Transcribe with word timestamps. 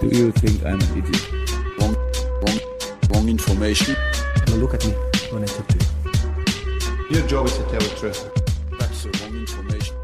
Do 0.00 0.06
you 0.06 0.30
think 0.30 0.62
I'm 0.62 0.80
an 0.80 0.98
idiot? 0.98 1.32
Wrong, 1.80 1.96
wrong, 2.42 2.58
wrong 3.10 3.28
information. 3.28 3.96
Now 4.46 4.54
look 4.54 4.74
at 4.74 4.86
me 4.86 4.92
when 5.32 5.42
I 5.42 5.46
talk 5.46 5.66
to 5.66 5.74
you. 5.74 7.16
Your 7.16 7.28
job 7.28 7.46
is 7.46 7.56
to 7.56 7.62
tell 7.62 7.80
the 7.80 7.96
truth. 8.00 8.30
That's 8.78 9.02
the 9.02 9.10
wrong 9.18 9.40
information. 9.40 9.96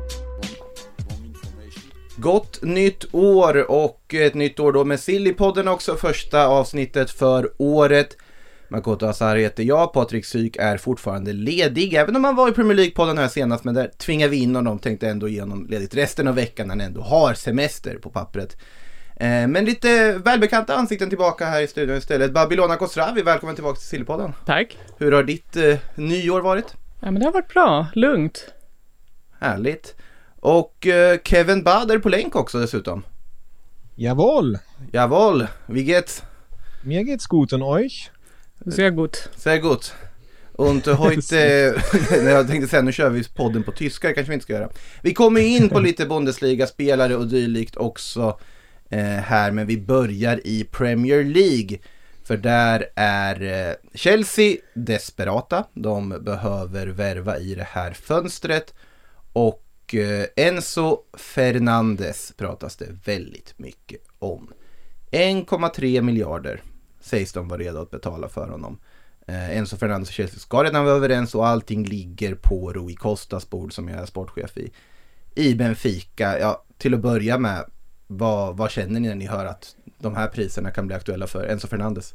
Gott 2.16 2.62
nytt 2.62 3.14
år 3.14 3.70
och 3.70 4.14
ett 4.14 4.34
nytt 4.34 4.60
år 4.60 4.72
då 4.72 4.84
med 4.84 5.00
Sillypodden 5.00 5.68
också, 5.68 5.96
första 5.96 6.46
avsnittet 6.46 7.10
för 7.10 7.52
året. 7.58 8.16
Makoto 8.68 9.06
Asar 9.06 9.36
heter 9.36 9.62
jag, 9.62 9.92
Patrik 9.92 10.24
Syk 10.24 10.56
är 10.56 10.76
fortfarande 10.76 11.32
ledig, 11.32 11.94
även 11.94 12.16
om 12.16 12.24
han 12.24 12.36
var 12.36 12.48
i 12.48 12.52
Premier 12.52 12.78
League-podden 12.78 13.18
här 13.18 13.28
senast, 13.28 13.64
men 13.64 13.74
där 13.74 13.90
tvingar 13.98 14.28
vi 14.28 14.36
in 14.36 14.56
honom, 14.56 14.78
tänkte 14.78 15.08
ändå 15.08 15.28
ge 15.28 15.40
honom 15.40 15.66
ledigt 15.66 15.94
resten 15.94 16.28
av 16.28 16.34
veckan 16.34 16.66
när 16.66 16.74
han 16.74 16.80
ändå 16.80 17.00
har 17.00 17.34
semester 17.34 17.94
på 17.94 18.10
pappret. 18.10 18.56
Eh, 19.16 19.48
men 19.48 19.64
lite 19.64 20.18
välbekanta 20.18 20.74
ansikten 20.74 21.08
tillbaka 21.08 21.46
här 21.46 21.60
i 21.62 21.66
studion 21.66 21.96
istället. 21.96 22.32
Babylona 22.32 22.76
Khosravi, 22.76 23.22
välkommen 23.22 23.54
tillbaka 23.54 23.76
till 23.76 23.88
Sillypodden. 23.88 24.32
Tack. 24.46 24.78
Hur 24.98 25.12
har 25.12 25.22
ditt 25.22 25.56
eh, 25.56 25.78
nyår 25.94 26.40
varit? 26.40 26.74
Ja, 27.00 27.10
men 27.10 27.20
det 27.20 27.24
har 27.26 27.32
varit 27.32 27.48
bra. 27.48 27.86
Lugnt. 27.94 28.46
Härligt. 29.40 29.94
Och 30.40 30.86
eh, 30.86 31.18
Kevin 31.24 31.62
Bader 31.62 31.98
på 31.98 32.08
länk 32.08 32.36
också 32.36 32.60
dessutom. 32.60 33.02
Jawohl, 33.94 34.58
Jawohl, 34.92 35.46
wie 35.66 35.82
geht's? 35.82 36.22
mir 36.82 37.02
geht's 37.02 37.28
gut 37.28 37.52
und 37.52 37.62
euch? 37.62 38.10
Sehr 38.66 38.90
gut. 38.90 39.28
Sehr 39.36 39.58
gut. 39.58 39.94
Und 40.52 40.86
heute, 40.98 41.36
jag 42.10 42.48
tänkte 42.48 42.68
säga 42.68 42.82
nu 42.82 42.92
kör 42.92 43.10
vi 43.10 43.24
podden 43.24 43.62
på 43.62 43.72
tyska, 43.72 44.08
det 44.08 44.14
kanske 44.14 44.30
vi 44.30 44.34
inte 44.34 44.44
ska 44.44 44.52
göra. 44.52 44.68
Vi 45.02 45.14
kommer 45.14 45.40
in 45.40 45.68
på 45.68 45.80
lite 45.80 46.06
Bundesliga-spelare 46.06 47.16
och 47.16 47.26
dylikt 47.26 47.76
också 47.76 48.38
Eh, 48.94 49.20
här, 49.20 49.50
men 49.50 49.66
vi 49.66 49.78
börjar 49.78 50.40
i 50.44 50.64
Premier 50.64 51.24
League. 51.24 51.78
För 52.24 52.36
där 52.36 52.86
är 52.94 53.42
eh, 53.42 53.74
Chelsea 53.94 54.56
desperata, 54.74 55.64
de 55.74 56.08
behöver 56.08 56.86
värva 56.86 57.38
i 57.38 57.54
det 57.54 57.66
här 57.70 57.92
fönstret. 57.92 58.74
Och 59.32 59.94
eh, 59.94 60.26
Enzo 60.36 60.98
Fernandes 61.12 62.32
pratas 62.36 62.76
det 62.76 62.88
väldigt 63.04 63.54
mycket 63.56 64.00
om. 64.18 64.52
1,3 65.10 66.02
miljarder 66.02 66.62
sägs 67.00 67.32
de 67.32 67.48
vara 67.48 67.60
redo 67.60 67.82
att 67.82 67.90
betala 67.90 68.28
för 68.28 68.48
honom. 68.48 68.78
Eh, 69.26 69.58
Enzo 69.58 69.76
Fernandes 69.76 70.08
och 70.08 70.14
Chelsea 70.14 70.38
ska 70.38 70.64
redan 70.64 70.84
vara 70.84 70.94
överens 70.94 71.34
och 71.34 71.46
allting 71.46 71.84
ligger 71.84 72.34
på 72.34 72.72
Rui 72.72 72.94
Costas 72.94 73.50
bord 73.50 73.72
som 73.72 73.88
jag 73.88 74.02
är 74.02 74.06
sportchef 74.06 74.58
i. 74.58 74.72
I 75.34 75.54
Benfica, 75.54 76.38
ja 76.38 76.64
till 76.78 76.94
att 76.94 77.00
börja 77.00 77.38
med, 77.38 77.64
vad, 78.06 78.56
vad 78.56 78.70
känner 78.70 79.00
ni 79.00 79.08
när 79.08 79.14
ni 79.14 79.26
hör 79.26 79.46
att 79.46 79.76
de 79.98 80.14
här 80.16 80.26
priserna 80.28 80.70
kan 80.70 80.86
bli 80.86 80.96
aktuella 80.96 81.26
för 81.26 81.44
Enzo 81.46 81.68
Fernandes? 81.68 82.14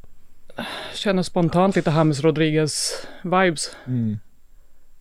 Känner 0.93 1.23
spontant 1.23 1.75
lite 1.75 1.89
James 1.89 2.21
Rodriguez 2.21 3.07
vibes. 3.23 3.75
Mm. 3.87 4.17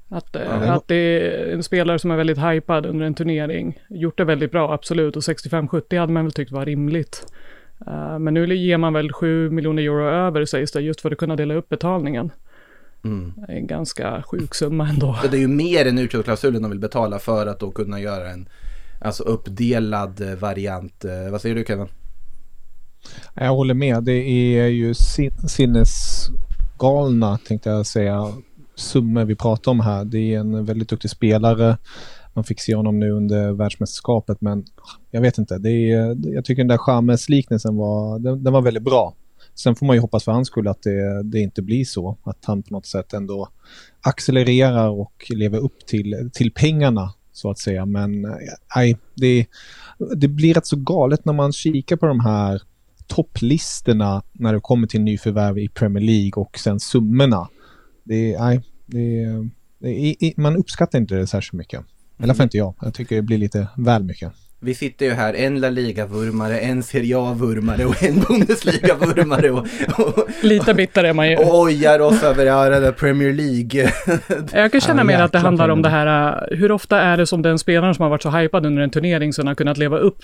Att, 0.09 0.37
eh, 0.37 0.43
Ja, 0.43 0.53
det 0.53 0.67
var- 0.67 0.77
att 0.77 0.89
det 0.89 0.95
är 0.95 1.53
en 1.55 1.63
spelare 1.63 1.99
som 1.99 2.11
är 2.11 2.17
väldigt 2.17 2.39
hypad 2.39 2.87
under 2.87 3.07
en 3.07 3.15
turnering. 3.15 3.79
Gjort 3.89 4.19
det 4.19 4.25
väldigt 4.25 4.51
bra, 4.53 4.73
absolut. 4.73 5.17
Och 5.17 5.23
65-70 5.25 5.99
hade 5.99 6.13
man 6.13 6.25
väl 6.25 6.33
tyckt 6.33 6.53
var 6.53 6.67
rimligt. 6.67 7.27
Eh, 7.87 8.19
men 8.19 8.35
nu 8.35 8.55
ger 8.57 8.77
man 8.79 8.93
väl 8.93 9.13
7 9.13 9.51
miljoner 9.51 9.83
euro 9.83 10.09
över 10.09 10.45
sägs 10.45 10.73
det, 10.73 10.81
just 10.81 11.01
för 11.01 11.11
att 11.11 11.19
kunna 11.19 11.37
dela 11.37 11.55
upp 11.55 11.69
betalningen. 11.69 12.31
Mm. 13.05 13.33
Det 13.37 13.53
är 13.53 13.57
en 13.57 13.67
ganska 13.67 14.23
sjuk 14.23 14.55
summa 14.55 14.89
ändå. 14.89 15.19
Så 15.23 15.29
det 15.29 15.37
är 15.37 15.41
ju 15.41 15.49
mer 15.49 15.87
än 15.87 15.99
utköpsklausulen 15.99 16.63
de 16.63 16.71
vill 16.71 16.81
betala 16.81 17.19
för 17.19 17.47
att 17.47 17.61
då 17.61 17.71
kunna 17.71 18.01
göra 18.01 18.31
en 18.31 18.49
alltså 19.01 19.23
uppdelad 19.23 20.21
eh, 20.21 20.35
variant. 20.39 21.05
Eh, 21.05 21.31
vad 21.31 21.41
säger 21.41 21.55
du 21.55 21.65
Kevin? 21.65 21.87
Jag 23.35 23.55
håller 23.55 23.75
med. 23.75 24.05
Det 24.05 24.13
är 24.59 24.67
ju 24.67 24.95
sin- 24.95 25.49
sinnesgalna, 25.49 27.39
tänkte 27.49 27.71
jag 27.71 27.87
säga, 27.87 28.33
summor 28.75 29.25
vi 29.25 29.37
pratar 29.37 29.73
om 29.73 29.81
här. 29.81 30.05
Det 30.05 30.35
är 30.35 30.39
en 30.41 30.65
väldigt 30.65 30.89
duktig 30.89 31.11
spelare. 31.11 31.79
Man 32.35 32.45
fick 32.45 32.61
se 32.61 32.75
honom 32.75 32.99
nu 32.99 33.11
under 33.11 33.53
världsmästerskapet, 33.53 34.41
men 34.41 34.65
jag 35.11 35.21
vet 35.21 35.39
inte. 35.39 35.59
Det 35.59 35.71
är, 35.71 36.17
jag 36.35 36.45
tycker 36.45 36.63
den 36.63 36.69
där 36.69 36.77
Chamez-liknelsen 36.79 37.77
var, 37.77 38.19
den, 38.19 38.45
den 38.45 38.53
var 38.53 38.63
väldigt 38.63 38.83
bra. 38.83 39.15
Sen 39.55 39.75
får 39.75 39.87
man 39.87 39.97
ju 39.97 40.01
hoppas 40.01 40.25
för 40.25 40.33
hans 40.33 40.49
skull 40.49 40.69
att 40.69 40.83
det, 40.83 41.23
det 41.23 41.41
inte 41.41 41.63
blir 41.63 41.85
så. 41.85 42.19
Att 42.23 42.45
han 42.45 42.63
på 42.63 42.75
något 42.75 42.87
sätt 42.87 43.13
ändå 43.13 43.49
accelererar 44.01 44.89
och 44.89 45.27
lever 45.31 45.59
upp 45.59 45.87
till, 45.87 46.31
till 46.33 46.53
pengarna, 46.53 47.13
så 47.39 47.51
att 47.51 47.59
säga. 47.59 47.87
Men 47.87 48.25
eh, 48.25 48.31
nej, 48.77 48.99
det, 49.15 49.47
det 50.17 50.29
blir 50.29 50.55
rätt 50.55 50.67
så 50.67 50.77
galet 50.77 51.25
när 51.25 51.33
man 51.33 51.53
kikar 51.53 51.97
på 51.97 52.07
de 52.07 52.21
här 52.21 52.63
topplistorna 53.07 54.23
när 54.33 54.53
det 54.53 54.61
kommer 54.61 54.87
till 54.87 55.01
nyförvärv 55.01 55.59
i 55.59 55.69
Premier 55.69 56.05
League 56.05 56.43
och 56.43 56.59
sen 56.59 56.81
summorna. 56.81 57.49
Det 58.05 58.39
nej, 58.39 58.63
det 58.87 59.27
det 59.81 60.37
man 60.37 60.57
uppskattar 60.57 60.99
inte 60.99 61.15
det 61.15 61.27
särskilt 61.27 61.59
mycket. 61.59 61.81
I 62.19 62.23
alla 62.23 62.35
fall 62.35 62.45
inte 62.45 62.57
jag. 62.57 62.75
Jag 62.81 62.95
tycker 62.95 63.17
det 63.17 63.23
blir 63.23 63.39
lite 63.39 63.69
väl 63.77 64.05
mycket. 64.05 64.33
Vi 64.61 64.75
sitter 64.75 65.07
ju 65.07 65.13
här, 65.13 65.35
en 65.35 65.61
La 65.61 65.71
Liga-vurmare, 65.71 66.59
en 66.59 66.83
Serie 66.83 67.19
A-vurmare 67.19 67.85
och 67.85 68.03
en 68.03 68.21
Bundesliga-vurmare 68.29 69.51
och, 69.51 69.67
och, 70.19 70.29
Lite 70.43 70.75
bitter 70.75 71.05
är 71.05 71.13
man 71.13 71.31
ju. 71.31 71.37
och 71.37 71.59
ojar 71.61 72.01
oss 72.01 72.23
över 72.23 72.45
där 72.81 72.93
Premier 72.93 73.33
League. 73.33 73.91
Jag 74.53 74.73
kan 74.73 74.81
känna 74.81 75.01
Ja, 75.01 75.05
mer 75.05 75.21
att 75.21 75.33
det 75.33 75.39
handlar 75.39 75.69
om 75.69 75.83
det 75.83 75.89
här, 75.89 76.33
uh, 76.53 76.59
hur 76.59 76.73
ofta 76.73 77.01
är 77.01 77.17
det 77.17 77.27
som 77.27 77.43
den 77.43 77.59
spelaren 77.59 77.95
som 77.95 78.03
har 78.03 78.11
varit 78.11 78.23
så 78.23 78.31
hypad 78.31 78.67
under 78.67 78.83
en 78.83 78.91
turnering 78.91 79.33
som 79.33 79.47
har 79.47 79.55
kunnat 79.55 79.79
leva 79.79 79.99
upp 79.99 80.23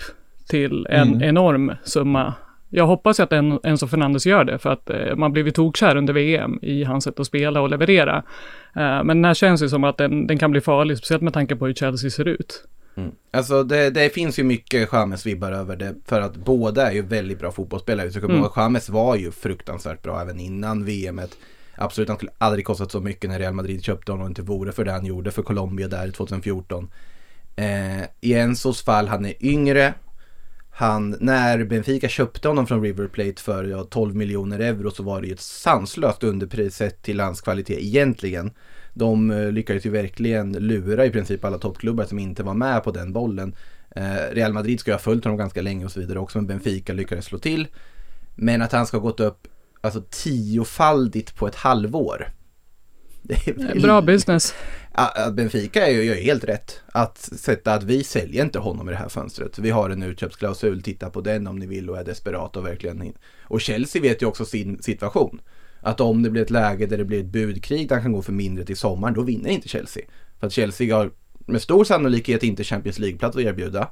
till 0.49 0.87
en 0.89 1.07
Mm. 1.07 1.21
enorm 1.23 1.71
summa. 1.83 2.33
Jag 2.69 2.87
hoppas 2.87 3.19
att 3.19 3.33
en, 3.33 3.59
Enzo 3.63 3.87
Fernandes 3.87 4.25
gör 4.25 4.43
det, 4.43 4.57
för 4.59 4.69
att 4.69 4.89
uh, 4.89 5.15
man 5.15 5.31
blivit 5.33 5.55
tokkär 5.55 5.95
under 5.95 6.13
VM 6.13 6.59
i 6.61 6.83
hans 6.83 7.03
sätt 7.03 7.19
att 7.19 7.27
spela 7.27 7.61
och 7.61 7.69
leverera. 7.69 8.17
Uh, 8.77 9.03
men 9.03 9.07
den 9.07 9.25
här 9.25 9.33
känns 9.33 9.63
ju 9.63 9.69
som 9.69 9.83
att 9.83 9.97
den, 9.97 10.27
den 10.27 10.37
kan 10.37 10.51
bli 10.51 10.61
farlig, 10.61 10.97
speciellt 10.97 11.23
med 11.23 11.33
tanke 11.33 11.55
på 11.55 11.65
hur 11.65 11.73
Chelsea 11.73 12.09
ser 12.09 12.27
ut. 12.27 12.63
Alltså 13.31 13.63
det, 13.63 13.89
det 13.89 14.09
finns 14.09 14.39
ju 14.39 14.43
mycket 14.43 14.89
Chamez-vibbar 14.89 15.51
över 15.51 15.75
det 15.75 15.95
för 16.05 16.21
att 16.21 16.35
båda 16.35 16.87
är 16.89 16.93
ju 16.93 17.01
väldigt 17.01 17.39
bra 17.39 17.51
fotbollsspelare. 17.51 18.11
Så 18.11 18.19
Mm. 18.19 18.49
Chamez 18.49 18.89
var 18.89 19.15
ju 19.15 19.31
fruktansvärt 19.31 20.01
bra 20.01 20.21
även 20.21 20.39
innan 20.39 20.85
VMet. 20.85 21.37
Absolut, 21.75 22.09
han 22.09 22.17
skulle 22.17 22.31
aldrig 22.37 22.65
kostat 22.65 22.91
så 22.91 23.01
mycket 23.01 23.29
när 23.29 23.39
Real 23.39 23.53
Madrid 23.53 23.83
köpte 23.83 24.11
honom 24.11 24.23
och 24.23 24.29
inte 24.29 24.41
vore 24.41 24.71
för 24.71 24.85
det 24.85 24.91
han 24.91 25.05
gjorde 25.05 25.31
för 25.31 25.43
Colombia 25.43 25.87
där 25.87 26.11
2014. 26.11 26.89
Eh, 27.55 28.01
I 28.21 28.33
Enzos 28.33 28.83
fall, 28.83 29.07
han 29.07 29.25
är 29.25 29.45
yngre. 29.45 29.93
Han, 30.71 31.15
när 31.19 31.63
Benfica 31.63 32.07
köpte 32.07 32.47
honom 32.47 32.67
från 32.67 32.81
River 32.81 33.07
Plate 33.07 33.41
för 33.41 33.63
ja, 33.63 33.83
12 33.83 34.15
miljoner 34.15 34.59
euro 34.59 34.91
så 34.91 35.03
var 35.03 35.21
det 35.21 35.27
ju 35.27 35.33
ett 35.33 35.39
sanslöst 35.39 36.23
underpris 36.23 36.75
sett 36.75 37.01
till 37.01 37.19
hans 37.19 37.41
kvalitet 37.41 37.85
egentligen. 37.85 38.51
De 38.97 39.31
eh, 39.31 39.51
lyckades 39.51 39.85
ju 39.85 39.89
verkligen 39.89 40.51
lura 40.53 41.05
i 41.05 41.09
princip 41.09 41.45
alla 41.45 41.57
toppklubbar 41.57 42.05
som 42.05 42.19
inte 42.19 42.43
var 42.43 42.53
med 42.53 42.83
på 42.83 42.91
den 42.91 43.13
bollen. 43.13 43.55
Eh, 43.95 44.31
Real 44.31 44.53
Madrid 44.53 44.79
ska 44.79 44.91
ju 44.91 44.95
ha 44.95 44.99
följt 44.99 45.23
honom 45.23 45.37
ganska 45.37 45.61
länge 45.61 45.85
och 45.85 45.91
så 45.91 45.99
vidare 45.99 46.19
också, 46.19 46.37
men 46.37 46.47
Benfica 46.47 46.93
lyckades 46.93 47.25
slå 47.25 47.37
till. 47.37 47.67
Men 48.35 48.61
att 48.61 48.71
han 48.71 48.87
ska 48.87 48.97
ha 48.97 49.01
gått 49.01 49.19
upp 49.19 49.47
alltså 49.81 50.03
tiofaldigt 50.09 51.35
på 51.35 51.47
ett 51.47 51.55
halvår. 51.55 52.27
Det 53.21 53.47
är 53.47 53.53
väl- 53.53 53.81
Bra 53.81 54.01
business. 54.01 54.53
Benfica 55.33 55.87
är 55.87 55.91
ju, 55.91 56.03
gör 56.03 56.15
ju 56.15 56.21
helt 56.21 56.43
rätt. 56.43 56.81
Att 56.87 57.17
sätta 57.17 57.73
att 57.73 57.83
vi 57.83 58.03
säljer 58.03 58.43
inte 58.43 58.59
honom 58.59 58.89
i 58.89 58.91
det 58.91 58.97
här 58.97 59.09
fönstret. 59.09 59.59
Vi 59.59 59.69
har 59.69 59.89
en 59.89 60.03
utköpsklausul, 60.03 60.81
titta 60.81 61.09
på 61.09 61.21
den 61.21 61.47
om 61.47 61.59
ni 61.59 61.65
vill 61.67 61.89
och 61.89 61.97
är 61.97 62.03
desperat 62.03 62.55
och 62.57 62.65
verkligen. 62.65 63.13
Och 63.41 63.61
Chelsea 63.61 64.01
vet 64.01 64.21
ju 64.21 64.25
också 64.25 64.45
sin 64.45 64.81
situation. 64.81 65.41
Att 65.85 66.01
om 66.01 66.23
det 66.23 66.29
blir 66.29 66.41
ett 66.41 66.49
läge 66.49 66.85
där 66.85 66.97
det 66.97 67.05
blir 67.05 67.19
ett 67.19 67.25
budkrig 67.25 67.89
där 67.89 67.95
han 67.95 68.03
kan 68.03 68.11
gå 68.11 68.21
för 68.21 68.31
mindre 68.31 68.65
till 68.65 68.77
sommaren, 68.77 69.13
då 69.13 69.21
vinner 69.21 69.49
inte 69.49 69.69
Chelsea. 69.69 70.03
För 70.39 70.47
att 70.47 70.53
Chelsea 70.53 70.95
har 70.95 71.11
med 71.45 71.61
stor 71.61 71.83
sannolikhet 71.83 72.43
inte 72.43 72.63
Champions 72.63 72.99
League-plats 72.99 73.35
att 73.37 73.43
erbjuda. 73.43 73.89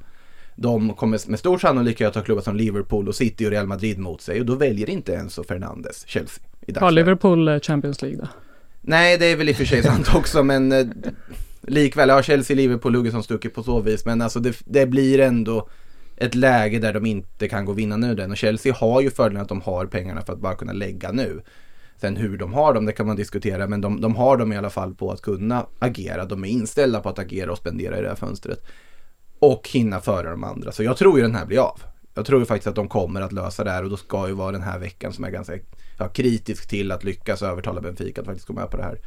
De 0.56 0.94
kommer 0.94 1.30
med 1.30 1.38
stor 1.38 1.58
sannolikhet 1.58 2.08
att 2.08 2.14
ha 2.14 2.22
klubbar 2.22 2.42
som 2.42 2.56
Liverpool 2.56 3.08
och 3.08 3.14
City 3.14 3.46
och 3.46 3.50
Real 3.50 3.66
Madrid 3.66 3.98
mot 3.98 4.20
sig 4.20 4.40
och 4.40 4.46
då 4.46 4.54
väljer 4.54 4.90
inte 4.90 5.16
Enzo 5.16 5.44
Fernandes 5.44 6.04
Chelsea. 6.06 6.44
I 6.66 6.78
Har. 6.78 6.90
Liverpool 6.90 7.48
eh, 7.48 7.60
Champions 7.60 8.02
League 8.02 8.20
då? 8.20 8.28
Nej, 8.80 9.18
det 9.18 9.26
är 9.26 9.36
väl 9.36 9.48
i 9.48 9.52
och 9.52 9.56
för 9.56 9.64
sig 9.64 9.82
sant 9.82 10.08
också, 10.14 10.42
men 10.42 10.72
eh, 10.72 10.86
likväl 11.62 12.10
har 12.10 12.22
Chelsea 12.22 12.56
Liverpool 12.56 12.94
hugget 12.94 13.12
som 13.12 13.22
stucket 13.22 13.54
på 13.54 13.62
så 13.62 13.80
vis. 13.80 14.04
Men 14.04 14.22
alltså 14.22 14.40
det, 14.40 14.56
det 14.64 14.86
blir 14.86 15.20
ändå 15.20 15.68
ett 16.16 16.34
läge 16.34 16.78
där 16.78 16.92
de 16.92 17.06
inte 17.06 17.48
kan 17.48 17.64
gå 17.64 17.72
och 17.72 17.78
vinna 17.78 17.96
nu 17.96 18.14
den. 18.14 18.30
Och 18.30 18.36
Chelsea 18.36 18.74
har 18.74 19.00
ju 19.00 19.10
fördelen 19.10 19.42
att 19.42 19.48
de 19.48 19.60
har 19.60 19.86
pengarna 19.86 20.22
för 20.22 20.32
att 20.32 20.40
bara 20.40 20.54
kunna 20.54 20.72
lägga 20.72 21.12
nu. 21.12 21.42
Sen 22.00 22.16
hur 22.16 22.38
de 22.38 22.54
har 22.54 22.74
dem, 22.74 22.86
det 22.86 22.92
kan 22.92 23.06
man 23.06 23.16
diskutera, 23.16 23.66
men 23.66 23.80
de, 23.80 24.00
de 24.00 24.16
har 24.16 24.36
dem 24.36 24.52
i 24.52 24.56
alla 24.56 24.70
fall 24.70 24.94
på 24.94 25.10
att 25.10 25.22
kunna 25.22 25.66
agera. 25.78 26.24
De 26.24 26.44
är 26.44 26.48
inställda 26.48 27.00
på 27.00 27.08
att 27.08 27.18
agera 27.18 27.52
och 27.52 27.58
spendera 27.58 27.98
i 27.98 28.02
det 28.02 28.08
här 28.08 28.14
fönstret. 28.14 28.64
Och 29.38 29.68
hinna 29.68 30.00
före 30.00 30.30
de 30.30 30.44
andra. 30.44 30.72
Så 30.72 30.82
jag 30.82 30.96
tror 30.96 31.16
ju 31.16 31.22
den 31.22 31.34
här 31.34 31.46
blir 31.46 31.58
av. 31.58 31.80
Jag 32.14 32.26
tror 32.26 32.40
ju 32.40 32.46
faktiskt 32.46 32.66
att 32.66 32.74
de 32.74 32.88
kommer 32.88 33.20
att 33.20 33.32
lösa 33.32 33.64
det 33.64 33.70
här 33.70 33.84
och 33.84 33.90
då 33.90 33.96
ska 33.96 34.28
ju 34.28 34.34
vara 34.34 34.52
den 34.52 34.62
här 34.62 34.78
veckan 34.78 35.12
som 35.12 35.24
är 35.24 35.30
ganska 35.30 35.58
ja, 35.98 36.08
kritisk 36.08 36.68
till 36.68 36.92
att 36.92 37.04
lyckas 37.04 37.42
övertala 37.42 37.80
Benfica 37.80 38.20
att 38.20 38.26
faktiskt 38.26 38.46
gå 38.46 38.54
med 38.54 38.70
på 38.70 38.76
det 38.76 38.82
här. 38.82 38.98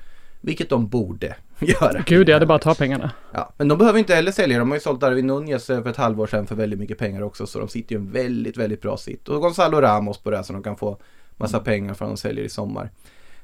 Vilket 0.41 0.69
de 0.69 0.87
borde 0.87 1.35
göra. 1.59 2.03
Gud, 2.05 2.29
ja, 2.29 2.39
det 2.39 2.43
är 2.43 2.47
bara 2.47 2.59
ta 2.59 2.75
pengarna. 2.75 3.11
Ja, 3.33 3.53
men 3.57 3.67
de 3.67 3.77
behöver 3.77 3.99
inte 3.99 4.15
heller 4.15 4.31
sälja. 4.31 4.59
De 4.59 4.69
har 4.69 4.75
ju 4.75 4.81
sålt 4.81 5.01
Darwin 5.01 5.27
Nunez 5.27 5.69
eh, 5.69 5.83
för 5.83 5.89
ett 5.89 5.97
halvår 5.97 6.27
sedan 6.27 6.47
för 6.47 6.55
väldigt 6.55 6.79
mycket 6.79 6.97
pengar 6.97 7.21
också. 7.21 7.47
Så 7.47 7.59
de 7.59 7.67
sitter 7.67 7.95
ju 7.95 8.01
i 8.01 8.05
en 8.05 8.11
väldigt, 8.11 8.57
väldigt 8.57 8.81
bra 8.81 8.97
sitt. 8.97 9.29
Och 9.29 9.41
Gonzalo 9.41 9.81
Ramos 9.81 10.17
på 10.17 10.31
det 10.31 10.37
här 10.37 10.43
så 10.43 10.53
de 10.53 10.63
kan 10.63 10.77
få 10.77 10.99
massa 11.37 11.59
pengar 11.59 11.93
för 11.93 12.05
att 12.05 12.11
de 12.11 12.17
säljer 12.17 12.45
i 12.45 12.49
sommar. 12.49 12.91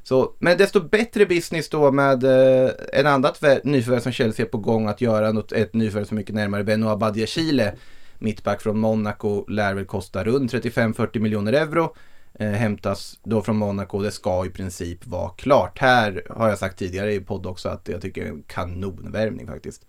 Så, 0.03 0.35
men 0.39 0.57
desto 0.57 0.81
bättre 0.81 1.25
business 1.25 1.69
då 1.69 1.91
med 1.91 2.23
eh, 2.23 2.71
en 2.93 3.07
annat 3.07 3.41
nyförvärv 3.63 3.99
som 3.99 4.11
Chelsea 4.11 4.45
är 4.45 4.49
på 4.49 4.57
gång 4.57 4.87
att 4.87 5.01
göra. 5.01 5.31
Något, 5.31 5.51
ett 5.51 5.73
nyförvärv 5.73 6.05
som 6.05 6.17
är 6.17 6.21
mycket 6.21 6.35
närmare 6.35 6.63
Benoit 6.63 6.99
Badiashile. 6.99 7.75
Mittback 8.19 8.61
från 8.61 8.79
Monaco 8.79 9.45
lär 9.47 9.73
väl 9.73 9.85
kosta 9.85 10.23
runt 10.23 10.53
35-40 10.53 11.19
miljoner 11.19 11.53
euro. 11.53 11.95
Eh, 12.33 12.49
hämtas 12.49 13.19
då 13.23 13.41
från 13.41 13.57
Monaco. 13.57 14.01
Det 14.01 14.11
ska 14.11 14.45
i 14.45 14.49
princip 14.49 15.07
vara 15.07 15.29
klart. 15.29 15.79
Här 15.79 16.23
har 16.29 16.49
jag 16.49 16.57
sagt 16.57 16.79
tidigare 16.79 17.13
i 17.13 17.19
podd 17.19 17.45
också 17.45 17.69
att 17.69 17.87
jag 17.87 18.01
tycker 18.01 18.21
det 18.21 18.27
är 18.27 18.31
en 18.31 18.43
kanonvärvning 18.47 19.47
faktiskt. 19.47 19.85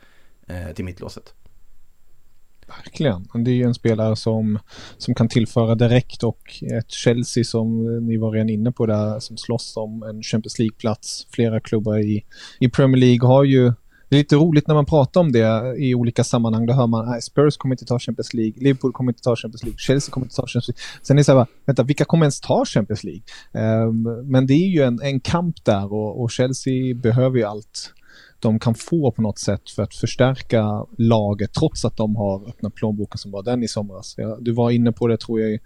Eh, 0.46 0.74
till 0.74 0.84
mittlåset. 0.84 1.34
Verkligen. 2.69 3.28
Det 3.44 3.50
är 3.50 3.55
ju 3.55 3.64
en 3.64 3.75
spelare 3.75 4.16
som, 4.16 4.58
som 4.99 5.14
kan 5.14 5.28
tillföra 5.28 5.75
direkt 5.75 6.22
och 6.22 6.62
ett 6.72 6.90
Chelsea 6.90 7.44
som 7.44 7.99
ni 8.06 8.16
var 8.16 8.31
redan 8.31 8.49
inne 8.49 8.72
på 8.72 8.87
där 8.87 9.20
som 9.20 9.37
slåss 9.37 9.76
om 9.76 10.02
en 10.02 10.22
Champions 10.22 10.58
League-plats. 10.58 11.26
Flera 11.31 11.61
klubbar 11.61 11.99
i, 11.99 12.25
i 12.61 12.69
Premier 12.69 13.00
League 13.00 13.28
har 13.28 13.44
ju 13.44 13.72
det 14.08 14.16
är 14.16 14.19
lite 14.19 14.37
roligt 14.37 14.66
när 14.69 14.75
man 14.75 14.87
pratar 14.87 15.20
om 15.20 15.32
det 15.32 15.75
i 15.78 15.94
olika 15.94 16.25
sammanhang. 16.25 16.66
Då 16.66 16.72
hör 16.72 16.87
man 16.87 17.08
att 17.08 17.25
Spurs 17.25 17.56
kommer 17.56 17.75
inte 17.75 17.84
ta 17.84 17.99
Champions 17.99 18.34
League, 18.34 18.55
Liverpool 18.56 18.93
kommer 18.93 19.12
inte 19.12 19.22
ta 19.22 19.37
Champions 19.37 19.62
League, 19.62 19.78
Chelsea 19.78 20.12
kommer 20.12 20.25
inte 20.25 20.37
ta 20.37 20.46
Champions 20.46 20.69
League. 20.69 20.81
Sen 21.02 21.17
är 21.17 21.20
det 21.20 21.25
så 21.25 21.38
här, 21.38 21.46
vänta, 21.67 21.82
vilka 21.82 22.05
kommer 22.05 22.25
ens 22.25 22.40
ta 22.40 22.64
Champions 22.64 23.05
League? 23.05 23.22
Um, 23.52 24.02
men 24.31 24.46
det 24.46 24.55
är 24.55 24.69
ju 24.69 24.82
en, 24.82 25.00
en 25.02 25.20
kamp 25.20 25.64
där 25.64 25.93
och, 25.93 26.22
och 26.22 26.31
Chelsea 26.31 26.94
behöver 26.94 27.38
ju 27.38 27.44
allt 27.44 27.94
de 28.44 28.58
kan 28.58 28.75
få 28.75 29.11
på 29.11 29.23
något 29.23 29.38
sätt 29.38 29.70
för 29.70 29.82
att 29.82 29.94
förstärka 29.94 30.87
laget 30.99 31.52
trots 31.52 31.85
att 31.85 31.96
de 31.96 32.17
har 32.17 32.49
öppnat 32.49 32.75
plånboken 32.75 33.19
som 33.19 33.31
var 33.31 33.43
den 33.43 33.62
i 33.62 33.69
somras. 33.69 34.17
Du 34.41 34.52
var 34.52 34.70
inne 34.70 34.93
på 34.93 35.06
det 35.06 35.17
tror 35.17 35.41
jag 35.41 35.58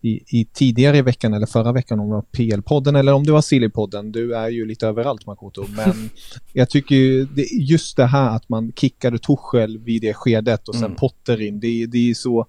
i, 0.00 0.22
i 0.26 0.44
tidigare 0.52 0.98
i 0.98 1.02
veckan 1.02 1.34
eller 1.34 1.46
förra 1.46 1.72
veckan 1.72 2.00
om 2.00 2.08
det 2.08 2.14
var 2.14 2.24
PL-podden 2.32 2.98
eller 2.98 3.12
om 3.12 3.24
det 3.24 3.32
var 3.32 3.40
Silly-podden. 3.40 4.12
Du 4.12 4.34
är 4.36 4.48
ju 4.48 4.66
lite 4.66 4.86
överallt 4.86 5.26
Makoto. 5.26 5.64
Men 5.76 6.10
jag 6.52 6.70
tycker 6.70 6.94
ju 6.94 7.24
det, 7.24 7.42
just 7.52 7.96
det 7.96 8.06
här 8.06 8.36
att 8.36 8.48
man 8.48 8.72
kickade 8.72 9.18
Tuchel 9.18 9.78
vid 9.78 10.02
det 10.02 10.14
skedet 10.14 10.68
och 10.68 10.74
sen 10.74 10.84
Mm. 10.84 10.96
Potter 10.96 11.42
in. 11.42 11.60
Det, 11.60 11.86
det 11.86 12.10
är 12.10 12.14
så 12.14 12.46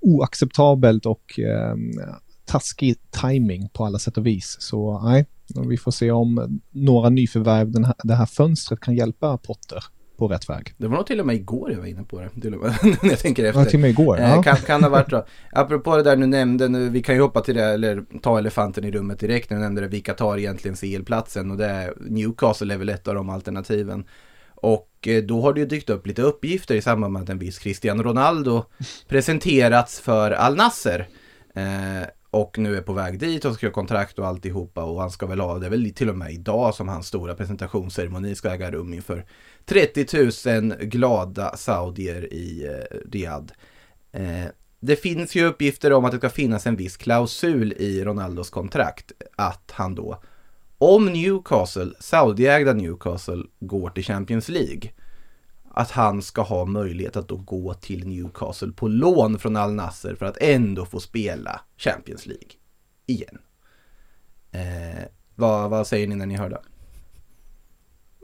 oacceptabelt 0.00 1.06
och 1.06 1.38
eh, 1.38 1.74
taskig 2.44 2.96
timing 3.22 3.68
på 3.68 3.84
alla 3.84 3.98
sätt 3.98 4.16
och 4.16 4.26
vis. 4.26 4.56
Så 4.60 5.00
nej, 5.04 5.26
vi 5.68 5.76
får 5.76 5.90
se 5.90 6.10
om 6.10 6.60
några 6.70 7.08
nyförvärv 7.08 7.70
den 7.70 7.84
här, 7.84 7.94
det 8.04 8.14
här 8.14 8.26
fönstret 8.26 8.80
kan 8.80 8.94
hjälpa 8.94 9.36
Potter 9.38 9.84
på 10.16 10.28
rätt 10.28 10.48
väg. 10.48 10.74
Det 10.76 10.86
var 10.88 10.96
nog 10.96 11.06
till 11.06 11.20
och 11.20 11.26
med 11.26 11.36
igår 11.36 11.72
jag 11.72 11.78
var 11.78 11.86
inne 11.86 12.02
på 12.02 12.20
det. 12.20 12.40
Till 12.40 12.54
och 12.54 12.60
med, 12.60 12.74
när 13.02 13.10
jag 13.10 13.18
tänker 13.18 13.44
efter. 13.44 13.60
Ja, 13.60 13.66
till 13.66 13.76
och 13.76 13.80
med 13.80 13.90
igår. 13.90 14.18
Eh, 14.20 14.30
Ja. 14.30 14.42
kan, 14.42 14.56
kan 14.56 14.82
ha 14.82 14.90
varit 14.90 15.06
bra. 15.06 15.26
Apropå 15.52 15.96
det 15.96 16.02
där 16.02 16.16
du 16.16 16.26
nämnde, 16.26 16.68
nu, 16.68 16.88
vi 16.88 17.02
kan 17.02 17.14
ju 17.14 17.20
hoppa 17.20 17.40
till 17.40 17.54
det, 17.54 17.64
eller 17.64 18.04
ta 18.22 18.38
elefanten 18.38 18.84
i 18.84 18.90
rummet 18.90 19.18
direkt 19.18 19.50
när 19.50 19.56
du 19.56 19.62
nämnde 19.62 19.80
det, 19.80 19.88
vilka 19.88 20.14
tar 20.14 20.38
egentligen 20.38 20.76
CL-platsen 20.76 21.50
och 21.50 21.56
det 21.56 21.66
är 21.66 21.94
Newcastle 22.00 22.74
är 22.74 22.78
väl 22.78 22.88
ett 22.88 23.08
av 23.08 23.14
de 23.14 23.30
alternativen. 23.30 24.04
Och 24.54 25.08
eh, 25.08 25.22
då 25.22 25.40
har 25.40 25.52
det 25.52 25.60
ju 25.60 25.66
dykt 25.66 25.90
upp 25.90 26.06
lite 26.06 26.22
uppgifter 26.22 26.74
i 26.74 26.82
samband 26.82 27.12
med 27.12 27.22
att 27.22 27.28
en 27.28 27.38
viss 27.38 27.58
Cristiano 27.58 28.02
Ronaldo 28.02 28.64
presenterats 29.08 30.00
för 30.00 30.30
Al 30.30 30.56
Nasser. 30.56 31.08
Eh, 31.54 32.08
och 32.30 32.58
nu 32.58 32.76
är 32.76 32.82
på 32.82 32.92
väg 32.92 33.18
dit 33.18 33.44
och 33.44 33.54
skriver 33.54 33.72
kontrakt 33.72 34.18
och 34.18 34.26
alltihopa 34.26 34.84
och 34.84 35.00
han 35.00 35.10
ska 35.10 35.26
väl 35.26 35.40
ha, 35.40 35.58
det 35.58 35.66
är 35.66 35.70
väl 35.70 35.94
till 35.94 36.08
och 36.08 36.16
med 36.16 36.32
idag 36.32 36.74
som 36.74 36.88
hans 36.88 37.06
stora 37.06 37.34
presentationsceremoni 37.34 38.34
ska 38.34 38.50
äga 38.50 38.70
rum 38.70 38.94
inför 38.94 39.26
30 39.64 40.50
000 40.60 40.76
glada 40.80 41.56
saudier 41.56 42.32
i 42.32 42.66
eh, 42.66 42.96
Riyadh. 43.12 43.52
Eh, 44.12 44.46
det 44.80 44.96
finns 44.96 45.34
ju 45.34 45.44
uppgifter 45.44 45.92
om 45.92 46.04
att 46.04 46.12
det 46.12 46.18
ska 46.18 46.30
finnas 46.30 46.66
en 46.66 46.76
viss 46.76 46.96
klausul 46.96 47.72
i 47.72 48.04
Ronaldos 48.04 48.50
kontrakt. 48.50 49.12
Att 49.36 49.70
han 49.70 49.94
då, 49.94 50.22
om 50.78 51.06
Newcastle, 51.06 51.92
Saudiägda 52.00 52.72
Newcastle, 52.72 53.42
går 53.60 53.90
till 53.90 54.04
Champions 54.04 54.48
League. 54.48 54.90
Att 55.80 55.90
han 55.90 56.22
ska 56.22 56.42
ha 56.42 56.64
möjlighet 56.64 57.16
att 57.16 57.28
då 57.28 57.36
gå 57.36 57.74
till 57.74 58.06
Newcastle 58.06 58.72
på 58.72 58.88
lån 58.88 59.38
från 59.38 59.56
Al 59.56 59.72
Nasser 59.72 60.14
för 60.14 60.26
att 60.26 60.36
ändå 60.40 60.86
få 60.86 61.00
spela 61.00 61.60
Champions 61.76 62.26
League. 62.26 62.48
Igen. 63.06 63.38
Eh, 64.52 65.04
vad, 65.34 65.70
vad 65.70 65.86
säger 65.86 66.06
ni 66.06 66.14
när 66.14 66.26
ni 66.26 66.36
hör 66.36 66.50
det? 66.50 66.60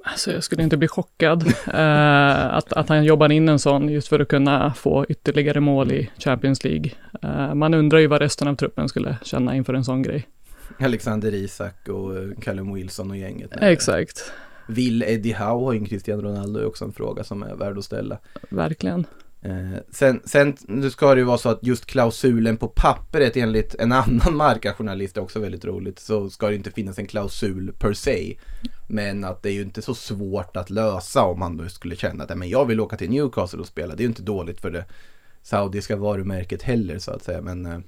Alltså 0.04 0.32
jag 0.32 0.44
skulle 0.44 0.62
inte 0.62 0.76
bli 0.76 0.88
chockad 0.88 1.46
eh, 1.66 2.54
att, 2.54 2.72
att 2.72 2.88
han 2.88 3.04
jobbar 3.04 3.32
in 3.32 3.48
en 3.48 3.58
sån 3.58 3.88
just 3.88 4.08
för 4.08 4.20
att 4.20 4.28
kunna 4.28 4.74
få 4.74 5.06
ytterligare 5.08 5.60
mål 5.60 5.92
i 5.92 6.10
Champions 6.18 6.64
League. 6.64 6.90
Eh, 7.22 7.54
man 7.54 7.74
undrar 7.74 7.98
ju 7.98 8.06
vad 8.06 8.20
resten 8.20 8.48
av 8.48 8.56
truppen 8.56 8.88
skulle 8.88 9.16
känna 9.22 9.56
inför 9.56 9.74
en 9.74 9.84
sån 9.84 10.02
grej. 10.02 10.28
Alexander 10.78 11.34
Isak 11.34 11.88
och 11.88 12.16
eh, 12.16 12.28
Callum 12.42 12.74
Wilson 12.74 13.10
och 13.10 13.16
gänget. 13.16 13.50
Exakt, 13.60 14.32
Vill 14.68 15.02
Eddie 15.02 15.32
Howe 15.32 15.64
ha 15.64 15.74
in 15.74 15.86
Cristiano 15.86 16.22
Ronaldo 16.22 16.60
är 16.60 16.66
också 16.66 16.84
en 16.84 16.92
fråga 16.92 17.24
som 17.24 17.42
är 17.42 17.54
värd 17.54 17.78
att 17.78 17.84
ställa. 17.84 18.18
verkligen. 18.48 19.06
Eh, 19.42 19.78
sen, 19.90 20.20
sen 20.24 20.56
nu 20.60 20.90
ska 20.90 21.14
det 21.14 21.18
ju 21.20 21.24
vara 21.24 21.38
så 21.38 21.48
att 21.48 21.58
just 21.62 21.86
klausulen 21.86 22.56
på 22.56 22.68
pappret 22.68 23.36
enligt 23.36 23.74
en 23.74 23.92
annan 23.92 24.36
markajournalist 24.36 25.16
är 25.16 25.20
också 25.22 25.40
väldigt 25.40 25.64
roligt. 25.64 25.98
Så 25.98 26.30
ska 26.30 26.48
det 26.48 26.54
inte 26.54 26.70
finnas 26.70 26.98
en 26.98 27.06
klausul 27.06 27.72
per 27.78 27.92
se. 27.92 28.36
Men 28.88 29.24
att 29.24 29.42
det 29.42 29.48
är 29.48 29.52
ju 29.52 29.62
inte 29.62 29.82
så 29.82 29.94
svårt 29.94 30.56
att 30.56 30.70
lösa 30.70 31.22
om 31.22 31.38
man 31.38 31.56
då 31.56 31.68
skulle 31.68 31.96
känna 31.96 32.22
att 32.22 32.28
"Nej, 32.28 32.38
men 32.38 32.48
jag 32.48 32.64
vill 32.66 32.80
åka 32.80 32.96
till 32.96 33.10
Newcastle 33.10 33.60
och 33.60 33.66
spela. 33.66 33.94
Det 33.94 34.00
är 34.00 34.04
ju 34.04 34.08
inte 34.08 34.22
dåligt 34.22 34.60
för 34.60 34.70
det 34.70 34.84
saudiska 35.42 35.96
varumärket 35.96 36.62
heller 36.62 36.98
så 36.98 37.10
att 37.10 37.24
säga. 37.24 37.40
Men 37.42 37.66
eh, 37.66 37.78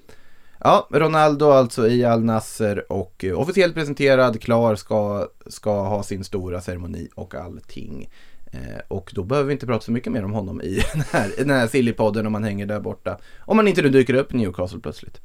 ja, 0.58 0.88
Ronaldo 0.90 1.50
alltså 1.50 1.88
i 1.88 2.04
Al 2.04 2.24
Nasser 2.24 2.92
och 2.92 3.24
eh, 3.24 3.40
officiellt 3.40 3.74
presenterad, 3.74 4.42
klar, 4.42 4.74
ska, 4.74 5.28
ska 5.46 5.82
ha 5.82 6.02
sin 6.02 6.24
stora 6.24 6.60
ceremoni 6.60 7.08
och 7.14 7.34
allting. 7.34 8.10
Eh, 8.52 8.80
och 8.88 9.10
då 9.14 9.24
behöver 9.24 9.46
vi 9.46 9.52
inte 9.52 9.66
prata 9.66 9.84
så 9.84 9.92
mycket 9.92 10.12
mer 10.12 10.24
om 10.24 10.32
honom 10.32 10.62
i 10.62 10.82
den 10.92 11.04
här, 11.10 11.32
den 11.38 11.50
här 11.50 11.66
Sillypodden 11.66 12.26
om 12.26 12.32
man 12.32 12.44
hänger 12.44 12.66
där 12.66 12.80
borta. 12.80 13.18
Om 13.38 13.56
man 13.56 13.68
inte 13.68 13.82
nu 13.82 13.88
dyker 13.88 14.14
upp 14.14 14.34
i 14.34 14.36
Newcastle 14.36 14.80
plötsligt. 14.80 15.20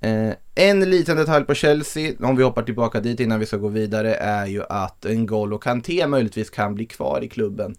Eh, 0.00 0.32
en 0.54 0.90
liten 0.90 1.16
detalj 1.16 1.44
på 1.44 1.54
Chelsea, 1.54 2.12
om 2.20 2.36
vi 2.36 2.42
hoppar 2.42 2.62
tillbaka 2.62 3.00
dit 3.00 3.20
innan 3.20 3.40
vi 3.40 3.46
ska 3.46 3.56
gå 3.56 3.68
vidare, 3.68 4.14
är 4.14 4.46
ju 4.46 4.62
att 4.68 5.04
N'Golo 5.04 5.58
Kanté 5.58 6.06
möjligtvis 6.06 6.50
kan 6.50 6.74
bli 6.74 6.86
kvar 6.86 7.24
i 7.24 7.28
klubben. 7.28 7.76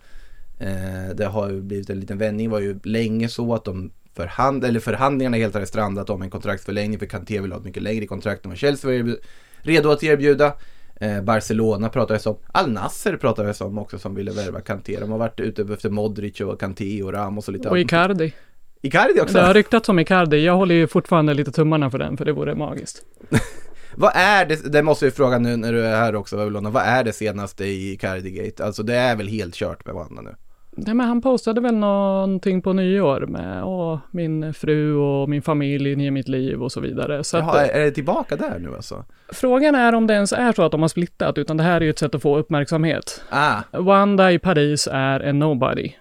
Eh, 0.59 1.15
det 1.15 1.25
har 1.25 1.49
ju 1.49 1.61
blivit 1.61 1.89
en 1.89 1.99
liten 1.99 2.17
vändning, 2.17 2.47
det 2.47 2.51
var 2.51 2.59
ju 2.59 2.79
länge 2.83 3.29
så 3.29 3.53
att 3.53 3.65
de 3.65 3.91
förhand 4.17 4.65
eller 4.65 4.79
förhandlingarna 4.79 5.37
helt 5.37 5.53
hade 5.53 5.65
strandat 5.65 6.09
om 6.09 6.21
en 6.21 6.29
kontraktsförlängning 6.29 6.99
för 6.99 7.05
Kanté 7.05 7.39
vill 7.39 7.51
ha 7.51 7.59
ett 7.59 7.65
mycket 7.65 7.83
längre 7.83 8.07
kontrakt 8.07 8.45
än 8.45 8.51
vad 8.51 8.57
Chelsea 8.57 9.03
var 9.03 9.15
redo 9.61 9.89
att 9.89 10.03
erbjuda. 10.03 10.53
Eh, 10.99 11.21
Barcelona 11.21 11.89
pratades 11.89 12.25
om, 12.25 12.37
Al 12.51 12.71
Nasser 12.71 13.17
pratades 13.17 13.61
om 13.61 13.77
också 13.77 13.99
som 13.99 14.15
ville 14.15 14.31
värva 14.31 14.61
Kanté. 14.61 14.99
De 14.99 15.11
har 15.11 15.17
varit 15.17 15.39
ute 15.39 15.61
efter 15.73 15.89
Modric 15.89 16.41
och 16.41 16.59
Kanté 16.59 17.03
och 17.03 17.13
Ramos 17.13 17.47
och 17.47 17.53
lite 17.53 17.69
Och 17.69 17.75
annat. 17.75 17.85
Icardi. 17.85 18.33
Icardi 18.81 19.21
också? 19.21 19.33
Det 19.33 19.45
har 19.45 19.53
ryktats 19.53 19.89
om 19.89 19.99
Icardi. 19.99 20.45
Jag 20.45 20.55
håller 20.55 20.75
ju 20.75 20.87
fortfarande 20.87 21.33
lite 21.33 21.51
tummarna 21.51 21.91
för 21.91 21.97
den, 21.97 22.17
för 22.17 22.25
det 22.25 22.31
vore 22.31 22.55
magiskt. 22.55 23.01
Vad 23.95 24.11
är 24.15 24.45
det, 24.45 24.71
det 24.71 24.83
måste 24.83 25.05
vi 25.05 25.11
fråga 25.11 25.37
nu 25.37 25.57
när 25.57 25.73
du 25.73 25.85
är 25.85 25.95
här 25.95 26.15
också 26.15 26.37
Ulona, 26.37 26.69
vad 26.69 26.83
är 26.83 27.03
det 27.03 27.13
senaste 27.13 27.65
i 27.65 27.91
Icardi-gate? 27.91 28.65
Alltså 28.65 28.83
det 28.83 28.95
är 28.95 29.15
väl 29.15 29.27
helt 29.27 29.55
kört 29.55 29.85
med 29.85 29.95
varandra 29.95 30.21
nu? 30.21 30.35
Nej, 30.79 30.95
men 30.95 31.07
han 31.07 31.21
postade 31.21 31.61
väl 31.61 31.75
någonting 31.75 32.61
på 32.61 32.73
nyår 32.73 33.25
med 33.27 33.63
åh, 33.63 33.99
min 34.11 34.53
fru 34.53 34.95
och 34.95 35.29
min 35.29 35.41
familj 35.41 35.91
in 35.91 36.01
i 36.01 36.11
mitt 36.11 36.27
liv 36.27 36.63
och 36.63 36.71
så 36.71 36.79
vidare. 36.79 37.23
Så 37.23 37.37
att, 37.37 37.43
Jaha, 37.43 37.65
är 37.65 37.69
är 37.69 37.85
det 37.85 37.91
tillbaka 37.91 38.35
där 38.35 38.59
nu 38.59 38.75
alltså? 38.75 39.05
frågan 39.29 39.75
är 39.75 39.95
om 39.95 40.07
det 40.07 40.13
ens 40.13 40.33
är 40.33 40.51
så 40.51 40.63
att 40.63 40.71
de 40.71 40.81
har 40.81 40.87
splittat, 40.87 41.37
utan 41.37 41.57
det 41.57 41.63
här 41.63 41.75
är 41.75 41.81
ju 41.81 41.89
ett 41.89 41.99
sätt 41.99 42.15
att 42.15 42.21
få 42.21 42.37
uppmärksamhet. 42.37 43.23
Ah, 43.29 43.61
Wanda 43.71 44.31
i 44.31 44.39
Paris 44.39 44.87
är 44.91 45.19
en 45.19 45.39
nobody. 45.39 45.91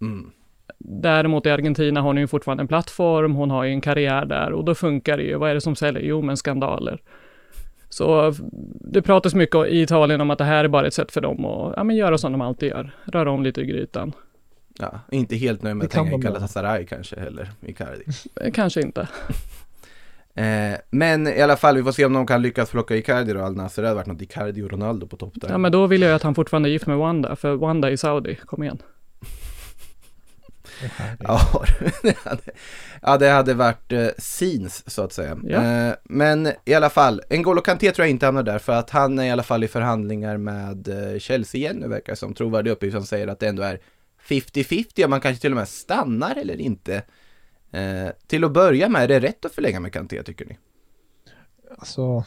mm. 0.00 0.30
Däremot 0.78 1.46
i 1.46 1.50
Argentina 1.50 2.00
har 2.00 2.08
hon 2.08 2.16
ju 2.16 2.26
fortfarande 2.26 2.62
en 2.62 2.68
plattform, 2.68 3.34
hon 3.34 3.50
har 3.50 3.64
ju 3.64 3.70
en 3.70 3.80
karriär 3.80 4.24
där 4.24 4.52
och 4.52 4.64
då 4.64 4.74
funkar 4.74 5.16
det 5.16 5.22
ju. 5.22 5.36
Vad 5.36 5.50
är 5.50 5.54
det 5.54 5.60
som 5.60 5.76
säljer? 5.76 6.02
Jo, 6.02 6.22
men 6.22 6.36
skandaler. 6.36 7.00
Så 7.92 8.34
det 8.80 9.02
pratas 9.02 9.34
mycket 9.34 9.66
i 9.66 9.80
Italien 9.82 10.20
om 10.20 10.30
att 10.30 10.38
det 10.38 10.44
här 10.44 10.64
är 10.64 10.68
bara 10.68 10.86
ett 10.86 10.94
sätt 10.94 11.12
för 11.12 11.20
dem 11.20 11.44
att 11.44 11.74
ja, 11.76 11.84
men 11.84 11.96
göra 11.96 12.18
som 12.18 12.32
de 12.32 12.40
alltid 12.40 12.68
gör, 12.68 12.90
röra 13.04 13.30
om 13.30 13.42
lite 13.42 13.60
i 13.60 13.66
grytan. 13.66 14.12
Ja, 14.78 15.00
inte 15.10 15.36
helt 15.36 15.62
nöjd 15.62 15.76
med 15.76 15.84
att 15.84 15.92
kan 15.92 16.06
hänga 16.06 16.18
i. 16.18 16.20
Galatasaray 16.20 16.86
kanske 16.86 17.20
heller, 17.20 17.50
Icardi. 17.66 18.04
Eh, 18.40 18.52
Kanske 18.52 18.80
inte. 18.80 19.08
Eh, 20.34 20.78
men 20.90 21.26
i 21.26 21.40
alla 21.40 21.56
fall, 21.56 21.76
vi 21.76 21.82
får 21.82 21.92
se 21.92 22.04
om 22.04 22.12
de 22.12 22.26
kan 22.26 22.42
lyckas 22.42 22.70
plocka 22.70 22.96
Icardi 22.96 23.32
då, 23.32 23.40
Al 23.42 23.56
Nassr. 23.56 23.82
Det 23.82 23.88
hade 23.88 23.96
varit 23.96 24.06
något 24.06 24.22
Icardi 24.22 24.62
och 24.62 24.70
Ronaldo 24.70 25.06
på 25.06 25.16
topp 25.16 25.32
där. 25.34 25.48
Ja, 25.50 25.58
men 25.58 25.72
då 25.72 25.86
vill 25.86 26.02
jag 26.02 26.14
att 26.14 26.22
han 26.22 26.34
fortfarande 26.34 26.68
är 26.68 26.70
gift 26.70 26.86
med 26.86 26.98
Wanda, 26.98 27.36
för 27.36 27.54
Wanda 27.54 27.90
är 27.90 27.96
Saudi. 27.96 28.34
Kom 28.34 28.62
igen. 28.62 28.78
Ja, 31.20 31.64
det 32.02 32.16
hade, 32.18 32.42
ja, 33.02 33.16
det 33.18 33.28
hade 33.28 33.54
varit 33.54 33.92
eh, 33.92 34.08
scenes 34.18 34.90
så 34.90 35.02
att 35.02 35.12
säga. 35.12 35.38
Ja. 35.44 35.64
Eh, 35.64 35.94
men 36.04 36.48
i 36.64 36.74
alla 36.74 36.90
fall, 36.90 37.22
N'Golo 37.30 37.60
Kanté 37.60 37.92
tror 37.92 38.04
jag 38.06 38.10
inte 38.10 38.26
hamnar 38.26 38.42
där 38.42 38.58
för 38.58 38.72
att 38.72 38.90
han 38.90 39.18
är 39.18 39.24
i 39.24 39.30
alla 39.30 39.42
fall 39.42 39.64
i 39.64 39.68
förhandlingar 39.68 40.36
med 40.36 40.88
eh, 40.88 41.18
Chelsea 41.18 41.58
igen 41.58 41.76
nu 41.76 41.88
verkar 41.88 42.14
som. 42.14 42.34
Trovärdig 42.34 42.70
uppgift 42.70 42.96
som 42.96 43.06
säger 43.06 43.28
att 43.28 43.40
det 43.40 43.48
ändå 43.48 43.62
är 43.62 43.80
50-50 44.28 45.04
om 45.04 45.10
man 45.10 45.20
kanske 45.20 45.40
till 45.40 45.52
och 45.52 45.56
med 45.56 45.68
stannar 45.68 46.36
eller 46.36 46.60
inte. 46.60 47.02
Eh, 47.72 48.08
till 48.26 48.44
att 48.44 48.52
börja 48.52 48.88
med, 48.88 49.02
är 49.02 49.08
det 49.08 49.20
rätt 49.20 49.44
att 49.44 49.54
förlänga 49.54 49.80
med 49.80 49.92
Kanté 49.92 50.22
tycker 50.22 50.44
ni? 50.46 50.58
Alltså, 51.78 52.24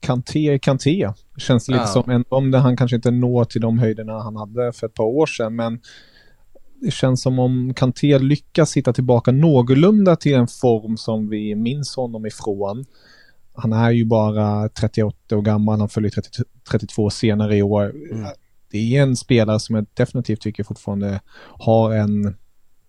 Kanté 0.00 0.48
är 0.54 0.58
Kanté. 0.58 1.12
Känns 1.36 1.66
det 1.66 1.72
lite 1.72 1.82
Ja. 1.82 1.86
som, 1.86 2.10
en, 2.10 2.24
om 2.28 2.50
det, 2.50 2.58
han 2.58 2.76
kanske 2.76 2.96
inte 2.96 3.10
når 3.10 3.44
till 3.44 3.60
de 3.60 3.78
höjderna 3.78 4.22
han 4.22 4.36
hade 4.36 4.72
för 4.72 4.86
ett 4.86 4.94
par 4.94 5.04
år 5.04 5.26
sedan, 5.26 5.56
men 5.56 5.80
det 6.80 6.90
känns 6.90 7.22
som 7.22 7.38
om 7.38 7.74
Kanté 7.74 8.18
lyckas 8.18 8.76
hitta 8.76 8.92
tillbaka 8.92 9.32
någorlunda 9.32 10.16
till 10.16 10.34
en 10.34 10.48
form 10.48 10.96
som 10.96 11.28
vi 11.28 11.54
minns 11.54 11.96
honom 11.96 12.26
ifrån. 12.26 12.84
Han 13.54 13.72
är 13.72 13.90
ju 13.90 14.04
bara 14.04 14.68
38 14.68 15.36
år 15.36 15.42
gammal, 15.42 15.80
han 15.80 15.88
följer 15.88 16.10
30, 16.10 16.28
32 16.70 17.10
senare 17.10 17.56
i 17.56 17.62
år. 17.62 17.92
Det 18.70 18.96
är 18.96 19.02
en 19.02 19.16
spelare 19.16 19.60
som 19.60 19.74
jag 19.74 19.86
definitivt 19.94 20.40
tycker 20.40 20.64
fortfarande 20.64 21.20
har 21.58 21.94
en, 21.94 22.36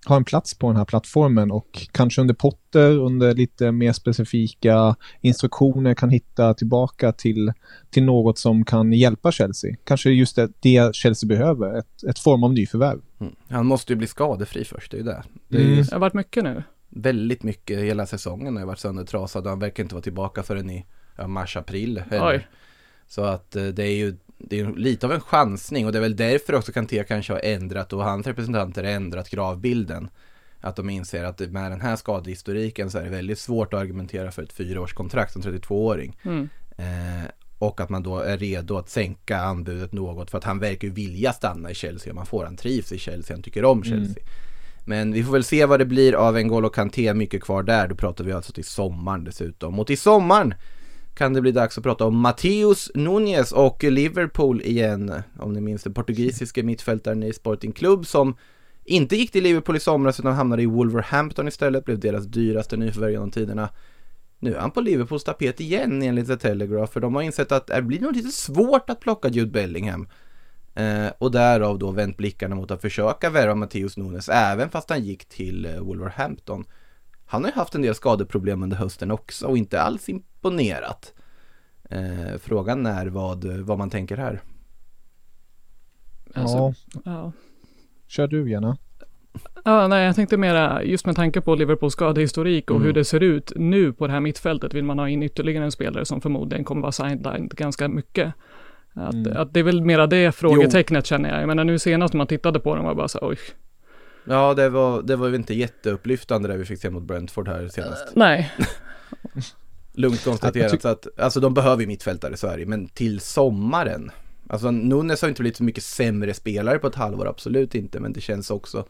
har 0.05 0.17
en 0.17 0.24
plats 0.24 0.53
på 0.57 0.67
den 0.67 0.75
här 0.75 0.86
plattformen 0.86 1.51
och 1.51 1.88
kanske 1.91 2.21
under 2.21 2.33
Potter, 2.33 3.00
under 3.00 3.36
lite 3.36 3.71
mer 3.71 3.93
specifika 3.93 4.95
instruktioner 5.21 5.93
kan 5.93 6.10
hitta 6.10 6.53
tillbaka 6.53 7.12
till, 7.12 7.53
till 7.89 8.03
något 8.03 8.38
som 8.38 8.65
kan 8.65 8.93
hjälpa 8.93 9.31
Chelsea. 9.31 9.75
Kanske 9.83 10.10
just 10.10 10.36
det, 10.36 10.50
det 10.60 10.95
Chelsea 10.95 11.27
behöver, 11.27 11.79
ett, 11.79 12.03
ett 12.10 12.19
form 12.19 12.43
av 12.43 12.53
nyförvärv. 12.53 13.01
Mm. 13.21 13.35
Han 13.49 13.65
måste 13.65 13.93
ju 13.93 13.97
bli 13.97 14.07
skadefri 14.07 14.65
först, 14.65 14.91
det 14.91 14.97
är 14.97 14.99
ju 14.99 15.05
det. 15.05 15.23
Det 15.47 15.57
är 15.57 15.61
Mm. 15.61 15.75
Det 15.75 15.91
har 15.91 15.99
varit 15.99 16.13
mycket 16.13 16.43
nu. 16.43 16.63
väldigt 16.89 17.43
mycket 17.43 17.79
hela 17.79 18.05
säsongen 18.05 18.57
har 18.57 18.65
varit 18.65 18.79
söndertrasad 18.79 19.43
och 19.43 19.49
han 19.49 19.59
verkar 19.59 19.83
inte 19.83 19.95
vara 19.95 20.03
tillbaka 20.03 20.43
förrän 20.43 20.69
i 20.69 20.85
ja, 21.17 21.27
mars-april. 21.27 22.03
Så 23.07 23.23
att 23.23 23.55
eh, 23.55 23.65
det 23.65 23.83
är 23.83 23.95
ju 23.95 24.17
det 24.37 24.59
är 24.59 24.73
lite 24.73 25.05
av 25.05 25.11
en 25.11 25.21
chansning 25.21 25.85
och 25.85 25.91
det 25.91 25.97
är 25.97 26.01
väl 26.01 26.15
därför 26.15 26.55
också 26.55 26.71
Kanté 26.71 27.03
kanske 27.03 27.33
har 27.33 27.39
ändrat 27.39 27.93
och 27.93 28.03
hans 28.03 28.27
representanter 28.27 28.83
har 28.83 28.91
ändrat 28.91 29.29
kravbilden. 29.29 30.09
Att 30.61 30.75
de 30.75 30.89
inser 30.89 31.23
att 31.23 31.39
med 31.39 31.71
den 31.71 31.81
här 31.81 31.95
skadehistoriken 31.95 32.91
så 32.91 32.97
är 32.97 33.03
det 33.03 33.09
väldigt 33.09 33.39
svårt 33.39 33.73
att 33.73 33.79
argumentera 33.79 34.31
för 34.31 34.43
ett 34.43 34.53
fyraårskontrakt 34.53 35.33
som 35.33 35.41
32-åring. 35.41 36.17
Mm. 36.23 36.49
Eh, 36.77 37.29
och 37.62 37.82
att 37.82 37.89
man 37.89 38.03
då 38.03 38.20
är 38.20 38.38
redo 38.38 38.77
att 38.77 38.89
sänka 38.89 39.38
anbudet 39.38 39.94
något 39.94 40.32
för 40.32 40.38
att 40.38 40.44
han 40.44 40.60
verkar 40.60 40.88
ju 40.88 40.94
vilja 40.94 41.34
stanna 41.34 41.72
i 41.72 41.75
Chelsea 41.75 42.12
och 42.12 42.15
man 42.15 42.25
får 42.25 42.46
han 42.46 42.58
trivs 42.58 42.91
i 42.91 42.98
Chelsea, 42.98 43.36
han 43.36 43.44
tycker 43.44 43.65
om 43.65 43.84
Chelsea. 43.84 44.24
Men 44.86 45.13
vi 45.13 45.24
får 45.24 45.32
väl 45.32 45.44
se 45.44 45.65
vad 45.65 45.80
det 45.80 45.86
blir 45.86 46.13
av 46.13 46.38
N'Golo 46.38 46.70
Kanté, 46.70 47.13
mycket 47.13 47.44
kvar 47.44 47.63
där. 47.63 47.88
Då 47.88 47.96
pratar 47.96 48.24
vi 48.24 48.32
alltså 48.32 48.53
till 48.53 48.63
sommaren 48.63 49.24
dessutom. 49.24 49.80
Och 49.80 49.88
till 49.88 49.98
sommaren 49.98 50.53
kan 51.13 51.34
det 51.34 51.41
bli 51.41 51.51
dags 51.51 51.77
att 51.77 51.84
prata 51.84 52.06
om 52.06 52.18
Mateus 52.18 52.91
Nunes 52.96 53.51
och 53.51 53.84
Liverpool 53.84 54.62
igen. 54.62 55.13
Om 55.39 55.53
ni 55.53 55.62
minns 55.62 55.84
den 55.84 55.94
portugisiske 55.94 56.63
mittfältaren 56.63 57.24
i 57.24 57.34
Sporting 57.34 57.72
Club 57.72 58.06
som 58.06 58.36
inte 58.84 59.15
gick 59.15 59.32
till 59.32 59.44
Liverpool 59.44 59.75
i 59.75 59.80
somras 59.80 60.20
utan 60.20 60.34
hamnade 60.34 60.62
i 60.62 60.65
Wolverhampton 60.65 61.48
istället, 61.48 61.86
blev 61.86 62.00
deras 62.00 62.25
dyraste 62.25 62.77
nyförvärv 62.77 63.12
genom 63.12 63.32
tiderna. 63.32 63.70
Nu 64.43 64.55
är 64.55 64.60
han 64.60 64.71
på 64.71 64.81
Liverpools 64.81 65.24
tapet 65.24 65.60
igen 65.60 66.01
enligt 66.01 66.27
The 66.27 66.38
Telegraph 66.38 66.93
för 66.93 67.00
de 67.00 67.15
har 67.15 67.21
insett 67.21 67.51
att 67.51 67.67
det 67.67 67.81
blir 67.81 68.00
nog 68.00 68.15
lite 68.15 68.31
svårt 68.31 68.89
att 68.89 69.00
plocka 69.00 69.27
Jude 69.27 69.51
Bellingham. 69.51 70.07
Eh, 70.74 71.07
och 71.17 71.31
därav 71.31 71.79
då 71.79 71.91
vänt 71.91 72.17
blickarna 72.17 72.55
mot 72.55 72.71
att 72.71 72.81
försöka 72.81 73.29
värva 73.29 73.55
Matteus 73.55 73.98
Nunes 73.98 74.29
även 74.29 74.69
fast 74.69 74.89
han 74.89 75.03
gick 75.03 75.25
till 75.25 75.65
eh, 75.65 75.79
Wolverhampton. 75.79 76.65
Han 77.25 77.43
har 77.43 77.51
ju 77.51 77.55
haft 77.55 77.75
en 77.75 77.81
del 77.81 77.95
skadeproblem 77.95 78.63
under 78.63 78.77
hösten 78.77 79.12
också 79.12 79.48
och 79.48 79.57
inte 79.57 79.81
alls 79.81 80.10
imponerat. 80.10 81.13
Eh, 81.89 82.38
frågan 82.39 82.86
är 82.86 83.07
vad, 83.07 83.45
vad 83.45 83.77
man 83.77 83.89
tänker 83.89 84.17
här. 84.17 84.41
Alltså, 86.33 86.57
ja, 86.57 87.01
ja. 87.05 87.31
kör 88.07 88.27
du 88.27 88.50
gärna. 88.50 88.77
Ja, 89.65 89.88
nej, 89.88 90.05
jag 90.05 90.15
tänkte 90.15 90.38
mera, 90.38 90.83
just 90.83 91.05
med 91.05 91.15
tanke 91.15 91.41
på 91.41 91.55
Liverpools 91.55 91.93
skadehistorik 91.93 92.69
och 92.71 92.75
Mm. 92.75 92.85
hur 92.85 92.93
det 92.93 93.05
ser 93.05 93.19
ut 93.23 93.51
nu 93.55 93.93
på 93.93 94.07
det 94.07 94.13
här 94.13 94.19
mittfältet, 94.19 94.73
vill 94.73 94.83
man 94.83 95.00
ha 95.00 95.09
in 95.09 95.23
ytterligare 95.23 95.65
en 95.65 95.71
spelare 95.71 96.05
som 96.05 96.21
förmodligen 96.21 96.65
kommer 96.65 96.81
vara 96.81 96.91
sidelined 96.91 97.50
ganska 97.55 97.88
mycket. 97.88 98.33
Att, 98.93 99.13
Mm. 99.13 99.38
att 99.38 99.53
det 99.53 99.59
är 99.59 99.63
väl 99.63 99.81
mera 99.81 100.07
det 100.07 100.31
frågetecknet 100.31 101.05
känner 101.05 101.29
jag. 101.29 101.41
Jag 101.41 101.47
menar 101.47 101.63
nu 101.63 101.79
senast 101.79 102.13
man 102.13 102.27
tittade 102.27 102.59
på 102.59 102.75
dem 102.75 102.85
var 102.85 102.95
bara 102.95 103.07
så 103.07 103.19
oj. 103.21 103.38
Ja, 104.25 104.53
det 104.53 104.69
var, 104.69 105.01
det 105.01 105.15
var 105.15 105.27
ju 105.27 105.35
inte 105.35 105.53
jätteupplyftande 105.53 106.47
det 106.47 106.57
vi 106.57 106.65
fick 106.65 106.79
se 106.81 106.89
mot 106.89 107.03
Brentford 107.03 107.47
här 107.47 107.67
senast. 107.67 108.07
Nej, 108.15 108.51
Lugnt 109.93 110.23
konstaterat. 110.23 110.81
Så 110.81 110.88
att, 110.88 111.07
alltså 111.19 111.39
de 111.39 111.53
behöver 111.53 111.81
ju 111.81 111.88
mittfältare 111.88 112.33
i 112.33 112.38
Sverige, 112.38 112.65
men 112.65 112.88
till 112.88 113.19
sommaren. 113.19 114.11
Alltså 114.47 114.71
Nunes 114.71 115.21
har 115.21 115.29
inte 115.29 115.41
blivit 115.41 115.57
så 115.57 115.63
mycket 115.63 115.83
sämre 115.83 116.33
spelare 116.33 116.79
på 116.79 116.88
ett 116.88 116.95
halvår, 116.95 117.27
absolut 117.27 117.75
inte. 117.75 118.00
Men 118.00 118.13
det 118.13 118.21
känns 118.21 118.51
också, 118.51 118.85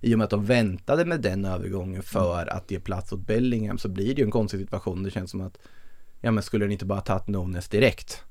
i 0.00 0.14
och 0.14 0.18
med 0.18 0.24
att 0.24 0.30
de 0.30 0.44
väntade 0.44 1.04
med 1.04 1.20
den 1.20 1.44
övergången 1.44 2.02
för 2.02 2.52
att 2.52 2.70
ge 2.70 2.80
plats 2.80 3.12
åt 3.12 3.26
Bellingham 3.26 3.78
så 3.78 3.88
blir 3.88 4.14
det 4.14 4.20
ju 4.20 4.24
en 4.24 4.30
konstig 4.30 4.60
situation. 4.60 5.02
Det 5.02 5.10
känns 5.10 5.30
som 5.30 5.40
att, 5.40 5.58
ja 6.20 6.30
men 6.30 6.42
skulle 6.42 6.64
den 6.64 6.72
inte 6.72 6.84
bara 6.84 7.00
tagit 7.00 7.28
Nunes 7.28 7.68
direkt? 7.68 8.22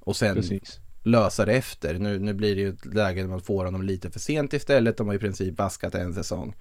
Och 0.00 0.16
sen 0.16 0.34
Precis. 0.34 0.80
lösa 1.02 1.44
det 1.44 1.52
efter. 1.52 1.98
Nu, 1.98 2.18
nu 2.18 2.34
blir 2.34 2.54
det 2.54 2.60
ju 2.60 2.68
ett 2.68 2.84
läge 2.94 3.20
där 3.22 3.28
man 3.28 3.40
får 3.40 3.64
honom 3.64 3.82
lite 3.82 4.10
för 4.10 4.20
sent 4.20 4.52
istället. 4.52 4.96
De 4.96 5.06
har 5.06 5.14
i 5.14 5.18
princip 5.18 5.58
vaskat 5.58 5.94
en 5.94 6.14
säsong 6.14 6.54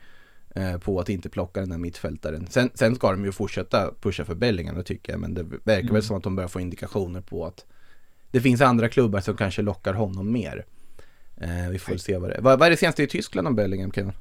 eh, 0.56 0.78
på 0.78 1.00
att 1.00 1.10
inte 1.10 1.30
plocka 1.30 1.60
den 1.60 1.72
här 1.72 1.80
mittfältaren. 1.80 2.48
Sen, 2.50 2.70
sen 2.74 2.96
ska 2.96 3.12
de 3.12 3.26
ju 3.26 3.32
fortsätta 3.32 3.94
pusha 4.02 4.26
för 4.26 4.36
Bellingham, 4.36 4.76
det 4.78 4.84
tycker 4.84 5.14
jag. 5.14 5.20
Men 5.20 5.34
det 5.34 5.44
verkar 5.44 5.80
Mm. 5.82 5.94
väl 5.94 6.04
som 6.04 6.18
att 6.18 6.24
de 6.24 6.36
börjar 6.36 6.48
få 6.48 6.60
indikationer 6.60 7.22
på 7.22 7.46
att 7.46 7.66
det 8.32 8.42
finns 8.42 8.62
andra 8.62 8.90
klubbar 8.90 9.20
som 9.20 9.38
kanske 9.38 9.62
lockar 9.62 9.94
honom 9.94 10.32
mer. 10.32 10.66
Eh, 11.42 11.70
vi 11.72 11.80
får 11.80 11.98
se 11.98 12.18
vad 12.18 12.30
det 12.30 12.36
är. 12.36 12.42
Vad, 12.42 12.60
vad 12.60 12.66
är 12.66 12.70
det 12.70 12.78
senaste 12.78 13.04
i 13.04 13.08
Tyskland 13.08 13.48
om 13.48 13.56
Bellingham, 13.56 13.92
Ken? 13.92 14.12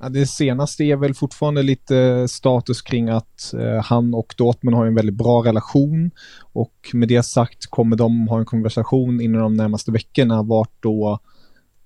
Ja, 0.00 0.08
det 0.08 0.26
senaste 0.26 0.84
är 0.84 0.96
väl 0.96 1.14
fortfarande 1.14 1.62
lite 1.62 2.28
status 2.28 2.82
kring 2.82 3.08
att 3.08 3.54
eh, 3.54 3.84
han 3.84 4.14
och 4.14 4.34
Dortmund 4.38 4.76
har 4.76 4.86
en 4.86 4.94
väldigt 4.94 5.14
bra 5.14 5.44
relation 5.44 6.10
och 6.52 6.90
med 6.92 7.08
det 7.08 7.22
sagt 7.22 7.66
kommer 7.66 7.96
de 7.96 8.28
ha 8.28 8.38
en 8.38 8.44
konversation 8.44 9.20
inom 9.20 9.40
de 9.40 9.54
närmaste 9.54 9.92
veckorna 9.92 10.42
vart 10.42 10.82
då 10.82 11.18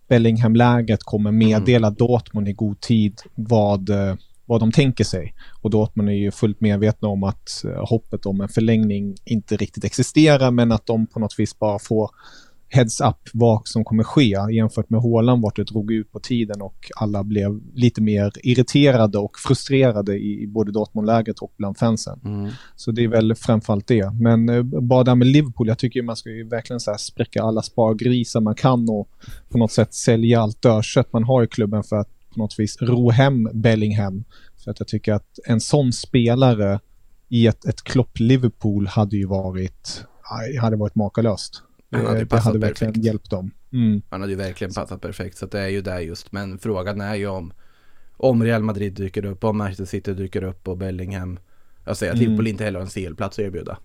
Bellingham-lägret 0.09 1.03
kommer 1.03 1.33
meddela 1.33 1.91
Dortmund 1.91 2.49
i 2.49 2.53
god 2.53 2.81
tid 2.81 3.21
vad, 3.35 3.91
eh, 3.91 4.15
vad 4.47 4.61
de 4.61 4.73
tänker 4.73 5.05
sig. 5.05 5.35
Och 5.63 5.71
Dortmund 5.71 6.09
är 6.09 6.13
ju 6.13 6.31
fullt 6.31 6.61
medvetna 6.61 7.09
om 7.09 7.25
att 7.25 7.65
eh, 7.65 7.89
hoppet 7.89 8.27
om 8.27 8.41
en 8.41 8.49
förlängning 8.49 9.17
inte 9.25 9.57
riktigt 9.57 9.85
existerar 9.85 10.51
men 10.51 10.73
att 10.73 10.87
de 10.87 11.07
på 11.07 11.21
något 11.21 11.39
vis 11.39 11.59
bara 11.59 11.79
får 11.79 12.11
heads 12.73 13.01
up 13.01 13.29
vad 13.33 13.69
som 13.69 13.85
kommer 13.85 14.05
ske 14.05 14.37
jämfört 14.53 14.91
med 14.91 15.01
Håland 15.01 15.43
vart 15.43 15.57
det 15.57 15.65
drog 15.65 15.93
ut 15.93 16.13
på 16.13 16.21
tiden 16.21 16.63
och 16.63 16.91
alla 16.97 17.25
blev 17.25 17.61
lite 17.75 18.03
mer 18.03 18.33
irriterade 18.43 19.19
och 19.19 19.39
frustrerade 19.39 20.19
i, 20.19 20.47
både 20.47 20.73
Dortmund-lägret 20.73 21.39
och 21.39 21.53
bland 21.57 21.79
fansen. 21.79 22.21
Så 22.77 22.91
det 22.91 23.05
är 23.05 23.09
väl 23.09 23.35
framförallt 23.35 23.87
det. 23.87 24.13
Men 24.13 24.49
eh, 24.49 24.63
bara 24.63 25.05
där 25.05 25.15
med 25.15 25.27
Liverpool, 25.27 25.69
jag 25.69 25.79
tycker 25.79 26.03
man 26.03 26.17
ska 26.17 26.31
ju 26.31 26.49
verkligen 26.49 26.81
så 26.81 26.91
här 26.91 26.99
spräcka 26.99 27.43
alla 27.43 27.63
spargrisar 27.63 28.41
man 28.41 28.55
kan 28.55 28.89
och 28.89 29.09
på 29.49 29.59
något 29.59 29.73
sätt 29.73 29.95
sälja 29.95 30.41
allt 30.41 30.63
dörrkött 30.63 31.13
man 31.13 31.25
har 31.25 31.43
i 31.43 31.47
klubben 31.47 31.83
för 31.83 31.97
att 31.97 32.09
på 32.35 32.39
något 32.39 32.59
vis 32.59 32.83
ro 32.83 33.11
hem 33.11 33.49
Bellingham. 33.53 34.25
För 34.65 34.71
att 34.71 34.81
jag 34.81 34.89
tycker 34.89 35.13
att 35.13 35.39
en 35.45 35.61
sån 35.61 35.93
spelare 35.93 36.81
i 37.29 37.47
ett, 37.47 37.65
ett 37.65 37.85
Klopp-Liverpool 37.85 38.87
hade 38.87 39.17
ju 39.17 39.27
varit, 39.27 40.05
hade 40.61 40.77
varit 40.77 40.95
makalöst. 40.95 41.63
Han 41.93 42.07
hade 42.07 42.19
ju 42.19 42.25
det 42.25 42.39
hade 42.39 42.59
verkligen 42.59 42.93
perfekt. 42.93 43.07
hjälpt 43.07 43.31
dem. 43.31 43.51
Mm. 43.73 44.03
Han 44.11 44.21
hade 44.21 44.33
ju 44.33 44.39
verkligen 44.39 44.75
passat 44.75 45.01
perfekt, 45.01 45.39
så 45.39 45.47
det 45.47 45.61
är 45.61 45.69
ju 45.69 45.83
där 45.83 46.01
just. 46.01 46.33
Men 46.33 46.59
frågan 46.59 47.01
är 47.01 47.15
ju 47.15 47.27
om, 47.27 47.53
om 48.17 48.43
Real 48.45 48.63
Madrid 48.63 48.93
dyker 48.93 49.25
upp, 49.25 49.45
om 49.45 49.59
Manchester 49.59 49.85
City 49.85 50.15
dyker 50.15 50.45
upp 50.45 50.69
och 50.69 50.77
Bellingham. 50.77 51.39
Jag 51.85 51.97
säger 51.97 52.13
att 52.13 52.19
Mm. 52.19 52.29
Liverpool 52.29 52.47
inte 52.47 52.65
heller 52.65 52.79
har 52.79 52.87
en 52.87 52.91
CL-plats 52.91 53.39
att 53.39 53.45
erbjuda. 53.45 53.79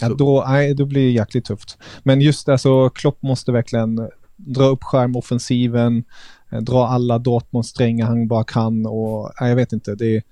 Ja, 0.00 0.08
då, 0.08 0.44
nej, 0.48 0.74
då 0.74 0.86
blir 0.86 1.04
det 1.04 1.10
jäkligt 1.10 1.44
tufft. 1.44 1.78
Men 2.02 2.20
just 2.20 2.48
alltså, 2.48 2.90
Klopp 2.90 3.22
måste 3.22 3.52
verkligen 3.52 4.08
dra 4.36 4.64
upp 4.64 4.82
skärmoffensiven, 4.82 6.04
eh, 6.50 6.60
dra 6.60 6.86
alla 6.86 7.18
Dortmund-strängar 7.18 8.06
han 8.06 8.28
bara 8.28 8.44
kan 8.44 8.86
och 8.86 9.32
nej, 9.40 9.48
jag 9.48 9.56
vet 9.56 9.72
inte. 9.72 9.94
Det 9.94 10.16
är, 10.16 10.22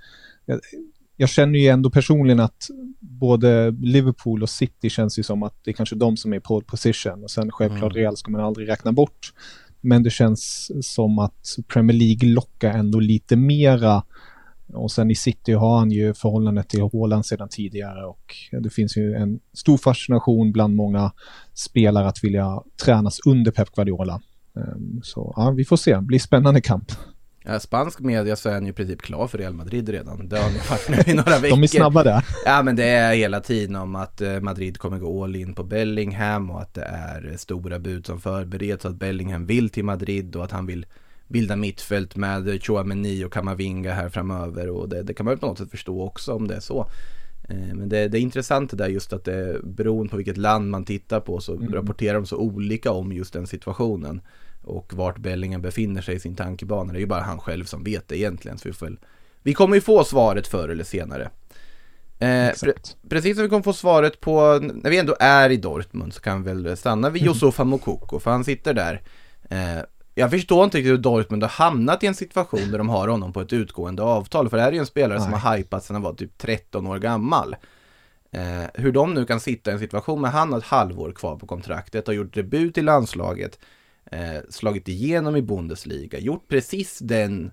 jag, 1.20 1.28
känner 1.28 1.58
ju 1.58 1.66
ändå 1.66 1.90
personligen 1.90 2.40
att 2.40 2.68
både 3.00 3.70
Liverpool 3.70 4.42
och 4.42 4.50
City 4.50 4.90
känns 4.90 5.18
ju 5.18 5.22
som 5.22 5.42
att 5.42 5.54
det 5.64 5.70
är 5.70 5.72
kanske 5.72 5.96
de 5.96 6.16
som 6.16 6.32
är 6.32 6.40
på 6.40 6.60
position 6.60 7.22
och 7.24 7.30
sen 7.30 7.50
självklart 7.50 7.92
Mm. 7.92 8.02
Real 8.02 8.16
ska 8.16 8.30
man 8.30 8.40
aldrig 8.40 8.68
räkna 8.68 8.92
bort. 8.92 9.32
Men 9.80 10.02
det 10.02 10.10
känns 10.10 10.70
som 10.82 11.18
att 11.18 11.56
Premier 11.68 11.96
League 11.96 12.28
lockar 12.28 12.70
ändå 12.70 13.00
lite 13.00 13.36
mera. 13.36 14.02
Och 14.74 14.90
sen 14.90 15.10
i 15.10 15.14
City 15.14 15.52
har 15.52 15.78
han 15.78 15.90
ju 15.90 16.14
förhållandet 16.14 16.68
till 16.68 16.80
Haaland 16.92 17.26
sedan 17.26 17.48
tidigare 17.48 18.04
och 18.04 18.34
det 18.62 18.70
finns 18.70 18.96
ju 18.96 19.14
en 19.14 19.40
stor 19.52 19.76
fascination 19.76 20.52
bland 20.52 20.76
många 20.76 21.12
spelare 21.54 22.08
att 22.08 22.24
vilja 22.24 22.62
tränas 22.84 23.20
under 23.26 23.50
Pep 23.50 23.70
Guardiola. 23.70 24.20
Ehm, 24.56 25.00
Så 25.02 25.32
ja, 25.36 25.50
vi 25.50 25.64
får 25.64 25.76
se, 25.76 25.94
det 25.94 26.02
blir 26.02 26.18
spännande 26.18 26.60
kamp. 26.60 26.92
Ja, 27.50 27.60
spansk 27.60 28.00
media 28.00 28.36
så 28.36 28.48
är 28.48 28.52
han 28.52 28.64
ju 28.64 28.70
i 28.70 28.72
princip 28.72 29.02
klar 29.02 29.26
för 29.26 29.38
Real 29.38 29.54
Madrid 29.54 29.88
redan. 29.88 30.28
Det 30.28 30.38
har 30.38 30.50
ni 30.50 30.58
varit 30.70 31.06
nu 31.06 31.12
i 31.12 31.16
några 31.16 31.38
veckor. 31.38 31.48
De 31.56 31.62
är 31.62 31.66
snabba 31.66 32.04
där. 32.04 32.24
Ja 32.44 32.62
men 32.62 32.76
det 32.76 32.84
är 32.84 33.14
hela 33.14 33.40
tiden 33.40 33.76
om 33.76 33.94
att 33.94 34.20
eh, 34.20 34.40
Madrid 34.40 34.78
kommer 34.78 34.98
gå 34.98 35.24
all 35.24 35.36
in 35.36 35.54
på 35.54 35.62
Bellingham 35.62 36.50
och 36.50 36.60
att 36.60 36.74
det 36.74 36.82
är 36.82 37.34
stora 37.36 37.78
bud 37.78 38.06
som 38.06 38.20
förbereds 38.20 38.84
och 38.84 38.90
att 38.90 38.96
Bellingham 38.96 39.46
vill 39.46 39.70
till 39.70 39.84
Madrid 39.84 40.36
och 40.36 40.44
att 40.44 40.50
han 40.50 40.66
vill 40.66 40.86
bilda 41.28 41.56
mittfält 41.56 42.16
med 42.16 42.62
Chouameni 42.62 43.24
och 43.24 43.32
Kamavinga 43.32 43.92
här 43.92 44.08
framöver 44.08 44.68
och 44.68 44.88
det, 44.88 45.02
det 45.02 45.14
kan 45.14 45.26
man 45.26 45.38
på 45.38 45.46
något 45.46 45.58
sätt 45.58 45.70
förstå 45.70 46.02
också 46.02 46.32
om 46.32 46.48
det 46.48 46.54
är 46.54 46.60
så. 46.60 46.90
Eh, 47.48 47.74
Men 47.74 47.88
det, 47.88 48.08
det 48.08 48.18
är 48.18 48.22
intressant 48.22 48.70
det 48.70 48.76
där 48.76 48.88
just 48.88 49.12
att 49.12 49.24
det 49.24 49.60
beroende 49.64 50.10
på 50.10 50.16
vilket 50.16 50.36
land 50.36 50.70
man 50.70 50.84
tittar 50.84 51.20
på 51.20 51.40
så 51.40 51.56
rapporterar 51.56 52.14
de 52.14 52.26
så 52.26 52.36
olika 52.36 52.92
om 52.92 53.12
just 53.12 53.32
den 53.32 53.46
situationen. 53.46 54.20
Och 54.68 54.92
vart 54.94 55.18
Bellingham 55.18 55.62
befinner 55.62 56.02
sig 56.02 56.14
i 56.14 56.20
sin 56.20 56.36
tankebana. 56.36 56.92
Det 56.92 56.98
är 56.98 57.00
ju 57.00 57.06
bara 57.06 57.22
han 57.22 57.40
själv 57.40 57.64
som 57.64 57.84
vet 57.84 58.08
det 58.08 58.18
egentligen. 58.18 58.58
Så 58.58 58.68
vi, 58.68 58.72
får 58.74 58.96
vi 59.42 59.54
kommer 59.54 59.74
ju 59.74 59.80
få 59.80 60.04
svaret 60.04 60.46
förr 60.46 60.68
eller 60.68 60.84
senare. 60.84 61.30
Eh, 62.18 62.26
pre- 62.26 62.96
precis 63.08 63.36
som 63.36 63.42
vi 63.42 63.48
kommer 63.48 63.62
få 63.62 63.72
svaret 63.72 64.20
på, 64.20 64.58
när 64.74 64.90
vi 64.90 64.98
ändå 64.98 65.16
är 65.20 65.50
i 65.50 65.56
Dortmund 65.56 66.14
så 66.14 66.20
kan 66.20 66.42
vi 66.42 66.52
väl 66.52 66.76
stanna 66.76 67.10
vid 67.10 67.22
Yusufa 67.26 67.64
Mokoko 67.64 68.18
för 68.18 68.30
han 68.30 68.44
sitter 68.44 68.74
där. 68.74 69.02
Eh, 69.50 69.82
jag 70.14 70.30
förstår 70.30 70.64
inte 70.64 70.78
riktigt 70.78 70.92
hur 70.92 70.98
Dortmund 70.98 71.42
har 71.42 71.50
hamnat 71.50 72.02
i 72.02 72.06
en 72.06 72.14
situation 72.14 72.70
där 72.70 72.78
de 72.78 72.88
har 72.88 73.08
honom 73.08 73.32
på 73.32 73.40
ett 73.40 73.52
utgående 73.52 74.02
avtal. 74.02 74.48
För 74.48 74.56
det 74.56 74.62
här 74.62 74.68
är 74.68 74.72
ju 74.72 74.78
en 74.78 74.86
spelare 74.86 75.20
som 75.20 75.30
Nej. 75.30 75.40
har 75.40 75.56
hypats 75.56 75.86
sedan 75.86 75.94
han 75.94 76.02
var 76.02 76.12
typ 76.12 76.38
13 76.38 76.86
år 76.86 76.98
gammal. 76.98 77.56
Eh, 78.30 78.64
hur 78.74 78.92
de 78.92 79.14
nu 79.14 79.24
kan 79.24 79.40
sitta 79.40 79.70
i 79.70 79.74
en 79.74 79.80
situation 79.80 80.20
med 80.20 80.30
han 80.30 80.52
har 80.52 80.58
ett 80.58 80.64
halvår 80.64 81.12
kvar 81.12 81.36
på 81.36 81.46
kontraktet, 81.46 82.06
har 82.06 82.14
gjort 82.14 82.34
debut 82.34 82.78
i 82.78 82.82
landslaget, 82.82 83.58
eh, 84.12 84.40
slagit 84.50 84.88
igenom 84.88 85.36
i 85.36 85.42
Bundesliga, 85.42 86.18
gjort 86.18 86.48
precis 86.48 86.98
den, 86.98 87.50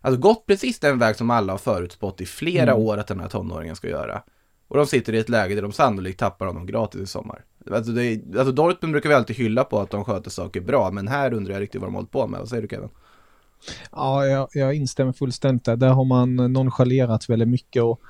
alltså 0.00 0.20
gått 0.20 0.46
precis 0.46 0.80
den 0.80 0.98
väg 0.98 1.16
som 1.16 1.30
alla 1.30 1.52
har 1.52 1.58
förutspått 1.58 2.20
i 2.20 2.26
flera 2.26 2.72
Mm. 2.72 2.82
år 2.84 2.98
att 2.98 3.06
den 3.06 3.20
här 3.20 3.28
tonåringen 3.28 3.76
ska 3.76 3.88
göra. 3.88 4.22
Och 4.68 4.76
de 4.76 4.86
sitter 4.86 5.12
i 5.12 5.18
ett 5.18 5.28
läge 5.28 5.54
där 5.54 5.62
de 5.62 5.72
sannolikt 5.72 6.18
tappar 6.20 6.46
honom 6.46 6.66
gratis 6.66 7.00
i 7.00 7.06
sommar. 7.06 7.44
Alltså, 7.70 7.92
det 7.92 8.04
är, 8.04 8.38
alltså 8.38 8.52
Dortmund 8.52 8.92
brukar 8.92 9.08
vi 9.08 9.14
alltid 9.14 9.36
hylla 9.36 9.64
på 9.64 9.80
att 9.80 9.90
de 9.90 10.04
sköter 10.04 10.30
saker 10.30 10.60
bra, 10.60 10.90
men 10.90 11.08
här 11.08 11.34
undrar 11.34 11.54
jag 11.54 11.60
riktigt 11.60 11.80
vad 11.80 11.90
de 11.90 11.94
hållit 11.94 12.10
på 12.10 12.26
med. 12.26 12.40
Vad 12.40 12.48
säger 12.48 12.62
du 12.62 12.68
Kevin? 12.68 12.88
Ja, 13.92 14.26
jag, 14.26 14.48
jag 14.52 14.74
instämmer 14.74 15.12
fullständigt 15.12 15.64
där. 15.64 15.76
Där 15.76 15.88
har 15.88 16.04
man 16.04 16.36
nonchalerat 16.36 17.28
väldigt 17.28 17.48
mycket 17.48 17.82
och 17.82 18.00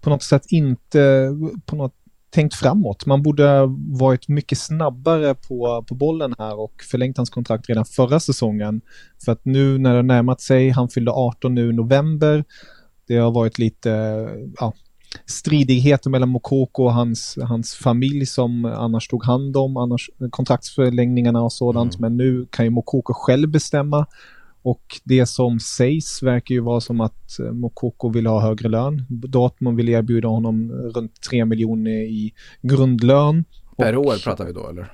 på 0.00 0.10
något 0.10 0.22
sätt 0.22 0.42
inte 0.48 1.30
på 1.66 1.76
något, 1.76 1.94
tänkt 2.30 2.54
framåt. 2.54 3.06
Man 3.06 3.22
borde 3.22 3.66
varit 3.88 4.28
mycket 4.28 4.58
snabbare 4.58 5.34
på, 5.34 5.84
på 5.88 5.94
bollen 5.94 6.34
här 6.38 6.60
och 6.60 6.82
förlängt 6.90 7.16
hans 7.16 7.30
kontrakt 7.30 7.68
redan 7.68 7.84
förra 7.84 8.20
säsongen. 8.20 8.80
För 9.24 9.32
att 9.32 9.44
nu 9.44 9.78
när 9.78 9.96
det 9.96 10.02
närmat 10.02 10.40
sig, 10.40 10.70
han 10.70 10.88
fyllde 10.88 11.10
18 11.10 11.54
nu 11.54 11.70
i 11.70 11.72
november, 11.72 12.44
det 13.06 13.16
har 13.16 13.30
varit 13.30 13.58
lite 13.58 13.90
ja, 14.60 14.72
stridigheter 15.26 16.10
mellan 16.10 16.28
Mokoko 16.28 16.84
och 16.84 16.92
hans, 16.92 17.38
hans 17.42 17.74
familj 17.74 18.26
som 18.26 18.64
annars 18.64 19.08
tog 19.08 19.24
hand 19.24 19.56
om 19.56 19.76
annars, 19.76 20.10
kontraktsförlängningarna 20.30 21.42
och 21.42 21.52
sådant. 21.52 21.98
Men 21.98 22.16
nu 22.16 22.46
kan 22.50 22.64
ju 22.64 22.70
Mokoko 22.70 23.12
själv 23.12 23.48
bestämma. 23.48 24.06
Och 24.62 25.00
det 25.04 25.26
som 25.26 25.60
sägs 25.60 26.22
verkar 26.22 26.54
ju 26.54 26.60
vara 26.60 26.80
som 26.80 27.00
att 27.00 27.38
eh, 27.38 27.52
Mokoko 27.52 28.08
vill 28.08 28.26
ha 28.26 28.40
högre 28.40 28.68
lön. 28.68 29.06
Dortmund 29.08 29.76
vill 29.76 29.88
erbjuda 29.88 30.28
honom 30.28 30.72
runt 30.72 31.20
3 31.30 31.44
miljoner 31.44 31.90
i 31.90 32.32
grundlön. 32.62 33.44
Per 33.76 33.96
Och- 33.96 34.06
år 34.06 34.16
pratar 34.24 34.44
vi 34.46 34.52
då 34.52 34.68
eller? 34.68 34.92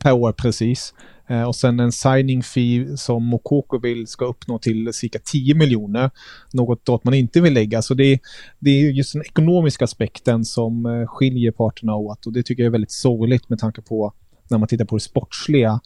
Per 0.00 0.12
år, 0.12 0.32
precis. 0.32 0.94
Eh, 1.28 1.42
och 1.42 1.56
sen 1.56 1.80
en 1.80 1.92
signing 1.92 2.42
fee 2.42 2.96
som 2.96 3.24
Mokoko 3.24 3.78
vill 3.78 4.06
ska 4.06 4.24
uppnå 4.24 4.58
till 4.58 4.92
cirka 4.92 5.18
10 5.24 5.54
miljoner. 5.54 6.10
Något 6.52 6.84
Dortmund 6.84 7.14
inte 7.14 7.40
vill 7.40 7.54
lägga. 7.54 7.82
Så 7.82 7.94
det, 7.94 8.20
det 8.58 8.70
är 8.70 8.80
ju 8.80 8.92
just 8.92 9.12
den 9.12 9.22
ekonomiska 9.22 9.84
aspekten 9.84 10.44
som 10.44 10.86
eh, 10.86 11.06
skiljer 11.06 11.52
parterna 11.52 11.94
åt. 11.96 12.26
Och 12.26 12.32
det 12.32 12.42
tycker 12.42 12.62
jag 12.62 12.66
är 12.66 12.72
väldigt 12.72 12.92
sorgligt 12.92 13.48
med 13.48 13.58
tanke 13.58 13.82
på 13.82 14.12
när 14.50 14.58
man 14.58 14.68
tittar 14.68 14.84
på 14.84 14.96
det 14.96 15.00
sportsliga 15.00 15.80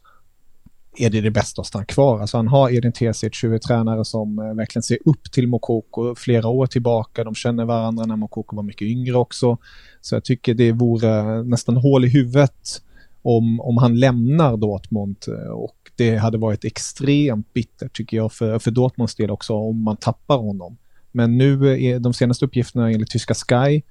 är 0.96 1.10
det 1.10 1.20
det 1.20 1.30
bästa 1.30 1.60
att 1.60 1.66
stanna 1.66 1.84
kvar. 1.84 2.20
Alltså 2.20 2.36
han 2.36 2.48
har 2.48 2.70
Edin 2.70 2.92
Terzic, 2.92 3.44
huvudtränare 3.44 4.04
som 4.04 4.38
eh, 4.38 4.54
verkligen 4.54 4.82
ser 4.82 4.98
upp 5.04 5.32
till 5.32 5.48
Mokoko 5.48 6.14
flera 6.14 6.48
år 6.48 6.66
tillbaka. 6.66 7.24
De 7.24 7.34
känner 7.34 7.64
varandra 7.64 8.06
när 8.06 8.16
Mokoko 8.16 8.56
var 8.56 8.62
mycket 8.62 8.88
yngre 8.88 9.16
också. 9.16 9.58
Så 10.00 10.14
jag 10.14 10.24
tycker 10.24 10.54
det 10.54 10.72
vore 10.72 11.18
eh, 11.18 11.44
nästan 11.44 11.76
hål 11.76 12.04
i 12.04 12.08
huvudet 12.08 12.82
om, 13.22 13.60
om 13.60 13.78
han 13.78 13.98
lämnar 14.00 14.56
Dortmund 14.56 15.16
eh, 15.28 15.52
och 15.52 15.76
det 15.96 16.16
hade 16.16 16.38
varit 16.38 16.64
extremt 16.64 17.52
bittert 17.52 17.96
tycker 17.96 18.16
jag 18.16 18.32
för, 18.32 18.58
för 18.58 18.70
Dortmunds 18.70 19.14
del 19.14 19.30
också 19.30 19.54
om 19.54 19.82
man 19.82 19.96
tappar 19.96 20.36
honom. 20.36 20.76
Men 21.12 21.38
nu 21.38 21.82
är 21.82 21.98
de 21.98 22.14
senaste 22.14 22.44
uppgifterna 22.44 22.90
enligt 22.90 23.10
tyska 23.10 23.34
Sky 23.34 23.82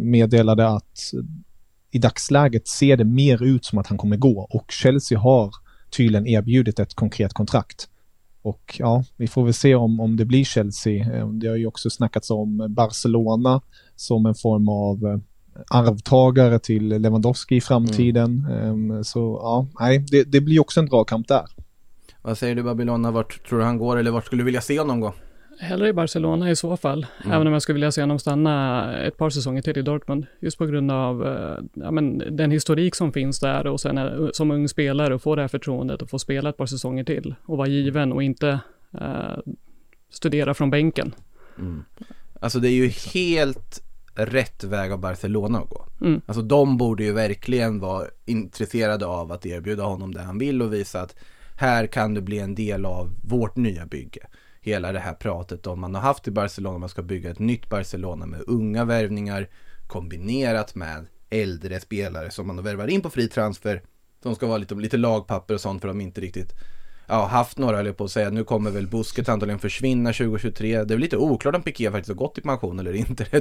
meddelade 0.00 0.68
att 0.68 1.12
i 1.90 1.98
dagsläget 1.98 2.68
ser 2.68 2.96
det 2.96 3.04
mer 3.04 3.42
ut 3.42 3.64
som 3.64 3.78
att 3.78 3.86
han 3.86 3.98
kommer 3.98 4.16
gå 4.16 4.48
och 4.50 4.72
Chelsea 4.72 5.18
har 5.18 5.50
tydligen 5.96 6.26
erbjudit 6.26 6.78
ett 6.78 6.94
konkret 6.94 7.32
kontrakt. 7.32 7.88
Och 8.42 8.76
ja, 8.78 9.04
vi 9.16 9.26
får 9.26 9.44
väl 9.44 9.54
se 9.54 9.74
om, 9.74 10.00
om 10.00 10.16
det 10.16 10.24
blir 10.24 10.44
Chelsea. 10.44 11.14
Eh, 11.16 11.28
Det 11.28 11.46
har 11.48 11.56
ju 11.56 11.66
också 11.66 11.90
snackats 11.90 12.30
om 12.30 12.66
Barcelona 12.70 13.60
som 13.96 14.26
en 14.26 14.34
form 14.34 14.68
av 14.68 15.06
eh, 15.06 15.18
arvtagare 15.70 16.58
till 16.58 16.88
Lewandowski 16.88 17.56
i 17.56 17.60
framtiden. 17.60 18.46
Ehm, 18.50 19.04
Så 19.04 19.38
ja, 19.42 19.66
nej, 19.80 19.98
det, 20.10 20.24
det 20.24 20.40
blir 20.40 20.60
också 20.60 20.80
en 20.80 20.86
dragkamp 20.86 21.28
där. 21.28 21.44
Vad 22.22 22.38
säger 22.38 22.54
du 22.54 22.62
Babylona, 22.62 23.10
vart 23.10 23.48
tror 23.48 23.58
du 23.58 23.64
han 23.64 23.78
går 23.78 23.96
eller 23.96 24.10
vart 24.10 24.26
skulle 24.26 24.40
du 24.40 24.44
vilja 24.44 24.60
se 24.60 24.78
honom 24.78 25.00
gå? 25.00 25.14
Hellre 25.58 25.88
i 25.88 25.92
Barcelona 25.92 26.50
i 26.50 26.56
så 26.56 26.76
fall. 26.76 27.06
Även 27.24 27.46
om 27.46 27.52
jag 27.52 27.62
skulle 27.62 27.74
vilja 27.74 27.92
se 27.92 28.00
honom 28.00 28.18
stanna 28.18 28.98
ett 29.02 29.16
par 29.16 29.30
säsonger 29.30 29.62
till 29.62 29.78
i 29.78 29.82
Dortmund. 29.82 30.26
Just 30.40 30.58
på 30.58 30.66
grund 30.66 30.90
av 30.90 31.26
eh, 31.26 31.64
ja, 31.74 31.90
men, 31.90 32.36
den 32.36 32.50
historik 32.50 32.94
som 32.94 33.12
finns 33.12 33.40
där 33.40 33.66
och 33.66 33.80
sen 33.80 33.98
eh, 33.98 34.28
som 34.32 34.50
ung 34.50 34.68
spelare 34.68 35.14
och 35.14 35.22
få 35.22 35.34
det 35.34 35.42
här 35.42 35.48
förtroendet 35.48 36.02
och 36.02 36.10
få 36.10 36.18
spela 36.18 36.50
ett 36.50 36.56
par 36.56 36.66
säsonger 36.66 37.04
till 37.04 37.34
och 37.44 37.56
vara 37.56 37.68
given 37.68 38.12
och 38.12 38.22
inte 38.22 38.60
eh, 39.00 39.38
studera 40.10 40.54
från 40.54 40.70
bänken. 40.70 41.14
Alltså 42.40 42.60
det 42.60 42.68
är 42.68 42.72
ju 42.72 42.88
helt 42.88 43.82
rätt 44.14 44.64
väg 44.64 44.92
av 44.92 44.98
Barcelona 44.98 45.58
att 45.58 45.68
gå. 45.68 45.86
Mm. 46.00 46.20
Alltså 46.26 46.42
de 46.42 46.76
borde 46.76 47.04
ju 47.04 47.12
verkligen 47.12 47.80
vara 47.80 48.06
intresserade 48.24 49.06
av 49.06 49.32
att 49.32 49.46
erbjuda 49.46 49.82
honom 49.82 50.14
det 50.14 50.22
han 50.22 50.38
vill 50.38 50.62
och 50.62 50.72
visa 50.72 51.00
att 51.00 51.16
här 51.56 51.86
kan 51.86 52.14
du 52.14 52.20
bli 52.20 52.38
en 52.38 52.54
del 52.54 52.86
av 52.86 53.14
vårt 53.22 53.56
nya 53.56 53.86
bygge. 53.86 54.26
Hela 54.64 54.92
det 54.92 54.98
här 54.98 55.14
pratet 55.14 55.66
om 55.66 55.80
man 55.80 55.94
har 55.94 56.02
haft 56.02 56.28
i 56.28 56.30
Barcelona, 56.30 56.78
man 56.78 56.88
ska 56.88 57.02
bygga 57.02 57.30
ett 57.30 57.38
nytt 57.38 57.68
Barcelona 57.68 58.26
med 58.26 58.42
unga 58.46 58.84
värvningar 58.84 59.48
kombinerat 59.86 60.74
med 60.74 61.06
äldre 61.30 61.80
spelare 61.80 62.30
som 62.30 62.46
man 62.46 62.62
värvar 62.62 62.88
in 62.88 63.02
på 63.02 63.10
fri 63.10 63.28
transfer. 63.28 63.82
De 64.22 64.34
ska 64.34 64.46
vara 64.46 64.58
lite, 64.58 64.74
lite 64.74 64.96
lagpapper 64.96 65.54
och 65.54 65.60
sånt 65.60 65.80
för 65.80 65.88
de 65.88 66.00
inte 66.00 66.20
riktigt 66.20 66.54
ja, 67.06 67.26
haft 67.26 67.58
några 67.58 67.84
jag 67.84 67.96
på 67.96 68.04
att 68.04 68.10
säga. 68.10 68.30
Nu 68.30 68.44
kommer 68.44 68.70
väl 68.70 68.86
Busquets 68.86 69.28
antagligen 69.28 69.58
försvinna 69.58 70.12
2023. 70.12 70.84
Det 70.84 70.94
är 70.94 70.98
lite 70.98 71.16
oklart 71.16 71.54
om 71.54 71.62
Piqué 71.62 71.90
faktiskt 71.90 72.08
har 72.08 72.14
gått 72.14 72.38
i 72.38 72.40
pension 72.40 72.78
eller 72.78 72.92
inte. 72.92 73.26
Det 73.30 73.36
är 73.36 73.40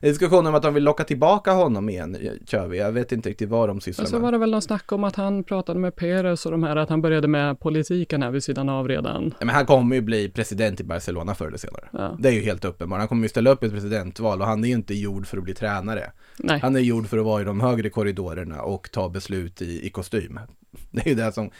diskussion, 0.00 0.46
om 0.46 0.54
att 0.54 0.62
de 0.62 0.74
vill 0.74 0.84
locka 0.84 1.04
tillbaka 1.04 1.52
honom 1.52 1.88
igen, 1.88 2.16
kör 2.46 2.66
vi. 2.68 2.78
Jag 2.78 2.92
vet 2.92 3.12
inte 3.12 3.28
riktigt 3.28 3.48
vad 3.48 3.68
de 3.68 3.80
sysslar 3.80 4.04
Och 4.04 4.08
så 4.08 4.14
med. 4.16 4.22
var 4.22 4.32
det 4.32 4.38
väl 4.38 4.50
någon 4.50 4.62
snack 4.62 4.92
om 4.92 5.04
att 5.04 5.16
han 5.16 5.44
pratade 5.44 5.80
med 5.80 5.96
Perez 5.96 6.46
och 6.46 6.52
de 6.52 6.62
här, 6.62 6.76
att 6.76 6.88
han 6.88 7.02
började 7.02 7.28
med 7.28 7.60
politiken 7.60 8.22
här 8.22 8.30
vid 8.30 8.44
sidan 8.44 8.68
av 8.68 8.88
redan. 8.88 9.34
Men 9.38 9.48
han 9.48 9.66
kommer 9.66 9.96
ju 9.96 10.02
bli 10.02 10.28
president 10.28 10.80
i 10.80 10.84
Barcelona 10.84 11.34
förr 11.34 11.46
eller 11.46 11.58
senare. 11.58 11.88
Ja. 11.92 12.16
Det 12.18 12.28
är 12.28 12.32
ju 12.32 12.40
helt 12.40 12.64
uppenbart. 12.64 12.98
Han 12.98 13.08
kommer 13.08 13.22
ju 13.22 13.28
ställa 13.28 13.50
upp 13.50 13.62
ett 13.62 13.72
presidentval 13.72 14.40
och 14.40 14.46
han 14.46 14.64
är 14.64 14.68
ju 14.68 14.74
inte 14.74 14.94
gjord 14.94 15.26
för 15.26 15.38
att 15.38 15.44
bli 15.44 15.54
tränare. 15.54 16.12
Nej. 16.38 16.60
Han 16.60 16.76
är 16.76 16.80
gjord 16.80 17.06
för 17.06 17.18
att 17.18 17.24
vara 17.24 17.42
i 17.42 17.44
de 17.44 17.60
högre 17.60 17.90
korridorerna 17.90 18.62
och 18.62 18.90
ta 18.92 19.08
beslut 19.08 19.62
i, 19.62 19.86
i 19.86 19.90
kostym. 19.90 20.40
Det 20.90 21.06
är 21.06 21.08
ju 21.08 21.14
det 21.14 21.32
som, 21.32 21.50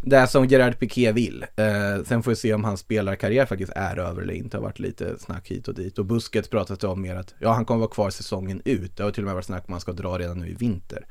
det 0.00 0.26
som 0.26 0.46
Gerard 0.46 0.78
Piqué 0.78 1.12
vill. 1.12 1.46
Eh, 1.56 2.04
sen 2.04 2.22
får 2.22 2.30
vi 2.30 2.36
se 2.36 2.54
om 2.54 2.64
hans 2.64 2.80
spelarkarriär 2.80 3.46
faktiskt 3.46 3.72
är 3.76 3.98
över 3.98 4.22
eller 4.22 4.34
inte. 4.34 4.56
Det 4.56 4.60
har 4.60 4.64
varit 4.64 4.78
lite 4.78 5.18
snack 5.18 5.48
hit 5.48 5.68
och 5.68 5.74
dit. 5.74 5.98
Och 5.98 6.04
Busket 6.04 6.50
pratat 6.50 6.84
om 6.84 7.02
mer 7.02 7.16
att 7.16 7.34
ja, 7.38 7.52
han 7.52 7.64
kommer 7.64 7.78
vara 7.78 7.90
kvar 7.90 8.10
säsongen 8.10 8.62
ut. 8.64 8.96
Det 8.96 9.02
har 9.02 9.10
till 9.10 9.22
och 9.22 9.26
med 9.26 9.34
varit 9.34 9.44
snack 9.44 9.64
om 9.66 9.74
att 9.74 9.74
han 9.74 9.80
ska 9.80 9.92
dra 9.92 10.18
redan 10.18 10.38
nu 10.38 10.48
i 10.48 10.54
vinter. 10.54 11.06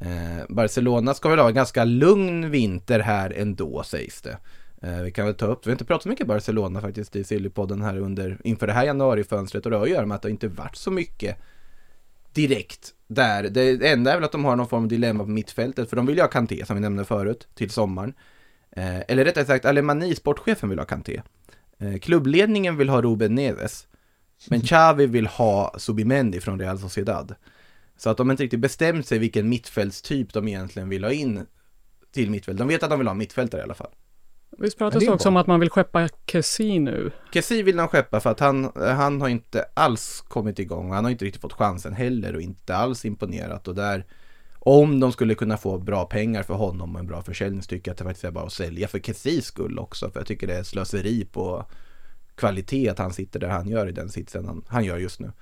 Eh, 0.00 0.44
Barcelona 0.48 1.14
ska 1.14 1.28
väl 1.28 1.38
ha 1.38 1.48
en 1.48 1.54
ganska 1.54 1.84
lugn 1.84 2.50
vinter 2.50 3.00
här 3.00 3.32
ändå 3.36 3.82
sägs 3.82 4.22
det. 4.22 4.38
Eh, 4.82 5.02
vi 5.02 5.10
kan 5.10 5.26
väl 5.26 5.34
ta 5.34 5.46
upp, 5.46 5.66
vi 5.66 5.70
har 5.70 5.74
inte 5.74 5.84
pratat 5.84 6.02
så 6.02 6.08
mycket 6.08 6.26
Barcelona 6.26 6.80
faktiskt 6.80 7.16
i 7.16 7.24
Sillypodden 7.24 7.82
här 7.82 7.96
under, 7.96 8.38
inför 8.44 8.66
det 8.66 8.72
här 8.72 8.84
januarifönstret 8.84 9.64
och 9.64 9.70
det 9.70 9.76
har 9.76 9.84
att 9.84 9.90
göra 9.90 10.06
med 10.06 10.14
att 10.14 10.22
det 10.22 10.30
inte 10.30 10.48
varit 10.48 10.76
så 10.76 10.90
mycket 10.90 11.36
direkt 12.32 12.94
där. 13.10 13.42
Det 13.42 13.92
enda 13.92 14.12
är 14.12 14.16
väl 14.16 14.24
att 14.24 14.32
de 14.32 14.44
har 14.44 14.56
någon 14.56 14.68
form 14.68 14.82
av 14.82 14.88
dilemma 14.88 15.24
på 15.24 15.30
mittfältet 15.30 15.88
för 15.88 15.96
de 15.96 16.06
vill 16.06 16.16
ju 16.16 16.22
ha 16.22 16.28
Kanté 16.28 16.66
som 16.66 16.76
vi 16.76 16.82
nämnde 16.82 17.04
förut 17.04 17.48
till 17.54 17.70
sommaren. 17.70 18.14
Eh, 18.70 19.00
eller 19.08 19.24
rättare 19.24 19.44
sagt, 19.44 19.64
Alemani, 19.64 20.14
sportchefen, 20.14 20.68
vill 20.68 20.78
ha 20.78 20.86
Kanté. 20.86 21.22
Eh, 21.78 21.98
klubbledningen 21.98 22.76
vill 22.76 22.88
ha 22.88 23.02
Ruben 23.02 23.34
Neves. 23.34 23.86
Men 24.48 24.60
Xavi 24.60 25.06
vill 25.06 25.26
ha 25.26 25.74
Subimendi 25.78 26.40
från 26.40 26.60
Real 26.60 26.78
Sociedad. 26.78 27.34
Så 27.96 28.10
att 28.10 28.16
de 28.16 28.30
inte 28.30 28.42
riktigt 28.42 28.60
bestämt 28.60 29.06
sig 29.06 29.18
vilken 29.18 29.48
mittfältstyp 29.48 30.32
de 30.32 30.48
egentligen 30.48 30.88
vill 30.88 31.04
ha 31.04 31.12
in 31.12 31.46
till 32.12 32.30
mittfält. 32.30 32.58
De 32.58 32.68
vet 32.68 32.82
att 32.82 32.90
de 32.90 32.98
vill 32.98 33.08
ha 33.08 33.14
mittfältare 33.14 33.60
i 33.60 33.64
alla 33.64 33.74
fall. 33.74 33.90
Visst 34.58 34.78
pratas 34.78 35.04
det 35.04 35.10
också 35.10 35.28
bra. 35.28 35.30
om 35.30 35.36
att 35.36 35.46
man 35.46 35.60
vill 35.60 35.70
skeppa 35.70 36.08
Kessie 36.26 36.80
nu? 36.80 37.10
Kessie 37.32 37.62
vill 37.62 37.76
de 37.76 37.88
skeppa 37.88 38.20
för 38.20 38.30
att 38.30 38.40
han, 38.40 38.72
han 38.74 39.20
har 39.20 39.28
inte 39.28 39.64
alls 39.74 40.24
kommit 40.28 40.58
igång 40.58 40.92
han 40.92 41.04
har 41.04 41.10
inte 41.10 41.24
riktigt 41.24 41.42
fått 41.42 41.52
chansen 41.52 41.92
heller 41.92 42.34
och 42.34 42.40
inte 42.40 42.76
alls 42.76 43.04
imponerat 43.04 43.68
och 43.68 43.74
där 43.74 44.04
om 44.58 45.00
de 45.00 45.12
skulle 45.12 45.34
kunna 45.34 45.56
få 45.56 45.78
bra 45.78 46.04
pengar 46.04 46.42
för 46.42 46.54
honom 46.54 46.94
och 46.94 47.00
en 47.00 47.06
bra 47.06 47.22
försäljning 47.22 47.62
så 47.62 47.68
tycker 47.68 47.90
jag 47.90 47.92
att 47.92 47.98
det 47.98 48.04
faktiskt 48.04 48.24
är 48.24 48.30
bara 48.30 48.46
att 48.46 48.52
sälja 48.52 48.88
för 48.88 48.98
Kessies 48.98 49.46
skull 49.46 49.78
också 49.78 50.10
för 50.10 50.20
jag 50.20 50.26
tycker 50.26 50.46
det 50.46 50.54
är 50.54 50.62
slöseri 50.62 51.24
på 51.24 51.66
kvalitet 52.34 52.88
att 52.88 52.98
han 52.98 53.12
sitter 53.12 53.40
där 53.40 53.48
han 53.48 53.68
gör 53.68 53.86
i 53.86 53.92
den 53.92 54.08
sitsen 54.08 54.46
han, 54.46 54.64
han 54.68 54.84
gör 54.84 54.98
just 54.98 55.20
nu. 55.20 55.32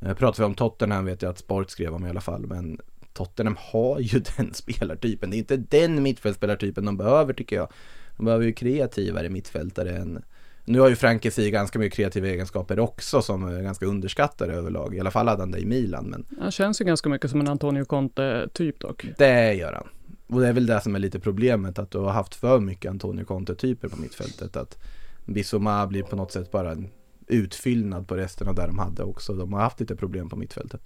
Eh, 0.00 0.14
Pratar 0.14 0.42
vi 0.42 0.46
om 0.46 0.54
Tottenham 0.54 1.04
vet 1.04 1.22
jag 1.22 1.30
att 1.30 1.38
Sport 1.38 1.70
skrev 1.70 1.94
om 1.94 2.06
i 2.06 2.10
alla 2.10 2.20
fall 2.20 2.46
men 2.46 2.80
Tottenham 3.12 3.56
har 3.58 4.00
ju 4.00 4.22
den 4.36 4.54
spelartypen. 4.54 5.30
Det 5.30 5.36
är 5.36 5.38
inte 5.38 5.56
den 5.56 6.02
mittfältsspelartypen 6.02 6.84
de 6.84 6.96
behöver 6.96 7.34
tycker 7.34 7.56
jag. 7.56 7.68
De 8.16 8.24
behöver 8.24 8.44
ju 8.44 8.52
kreativare 8.52 9.28
mittfältare 9.28 9.96
än 9.96 10.22
nu 10.64 10.80
har 10.80 10.88
ju 10.88 10.96
Frank 10.96 11.22
Kessie 11.22 11.50
ganska 11.50 11.78
mycket 11.78 11.96
kreativa 11.96 12.28
egenskaper 12.28 12.78
också 12.78 13.22
som 13.22 13.44
är 13.44 13.62
ganska 13.62 13.86
underskattade 13.86 14.52
överlag. 14.52 14.94
I 14.94 15.00
alla 15.00 15.10
fall 15.10 15.28
hade 15.28 15.42
han 15.42 15.50
det 15.50 15.58
i 15.58 15.66
Milan 15.66 16.04
men 16.04 16.26
Han 16.40 16.50
känns 16.50 16.80
ju 16.80 16.84
ganska 16.84 17.08
mycket 17.08 17.30
som 17.30 17.40
en 17.40 17.48
Antonio 17.48 17.84
Conte-typ 17.84 18.80
dock. 18.80 19.06
det 19.18 19.54
gör 19.54 19.72
han. 19.72 19.88
Och 20.26 20.40
det 20.40 20.48
är 20.48 20.52
väl 20.52 20.66
det 20.66 20.80
som 20.80 20.94
är 20.94 20.98
lite 20.98 21.20
problemet 21.20 21.78
att 21.78 21.90
du 21.90 21.98
har 21.98 22.10
haft 22.10 22.34
för 22.34 22.60
mycket 22.60 22.90
Antonio 22.90 23.24
Conte-typer 23.24 23.88
på 23.88 23.96
mittfältet. 23.96 24.56
Att 24.56 24.78
Bissoma 25.26 25.86
blir 25.86 26.02
på 26.02 26.16
något 26.16 26.32
sätt 26.32 26.50
bara 26.50 26.72
en 26.72 26.88
utfyllnad 27.26 28.08
på 28.08 28.16
resten 28.16 28.48
av 28.48 28.54
det 28.54 28.66
de 28.66 28.78
hade 28.78 29.02
också. 29.02 29.32
De 29.34 29.52
har 29.52 29.60
haft 29.60 29.80
lite 29.80 29.96
problem 29.96 30.28
på 30.28 30.36
mittfältet. 30.36 30.80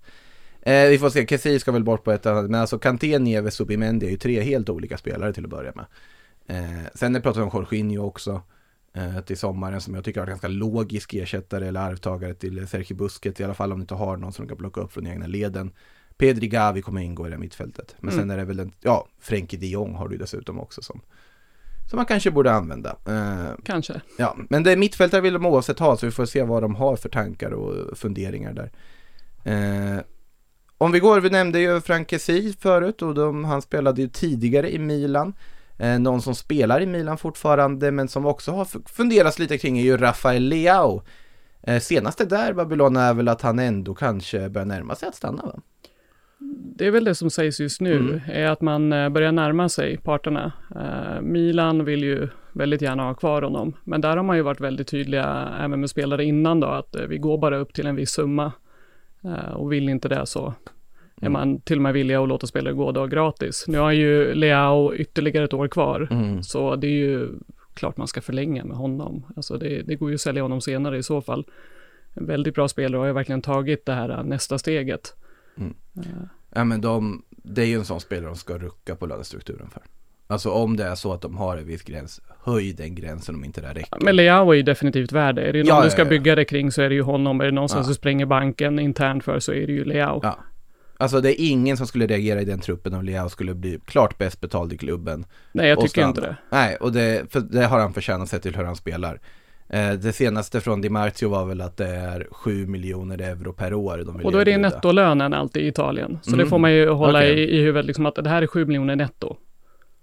Eh, 0.63 0.89
vi 0.89 0.99
får 0.99 1.11
se, 1.11 1.27
Kessie 1.27 1.61
ska 1.61 1.73
väl 1.73 1.85
bort 1.85 2.05
på 2.05 2.13
ett 2.13 2.27
annat, 2.27 2.51
men 2.51 2.61
alltså 2.61 2.79
Kanté, 2.79 3.19
Neves, 3.19 3.55
Subimendi 3.55 4.07
är 4.07 4.11
ju 4.11 4.17
tre 4.17 4.41
helt 4.41 4.69
olika 4.69 4.97
spelare 4.97 5.33
till 5.33 5.45
att 5.45 5.51
börja 5.51 5.73
med. 5.75 5.87
Eh, 6.47 6.87
sen 6.95 7.13
det 7.13 7.21
pratar 7.21 7.41
vi 7.41 7.47
om 7.47 7.51
Jorginho 7.55 8.05
också 8.07 8.43
eh, 8.93 9.21
till 9.21 9.39
sommaren 9.39 9.81
som 9.81 9.95
jag 9.95 10.05
tycker 10.05 10.23
är 10.23 10.27
ganska 10.27 10.49
logisk 10.49 11.15
ersättare 11.15 11.69
eller 11.69 11.81
arvtagare 11.81 12.35
till 12.35 12.69
Sergio 12.69 12.95
Busquets, 12.97 13.41
i 13.41 13.45
alla 13.45 13.55
fall 13.55 13.73
om 13.73 13.79
du 13.79 13.83
inte 13.83 13.95
har 13.95 14.17
någon 14.17 14.33
som 14.33 14.45
du 14.45 14.49
kan 14.49 14.59
plocka 14.59 14.81
upp 14.81 14.93
från 14.93 15.07
egna 15.07 15.27
leden. 15.27 15.71
Pedri 16.17 16.49
Gavi 16.49 16.83
kommer 16.83 17.01
ingå 17.01 17.27
i 17.27 17.31
det 17.31 17.39
mittfältet. 17.39 17.97
Men 18.01 18.11
sen 18.11 18.23
Mm. 18.23 18.31
är 18.31 18.37
det 18.37 18.45
väl 18.45 18.61
en, 18.61 18.73
ja, 18.81 19.07
Frenkie 19.21 19.59
de 19.61 19.67
Jong 19.67 19.95
har 19.95 20.09
du 20.09 20.17
dessutom 20.17 20.61
också 20.61 20.83
som, 20.83 21.01
som 21.91 21.97
man 21.97 22.07
kanske 22.07 22.31
borde 22.31 22.53
använda. 22.53 22.97
Eh, 23.09 23.51
Kanske. 23.65 24.01
Ja, 24.19 24.37
men 24.49 24.63
det 24.63 24.73
är 24.73 24.77
mittfältare 24.77 25.21
vill 25.21 25.33
de 25.33 25.47
oavsett 25.47 25.79
ha 25.79 25.97
så 25.97 26.07
vi 26.07 26.13
får 26.13 26.27
se 26.27 26.43
vad 26.43 26.63
de 26.63 26.75
har 26.75 26.97
för 26.97 27.09
tankar 27.09 27.51
och 27.51 27.99
funderingar 27.99 28.53
där. 28.53 28.71
Eh, 29.45 30.01
om 30.79 30.93
vi 30.93 31.01
går, 31.01 31.21
vi 31.21 31.31
nämnde 31.31 31.61
ju 31.61 31.81
Frank 31.81 32.11
Kessie 32.11 32.53
förut 32.61 33.03
och 33.03 33.15
de, 33.15 33.45
han 33.45 33.63
spelade 33.63 34.03
ju 34.03 34.09
tidigare 34.09 34.75
i 34.75 34.79
Milan. 34.79 35.33
Eh, 35.79 35.99
någon 35.99 36.23
som 36.23 36.35
spelar 36.35 36.81
i 36.81 36.87
Milan 36.87 37.19
fortfarande 37.19 37.91
men 37.91 38.09
som 38.09 38.27
också 38.27 38.53
har 38.53 38.89
funderats 38.89 39.39
lite 39.39 39.59
kring 39.59 39.79
är 39.79 39.83
ju 39.83 39.97
Rafael 39.97 40.43
Leao. 40.43 41.03
Eh, 41.63 41.81
senaste 41.81 42.25
där 42.25 42.53
Babylon 42.53 42.97
är 42.97 43.15
väl 43.15 43.29
att 43.29 43.43
han 43.43 43.59
ändå 43.59 43.95
kanske 43.95 44.49
börjar 44.49 44.67
närma 44.67 44.95
sig 44.95 45.09
att 45.09 45.15
stanna 45.15 45.43
va? 45.43 45.61
Det 46.77 46.87
är 46.87 46.91
väl 46.91 47.05
det 47.05 47.15
som 47.15 47.31
sägs 47.31 47.61
just 47.61 47.81
nu, 47.81 47.97
Mm. 47.99 48.21
är 48.27 48.47
att 48.47 48.61
man 48.61 48.93
eh, 48.93 49.09
börjar 49.09 49.33
närma 49.33 49.69
sig 49.69 49.97
parterna. 49.97 50.53
Milan 51.23 51.85
vill 51.85 52.03
ju 52.03 52.29
väldigt 52.53 52.83
gärna 52.83 53.03
ha 53.03 53.15
kvar 53.15 53.43
honom, 53.43 53.73
men 53.85 54.01
där 54.01 54.17
har 54.17 54.25
man 54.25 54.37
ju 54.37 54.43
varit 54.43 54.61
väldigt 54.61 54.89
tydliga, 54.89 55.49
även 55.61 55.81
med 55.81 55.91
spelare 55.91 56.25
innan 56.25 56.61
då, 56.61 56.67
att 56.67 56.97
vi 57.09 57.19
går 57.19 57.39
bara 57.39 57.57
upp 57.59 57.75
till 57.75 57.87
en 57.87 57.97
viss 57.97 58.11
summa. 58.11 58.53
Och 59.55 59.73
vill 59.73 59.89
inte 59.89 60.09
det 60.09 60.27
så 60.27 60.55
är 61.21 61.27
Mm. 61.27 61.33
man 61.33 61.61
till 61.61 61.77
och 61.79 61.83
med 61.83 61.93
villiga 61.93 62.23
att 62.23 62.29
låta 62.29 62.47
spelare 62.47 62.75
gå 62.75 62.93
då 62.93 63.07
gratis. 63.07 63.65
Nu 63.69 63.79
har 63.79 63.93
ju 63.93 64.35
Leao 64.35 64.95
ytterligare 64.95 65.45
ett 65.45 65.55
år 65.55 65.69
kvar, 65.69 66.09
Mm. 66.11 66.43
så 66.43 66.77
det 66.77 66.87
är 66.87 66.91
ju 66.91 67.29
klart 67.75 67.97
man 67.97 68.07
ska 68.09 68.21
förlänga 68.21 68.65
med 68.65 68.77
honom. 68.77 69.25
Alltså 69.37 69.59
det, 69.59 69.83
det 69.83 69.95
går 69.97 70.09
ju 70.11 70.15
att 70.15 70.21
sälja 70.21 70.43
honom 70.43 70.61
senare 70.61 70.99
i 70.99 71.03
så 71.03 71.21
fall. 71.21 71.45
En 72.15 72.27
väldigt 72.27 72.55
bra 72.55 72.69
spelare 72.69 72.97
och 72.97 73.01
har 73.03 73.07
ju 73.09 73.13
verkligen 73.15 73.43
tagit 73.43 73.87
det 73.87 73.93
här 73.93 74.09
eh, 74.11 74.23
nästa 74.25 74.59
steget. 74.59 75.15
Ja 76.55 76.65
men 76.65 76.81
de, 76.81 77.23
det 77.31 77.63
är 77.63 77.67
ju 77.67 77.75
en 77.75 77.85
sån 77.85 78.01
spelare 78.01 78.27
de 78.27 78.37
ska 78.37 78.59
rucka 78.59 78.97
på 78.97 79.07
lönestrukturen 79.07 79.71
för. 79.71 79.83
Alltså 80.27 80.51
om 80.51 80.77
det 80.77 80.85
är 80.85 80.95
så 80.95 81.13
att 81.13 81.21
de 81.21 81.37
har 81.37 81.57
en 81.57 81.67
viss 81.67 81.83
gräns, 81.83 82.21
höj 82.45 82.73
den 82.73 82.95
gränsen 82.95 83.35
om 83.35 83.45
inte 83.45 83.61
det 83.61 83.69
räcker. 83.75 83.99
Men 84.01 84.17
Leao 84.17 84.51
är 84.51 84.55
ju 84.57 84.63
definitivt 84.63 85.13
värd 85.13 85.35
det. 85.35 85.43
Är 85.43 85.53
det 85.53 85.59
någon 85.59 85.67
Ja, 85.69 85.81
du 85.81 85.87
ja, 85.87 85.91
ska 85.91 86.03
ja. 86.03 86.09
bygga 86.09 86.35
det 86.35 86.45
kring 86.45 86.73
så 86.73 86.83
är 86.83 86.89
det 86.89 86.95
ju 86.95 87.03
honom. 87.03 87.41
Är 87.41 87.45
det 87.45 87.51
någon 87.51 87.69
som 87.69 87.81
Ja. 87.83 87.89
du 87.89 87.95
spränger 87.95 88.27
banken 88.27 88.79
internt 88.79 89.25
för 89.25 89.39
så 89.41 89.53
är 89.53 89.67
det 89.67 89.73
ju 89.73 89.85
Leao. 89.85 90.21
Alltså 90.99 91.21
det 91.21 91.41
är 91.43 91.51
ingen 91.51 91.77
som 91.77 91.87
skulle 91.87 92.07
reagera 92.07 92.41
i 92.41 92.45
den 92.45 92.61
truppen 92.61 92.95
om 92.95 93.05
Leao 93.05 93.29
skulle 93.29 93.55
bli 93.55 93.81
klart 93.87 94.19
bäst 94.19 94.41
betald 94.41 94.73
i 94.73 94.79
klubben. 94.79 95.25
Nej, 95.53 95.69
jag 95.69 95.81
tycker 95.81 96.09
inte 96.09 96.21
det. 96.21 96.37
Nej, 96.51 96.77
och 96.77 96.93
det, 96.93 97.33
för 97.33 97.41
det 97.41 97.65
har 97.67 97.79
han 97.81 97.93
förtjänat 97.95 98.29
sett 98.29 98.43
till 98.43 98.57
hur 98.57 98.65
han 98.65 98.77
spelar. 98.77 99.21
Eh, 99.69 99.93
det 99.93 100.13
senaste 100.13 100.61
från 100.61 100.81
Di 100.81 100.89
Marzio 100.91 101.29
var 101.29 101.47
väl 101.47 101.61
att 101.61 101.77
det 101.77 101.87
är 101.89 102.27
7 102.31 102.67
miljoner 102.67 103.19
euro 103.21 103.53
per 103.53 103.75
år 103.75 104.03
de 104.07 104.17
vill 104.17 104.27
Och 104.27 104.33
då 104.33 104.39
är 104.39 104.45
det 104.45 104.51
erbjuda. 104.51 104.69
nettolönen 104.69 105.33
alltid 105.35 105.63
i 105.63 105.67
Italien. 105.69 106.19
Så 106.23 106.31
Mm. 106.31 106.39
det 106.45 106.47
får 106.51 106.59
man 106.59 106.73
ju 106.73 106.89
hålla 106.89 107.19
Okej. 107.19 107.39
i, 107.41 107.57
i 107.59 107.61
huvudet, 107.63 107.87
liksom 107.87 108.07
att 108.07 108.15
det 108.15 108.29
här 108.29 108.43
är 108.43 108.47
7 108.47 108.65
miljoner 108.67 108.97
netto. 108.97 109.37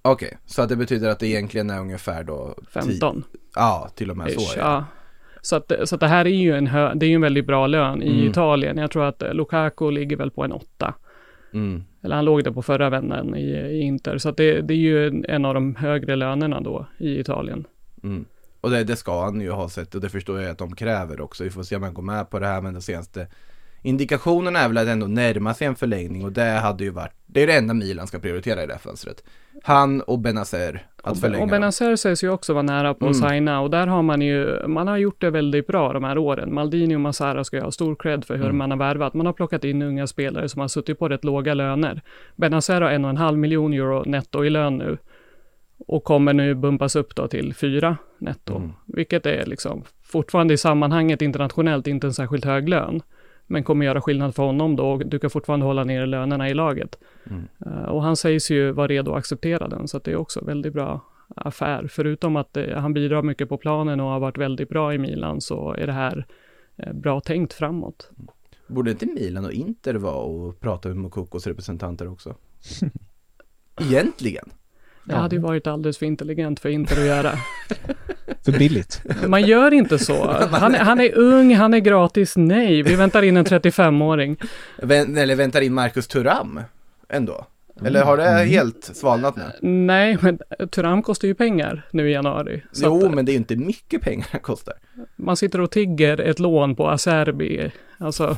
Okej, 0.01 0.37
så 0.45 0.61
att 0.61 0.69
det 0.69 0.75
betyder 0.75 1.09
att 1.09 1.19
det 1.19 1.27
egentligen 1.27 1.69
är 1.69 1.79
ungefär 1.79 2.23
då 2.23 2.55
15. 2.73 3.23
Ja, 3.55 3.89
till 3.95 4.11
och 4.11 4.17
med 4.17 4.31
så. 4.31 4.39
Ish, 4.41 4.57
Ja. 4.57 4.61
ja. 4.63 4.85
Så, 5.45 5.55
att, 5.55 5.71
så 5.83 5.95
att 5.95 6.01
det 6.01 6.07
här 6.07 6.25
är 6.25 6.29
ju 6.29 6.55
en, 6.55 6.67
hö, 6.67 6.93
det 6.95 7.05
är 7.05 7.15
en 7.15 7.21
väldigt 7.21 7.47
bra 7.47 7.67
lön 7.67 8.03
i 8.03 8.11
Mm. 8.13 8.29
Italien. 8.29 8.77
Jag 8.77 8.91
tror 8.91 9.05
att 9.05 9.21
eh, 9.21 9.33
Lukaku 9.33 9.91
ligger 9.91 10.17
väl 10.17 10.31
på 10.31 10.43
en 10.43 10.51
8. 10.51 10.93
Mm. 11.53 11.83
Eller 12.03 12.15
han 12.15 12.25
låg 12.25 12.43
där 12.43 12.51
på 12.51 12.61
förra 12.61 12.89
vändan 12.89 13.35
i, 13.35 13.51
i 13.51 13.81
Inter. 13.81 14.17
Så 14.17 14.29
att 14.29 14.37
det, 14.37 14.61
det 14.61 14.73
är 14.73 14.77
ju 14.77 15.23
en, 15.27 15.45
av 15.45 15.53
de 15.53 15.75
högre 15.75 16.15
lönerna 16.15 16.61
då 16.61 16.85
i 16.97 17.19
Italien. 17.19 17.65
Mm. 18.03 18.25
Och 18.61 18.69
det, 18.69 18.83
det 18.83 18.95
ska 18.95 19.23
han 19.23 19.41
ju 19.41 19.51
ha 19.51 19.69
sett 19.69 19.95
och 19.95 20.01
det 20.01 20.09
förstår 20.09 20.41
jag 20.41 20.51
att 20.51 20.57
de 20.57 20.75
kräver 20.75 21.21
också. 21.21 21.43
Vi 21.43 21.49
får 21.49 21.63
se 21.63 21.75
om 21.75 21.83
han 21.83 21.93
går 21.93 22.03
med 22.03 22.29
på 22.29 22.39
det 22.39 22.47
här 22.47 22.61
men 22.61 22.73
de 22.73 22.81
senaste 22.81 23.27
indikationerna 23.81 24.59
är 24.59 24.67
väl 24.67 24.77
att 24.77 24.87
ändå 24.87 25.07
närma 25.07 25.53
sig 25.53 25.67
en 25.67 25.75
förlängning 25.75 26.25
och 26.25 26.31
det 26.31 26.43
hade 26.43 26.83
ju 26.83 26.89
varit, 26.89 27.13
det 27.25 27.43
är 27.43 27.47
det 27.47 27.53
enda 27.53 27.73
Milan 27.73 28.07
ska 28.07 28.19
prioritera 28.19 28.63
i 28.63 28.67
det 28.67 28.73
här 28.73 28.79
fönstret. 28.79 29.23
Han 29.63 30.01
och 30.01 30.19
Benazer 30.19 30.87
att 31.05 31.19
förlänga 31.19 31.43
och. 31.43 31.49
Benazer 31.49 31.95
sägs 31.95 32.23
ju 32.23 32.29
också 32.29 32.53
vara 32.53 32.61
nära 32.63 32.93
på 32.93 33.05
Mm. 33.05 33.11
att 33.23 33.29
signa 33.29 33.61
och 33.61 33.69
där 33.69 33.87
har 33.87 34.01
man 34.01 34.21
ju, 34.21 34.67
man 34.67 34.87
har 34.87 34.97
gjort 34.97 35.21
det 35.21 35.29
väldigt 35.29 35.67
bra 35.67 35.93
de 35.93 36.03
här 36.03 36.17
åren. 36.17 36.53
Maldini 36.53 36.95
och 36.95 37.01
Massara 37.01 37.43
ska 37.43 37.57
ju 37.57 37.63
ha 37.63 37.71
stor 37.71 37.95
cred 37.95 38.25
för 38.25 38.35
hur 38.35 38.43
Mm. 38.45 38.57
man 38.57 38.71
har 38.71 38.77
värvat. 38.77 39.13
Man 39.13 39.25
har 39.25 39.33
plockat 39.33 39.63
in 39.63 39.81
unga 39.81 40.07
spelare 40.07 40.49
som 40.49 40.61
har 40.61 40.67
suttit 40.67 40.99
på 40.99 41.09
rätt 41.09 41.23
låga 41.23 41.53
löner. 41.53 42.01
Benazer 42.35 42.81
har 42.81 42.89
en 42.89 43.03
och 43.05 43.09
en 43.09 43.17
halv 43.17 43.37
miljon 43.37 43.73
euro 43.73 44.03
netto 44.05 44.45
i 44.45 44.49
lön 44.49 44.77
nu 44.77 44.97
och 45.87 46.03
kommer 46.03 46.33
nu 46.33 46.53
bumpas 46.55 46.95
upp 46.95 47.15
då 47.15 47.27
till 47.27 47.53
fyra 47.53 47.97
netto, 48.17 48.55
Mm. 48.55 48.71
vilket 48.85 49.25
är 49.25 49.45
liksom 49.45 49.83
fortfarande 50.03 50.53
i 50.53 50.57
sammanhanget 50.57 51.21
internationellt 51.21 51.87
inte 51.87 52.07
en 52.07 52.13
särskilt 52.13 52.45
hög 52.45 52.69
lön. 52.69 53.01
Men 53.47 53.63
kommer 53.63 53.85
göra 53.85 54.01
skillnad 54.01 54.35
för 54.35 54.43
honom 54.43 54.75
då 54.75 54.91
och 54.91 55.05
du 55.05 55.19
kan 55.19 55.29
fortfarande 55.29 55.65
hålla 55.65 55.83
ner 55.83 56.05
lönerna 56.05 56.49
i 56.49 56.53
laget. 56.53 56.99
Mm. 57.29 57.47
Eh, 57.65 57.89
och 57.89 58.03
han 58.03 58.15
sägs 58.15 58.51
ju 58.51 58.71
vara 58.71 58.87
redo 58.87 59.11
att 59.11 59.17
acceptera 59.17 59.67
den, 59.67 59.87
så 59.87 59.97
att 59.97 60.03
det 60.03 60.11
är 60.11 60.15
också 60.15 60.45
väldigt 60.45 60.73
bra 60.73 61.01
affär. 61.35 61.87
Förutom 61.87 62.35
att 62.35 62.57
eh, 62.57 62.77
han 62.77 62.93
bidrar 62.93 63.21
mycket 63.21 63.49
på 63.49 63.57
planen 63.57 63.99
och 63.99 64.07
har 64.07 64.19
varit 64.19 64.37
väldigt 64.37 64.69
bra 64.69 64.93
i 64.93 64.97
Milan 64.97 65.41
så 65.41 65.73
är 65.73 65.87
det 65.87 65.93
här 65.93 66.25
eh, 66.77 66.93
bra 66.93 67.19
tänkt 67.19 67.53
framåt. 67.53 68.11
Borde 68.67 68.91
inte 68.91 69.05
Milan 69.05 69.45
och 69.45 69.51
Inter 69.51 69.95
vara 69.95 70.15
och 70.15 70.59
prata 70.59 70.87
med 70.87 70.97
Mokokos 70.97 71.47
representanter 71.47 72.07
också? 72.07 72.35
Egentligen. 73.81 74.49
Det 75.05 75.15
hade 75.15 75.35
ju 75.35 75.41
varit 75.41 75.67
alldeles 75.67 75.97
för 75.97 76.05
intelligent 76.05 76.59
för 76.59 76.69
Inter 76.69 76.99
att 77.01 77.05
göra. 77.07 77.31
För 78.45 78.51
billigt. 78.51 79.01
Man 79.27 79.41
gör 79.41 79.73
inte 79.73 79.99
så. 79.99 80.31
Han, 80.51 80.75
är- 80.75 80.79
han 80.79 80.99
är 80.99 81.17
ung, 81.17 81.55
han 81.55 81.73
är 81.73 81.79
gratis. 81.79 82.33
Nej, 82.37 82.81
vi 82.83 82.95
väntar 82.95 83.21
in 83.23 83.37
en 83.37 83.45
35-åring. 83.45 84.37
Vän, 84.77 85.17
eller 85.17 85.35
väntar 85.35 85.61
in 85.61 85.73
Marcus 85.73 86.07
Thuram 86.07 86.59
ändå? 87.09 87.45
Eller 87.85 88.03
har 88.03 88.17
det 88.17 88.29
helt 88.29 88.91
svalnat 88.93 89.35
nu? 89.35 89.43
Nej, 89.69 90.17
men 90.21 90.39
Turam 90.71 91.01
kostar 91.03 91.27
ju 91.27 91.33
pengar 91.35 91.87
nu 91.91 92.09
i 92.09 92.13
januari. 92.13 92.63
Så 92.71 92.83
Jo, 92.85 93.05
att 93.05 93.13
men 93.13 93.25
det 93.25 93.31
är 93.31 93.33
ju 93.33 93.37
inte 93.39 93.55
mycket 93.55 94.01
pengar 94.01 94.27
det 94.31 94.39
kostar. 94.39 94.73
man 95.15 95.37
sitter 95.37 95.61
och 95.61 95.71
tigger 95.71 96.19
ett 96.21 96.39
lån 96.39 96.75
på 96.75 96.89
Acerbi. 96.89 97.71
Alltså, 97.97 98.37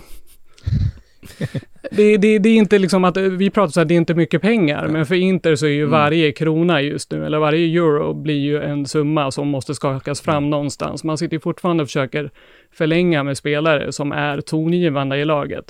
det, 1.91 2.17
det, 2.17 2.39
det 2.39 2.49
är 2.49 2.55
inte 2.55 2.79
liksom 2.79 3.03
att, 3.03 3.17
vi 3.17 3.49
pratar 3.49 3.71
så 3.71 3.81
att 3.81 3.87
det 3.87 3.93
är 3.93 3.97
inte 3.97 4.13
mycket 4.13 4.41
pengar, 4.41 4.87
men 4.87 5.05
för 5.05 5.15
Inter 5.15 5.55
så 5.55 5.65
är 5.65 5.69
ju 5.69 5.79
Mm. 5.85 5.91
varje 5.91 6.31
krona 6.31 6.81
just 6.81 7.11
nu, 7.11 7.25
eller 7.25 7.37
varje 7.39 7.79
euro 7.81 8.13
blir 8.13 8.39
ju 8.39 8.61
en 8.63 8.85
summa 8.85 9.31
som 9.31 9.47
måste 9.47 9.73
skakas 9.75 10.21
fram 10.21 10.37
Mm. 10.37 10.49
någonstans. 10.49 11.03
Man 11.03 11.17
sitter 11.17 11.35
ju 11.35 11.39
fortfarande 11.39 11.83
och 11.83 11.87
försöker 11.89 12.29
förlänga 12.73 13.23
med 13.23 13.37
spelare 13.37 13.91
som 13.91 14.11
är 14.11 14.41
tongivande 14.41 15.17
i 15.17 15.25
laget. 15.25 15.65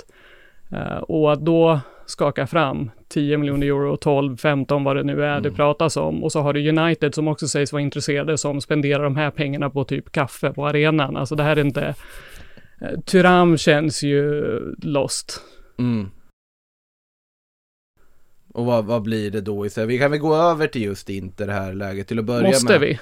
Eh, 0.72 0.96
och 0.98 1.32
att 1.32 1.40
då 1.40 1.80
skaka 2.06 2.46
fram 2.46 2.90
10 3.08 3.38
miljoner 3.38 3.66
euro, 3.66 3.96
12, 3.96 4.36
15 4.36 4.84
vad 4.84 4.96
det 4.96 5.02
nu 5.02 5.24
är 5.24 5.40
det 5.40 5.50
pratas 5.50 5.96
om. 5.96 6.24
Och 6.24 6.32
så 6.32 6.40
har 6.40 6.52
du 6.52 6.68
United 6.78 7.14
som 7.14 7.28
också 7.28 7.48
sägs 7.48 7.72
vara 7.72 7.82
intresserade 7.82 8.38
som 8.38 8.60
spenderar 8.60 9.04
de 9.04 9.16
här 9.16 9.30
pengarna 9.30 9.70
på 9.70 9.84
typ 9.84 10.12
kaffe 10.12 10.52
på 10.52 10.66
arenan. 10.66 11.16
Alltså 11.16 11.34
det 11.34 11.42
här 11.42 11.56
är 11.56 11.60
inte... 11.64 11.94
Eh, 12.80 13.00
Tyram 13.00 13.56
känns 13.56 14.02
ju 14.02 14.42
lost. 14.82 15.40
Mm. 15.78 16.10
Och 18.54 18.66
vad, 18.66 18.84
vad 18.84 19.02
blir 19.02 19.30
det 19.30 19.40
då 19.40 19.66
istället? 19.66 19.90
Vi 19.90 19.98
kan 19.98 20.10
väl 20.10 20.20
gå 20.20 20.36
över 20.36 20.66
till 20.66 20.82
just 20.82 21.10
inte 21.10 21.46
det 21.46 21.52
här 21.52 21.72
läget 21.72 22.08
till 22.08 22.18
att 22.18 22.24
börja 22.24 22.48
Måste 22.48 22.72
med. 22.72 22.80
vi? 22.80 22.98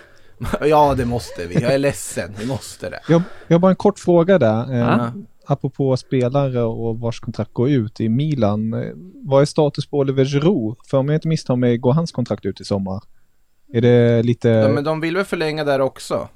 ja, 0.69 0.95
det 0.95 1.05
måste 1.05 1.47
vi. 1.47 1.55
Jag 1.55 1.75
är 1.75 1.79
ledsen. 1.79 2.35
Vi 2.39 2.47
måste 2.47 2.91
det. 2.91 3.01
Jag, 3.09 3.23
jag 3.47 3.55
har 3.55 3.61
bara 3.61 3.71
en 3.71 3.77
kort 3.77 3.99
fråga 3.99 4.39
där. 4.39 4.81
Eh. 4.81 5.11
Apropå 5.47 5.97
spelare 5.97 6.63
och 6.63 6.99
vars 6.99 7.21
kontrakt 7.21 7.53
går 7.53 7.71
ut 7.71 8.01
i 8.01 8.09
Milan. 8.09 8.75
Eh, 8.75 8.91
vad 9.15 9.43
är 9.43 9.47
status 9.47 9.87
på 9.87 9.99
Oliver 9.99 10.25
Giroud? 10.25 10.77
För 10.91 10.99
om 10.99 11.09
jag 11.09 11.17
inte 11.17 11.29
misstar 11.29 11.57
mig 11.57 11.79
går 11.79 11.93
hans 11.93 12.13
kontrakt 12.13 12.45
ut 12.45 12.61
i 12.61 12.65
sommar. 12.65 13.03
Är 13.73 13.81
det 13.81 14.23
lite... 14.23 14.49
Ja, 14.49 14.69
men 14.69 14.85
de 14.85 15.01
vill 15.01 15.17
väl 15.17 15.25
förlänga 15.25 15.65
där 15.65 15.81
också? 15.81 16.29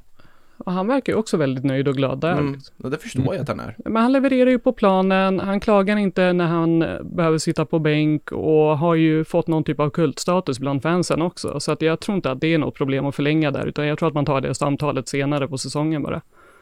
Och 0.58 0.72
han 0.72 0.86
verkar 0.86 1.12
ju 1.12 1.18
också 1.18 1.36
väldigt 1.36 1.64
nöjd 1.64 1.88
och 1.88 1.94
glad 1.94 2.20
där. 2.20 2.32
Mm. 2.32 2.60
Och 2.82 2.90
det 2.90 2.98
förstår 2.98 3.34
jag 3.34 3.42
att 3.42 3.48
han 3.48 3.60
är. 3.60 3.76
Men 3.84 4.02
han 4.02 4.12
levererar 4.12 4.50
ju 4.50 4.58
på 4.58 4.72
planen, 4.72 5.40
han 5.40 5.60
klagar 5.60 5.96
inte 5.96 6.32
när 6.32 6.46
han 6.46 6.82
eh, 6.82 7.02
behöver 7.02 7.38
sitta 7.38 7.64
på 7.64 7.78
bänk 7.78 8.32
och 8.32 8.78
har 8.78 8.94
ju 8.94 9.24
fått 9.24 9.46
någon 9.46 9.64
typ 9.64 9.80
av 9.80 9.90
kultstatus 9.90 10.58
bland 10.58 10.82
fansen 10.82 11.22
också. 11.22 11.60
Så 11.60 11.72
att 11.72 11.82
jag 11.82 12.00
tror 12.00 12.16
inte 12.16 12.30
att 12.30 12.40
det 12.40 12.54
är 12.54 12.58
något 12.58 12.74
problem 12.74 13.06
att 13.06 13.14
förlänga 13.14 13.50
där, 13.50 13.66
utan 13.66 13.86
jag 13.86 13.98
tror 13.98 14.08
att 14.08 14.14
man 14.14 14.24
tar 14.24 14.40
det 14.40 14.54
samtalet 14.54 15.08
senare 15.08 15.48
på 15.48 15.58
säsongen 15.58 16.02
bara. 16.02 16.20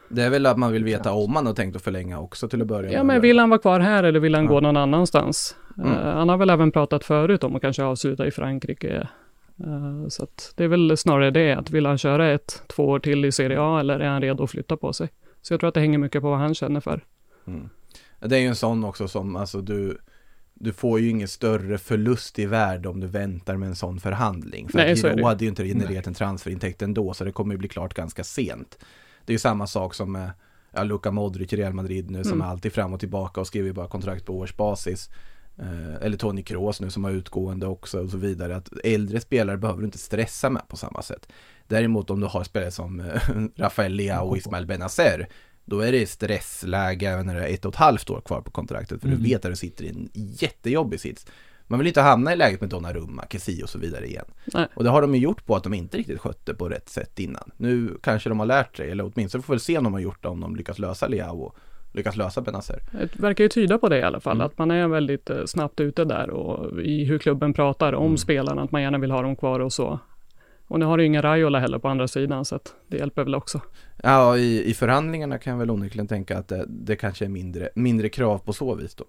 Det 0.09 0.21
är 0.23 0.29
väl 0.29 0.45
att 0.45 0.57
man 0.57 0.71
vill 0.71 0.83
veta 0.83 1.11
om 1.13 1.35
han 1.35 1.45
har 1.45 1.53
tänkt 1.53 1.75
att 1.75 1.81
förlänga 1.81 2.19
också 2.19 2.47
till 2.47 2.61
att 2.61 2.67
börja 2.67 2.91
Ja, 2.91 2.97
med. 2.97 3.05
men 3.05 3.21
vill 3.21 3.39
han 3.39 3.49
vara 3.49 3.59
kvar 3.59 3.79
här 3.79 4.03
eller 4.03 4.19
vill 4.19 4.35
han 4.35 4.43
Ja. 4.43 4.49
gå 4.51 4.59
någon 4.59 4.77
annanstans? 4.77 5.55
Mm. 5.77 5.91
Eh, 5.91 5.97
han 6.13 6.29
har 6.29 6.37
väl 6.37 6.49
även 6.49 6.71
pratat 6.71 7.03
förut 7.05 7.43
om 7.43 7.55
att 7.55 7.61
kanske 7.61 7.83
avsluta 7.83 8.27
i 8.27 8.31
Frankrike. 8.31 9.07
Eh, 9.59 10.07
så 10.07 10.27
det 10.55 10.63
är 10.63 10.67
väl 10.67 10.97
snarare 10.97 11.31
det, 11.31 11.53
att 11.53 11.69
vill 11.71 11.85
han 11.85 11.97
köra 11.97 12.31
ett, 12.31 12.63
två 12.67 12.85
år 12.87 12.99
till 12.99 13.25
i 13.25 13.31
Serie 13.31 13.61
A 13.61 13.79
eller 13.79 13.99
är 13.99 14.09
han 14.09 14.21
redo 14.21 14.43
att 14.43 14.51
flytta 14.51 14.77
på 14.77 14.93
sig? 14.93 15.09
Så 15.41 15.53
jag 15.53 15.59
tror 15.59 15.67
att 15.67 15.73
det 15.73 15.79
hänger 15.79 15.97
mycket 15.97 16.21
på 16.21 16.29
vad 16.29 16.39
han 16.39 16.55
känner 16.55 16.79
för. 16.79 17.03
Mm. 17.47 17.69
Det 18.19 18.35
är 18.35 18.39
ju 18.39 18.47
en 18.47 18.55
sån 18.55 18.83
också 18.83 19.07
som, 19.07 19.35
alltså 19.35 19.61
du, 19.61 19.97
du 20.53 20.73
får 20.73 20.99
ju 20.99 21.09
ingen 21.09 21.27
större 21.27 21.77
förlust 21.77 22.39
i 22.39 22.45
värde 22.45 22.89
om 22.89 22.99
du 22.99 23.07
väntar 23.07 23.57
med 23.57 23.69
en 23.69 23.75
sån 23.75 23.99
förhandling. 23.99 24.69
För 24.69 24.77
Nej, 24.77 24.91
att 24.91 25.03
Giro 25.03 25.25
hade 25.25 25.43
ju 25.45 25.49
inte 25.49 25.63
genererat 25.63 26.07
en 26.07 26.13
transferintäkt 26.13 26.81
ändå, 26.81 27.13
så 27.13 27.23
det 27.23 27.31
kommer 27.31 27.53
ju 27.53 27.57
bli 27.57 27.67
klart 27.67 27.93
ganska 27.93 28.23
sent. 28.23 28.77
Det 29.25 29.31
är 29.31 29.35
ju 29.35 29.39
samma 29.39 29.67
sak 29.67 29.93
som 29.93 30.11
med 30.11 30.31
ja, 30.71 30.83
Luka 30.83 31.11
Modric 31.11 31.53
i 31.53 31.55
Real 31.55 31.73
Madrid 31.73 32.11
nu, 32.11 32.23
som 32.23 32.33
Mm. 32.33 32.47
är 32.47 32.51
alltid 32.51 32.73
fram 32.73 32.93
och 32.93 32.99
tillbaka 32.99 33.41
och 33.41 33.47
skriver 33.47 33.71
bara 33.71 33.87
kontrakt 33.87 34.25
på 34.25 34.37
årsbasis. 34.37 35.09
Eh, 35.59 35.95
eller 36.01 36.17
Toni 36.17 36.43
Kroos 36.43 36.81
nu 36.81 36.89
som 36.89 37.03
har 37.03 37.11
utgående 37.11 37.67
också 37.67 37.99
och 38.03 38.09
så 38.09 38.17
vidare. 38.17 38.55
Att 38.55 38.69
äldre 38.83 39.19
spelare 39.19 39.57
behöver 39.57 39.79
du 39.79 39.85
inte 39.85 39.97
stressa 39.97 40.49
med 40.49 40.67
på 40.67 40.77
samma 40.77 41.01
sätt. 41.01 41.27
Däremot 41.67 42.09
om 42.09 42.19
du 42.19 42.27
har 42.27 42.43
spelare 42.43 42.71
som 42.71 42.99
eh, 42.99 43.21
Rafael 43.55 43.93
Leao 43.93 44.27
och 44.27 44.37
Ismael 44.37 44.65
Benazer 44.65 45.27
då 45.65 45.79
är 45.79 45.91
det 45.91 46.09
stressläge 46.09 47.09
även 47.09 47.25
när 47.25 47.35
det 47.35 47.47
är 47.47 47.53
ett 47.53 47.65
och 47.65 47.73
ett 47.73 47.79
halvt 47.79 48.09
år 48.09 48.21
kvar 48.21 48.41
på 48.41 48.51
kontraktet. 48.51 49.01
För 49.01 49.07
Mm. 49.07 49.19
du 49.23 49.29
vet 49.29 49.45
att 49.45 49.51
du 49.51 49.55
sitter 49.55 49.83
i 49.83 49.89
en 49.89 50.09
jättejobbig 50.13 50.99
sits. 50.99 51.25
Man 51.69 51.79
vill 51.79 51.87
inte 51.87 52.01
hamna 52.01 52.33
i 52.33 52.35
läget 52.35 52.61
med 52.61 52.69
Donnarumma, 52.69 53.25
Kessie 53.29 53.63
och 53.63 53.69
så 53.69 53.79
vidare 53.79 54.05
igen. 54.07 54.25
Nej. 54.53 54.67
Och 54.75 54.83
det 54.83 54.89
har 54.89 55.01
de 55.01 55.15
ju 55.15 55.21
gjort 55.21 55.45
på 55.45 55.55
att 55.55 55.63
de 55.63 55.73
inte 55.73 55.97
riktigt 55.97 56.19
skötte 56.19 56.53
på 56.53 56.69
rätt 56.69 56.89
sätt 56.89 57.19
innan. 57.19 57.51
Nu 57.57 57.97
kanske 58.03 58.29
de 58.29 58.39
har 58.39 58.45
lärt 58.45 58.77
sig, 58.77 58.91
eller 58.91 59.11
åtminstone 59.13 59.41
får 59.41 59.53
vi 59.53 59.59
se 59.59 59.77
om 59.77 59.83
de 59.83 59.93
har 59.93 59.99
gjort 59.99 60.23
det, 60.23 60.29
om 60.29 60.39
de 60.39 60.55
lyckas 60.55 60.79
lösa 60.79 61.07
Leao 61.07 61.53
lyckas 61.97 62.15
lösa 62.15 62.41
Benazer. 62.41 62.79
Det 62.91 63.19
verkar 63.19 63.43
ju 63.43 63.47
tyda 63.49 63.77
på 63.77 63.89
det 63.89 63.97
i 63.97 64.03
alla 64.03 64.19
fall, 64.19 64.37
Mm. 64.37 64.45
att 64.47 64.57
man 64.57 64.71
är 64.71 64.87
väldigt 64.87 65.29
eh, 65.29 65.45
snabbt 65.45 65.79
ute 65.79 66.05
där 66.05 66.29
och 66.29 66.81
i 66.81 67.03
hur 67.05 67.17
klubben 67.19 67.53
pratar 67.53 67.93
om 67.93 68.05
Mm. 68.05 68.17
spelarna, 68.17 68.61
att 68.61 68.71
man 68.71 68.81
gärna 68.81 68.97
vill 68.97 69.11
ha 69.11 69.21
dem 69.21 69.35
kvar 69.35 69.59
och 69.59 69.73
så. 69.73 69.99
Och 70.67 70.79
nu 70.79 70.85
har 70.85 70.97
du 70.97 71.03
ju 71.03 71.07
ingen 71.07 71.21
Raiola 71.21 71.59
heller 71.59 71.79
på 71.79 71.87
andra 71.87 72.07
sidan, 72.07 72.45
så 72.45 72.55
att 72.55 72.73
det 72.87 72.97
hjälper 72.97 73.23
väl 73.23 73.35
också. 73.35 73.61
Ja, 74.03 74.37
i, 74.37 74.69
i 74.69 74.73
förhandlingarna 74.73 75.37
kan 75.37 75.51
jag 75.51 75.59
väl 75.59 75.69
onekligen 75.71 76.07
tänka 76.07 76.37
att 76.37 76.47
det, 76.47 76.65
det 76.67 76.95
kanske 76.95 77.25
är 77.25 77.29
mindre, 77.29 77.69
mindre 77.75 78.09
krav 78.09 78.37
på 78.37 78.53
så 78.53 78.75
vis 78.75 78.95
då. 78.95 79.03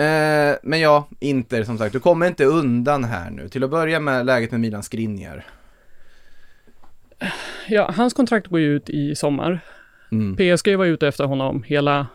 Eh, 0.00 0.54
men 0.62 0.80
ja, 0.80 1.08
Inter 1.20 1.64
som 1.64 1.78
sagt, 1.78 1.92
du 1.92 2.00
kommer 2.00 2.26
inte 2.26 2.44
undan 2.44 3.04
här 3.04 3.30
nu. 3.30 3.48
Till 3.48 3.64
att 3.64 3.70
börja 3.70 4.00
med 4.00 4.26
läget 4.26 4.50
med 4.50 4.60
Milan 4.60 4.82
Skriniar. 4.82 5.46
Ja, 7.68 7.90
hans 7.96 8.14
kontrakt 8.14 8.46
går 8.46 8.60
ju 8.60 8.66
ut 8.76 8.90
i 8.90 9.14
sommar. 9.14 9.60
Mm. 10.12 10.36
PSG 10.36 10.76
var 10.76 10.86
ute 10.86 11.08
efter 11.08 11.24
honom 11.24 11.62
hela 11.66 12.06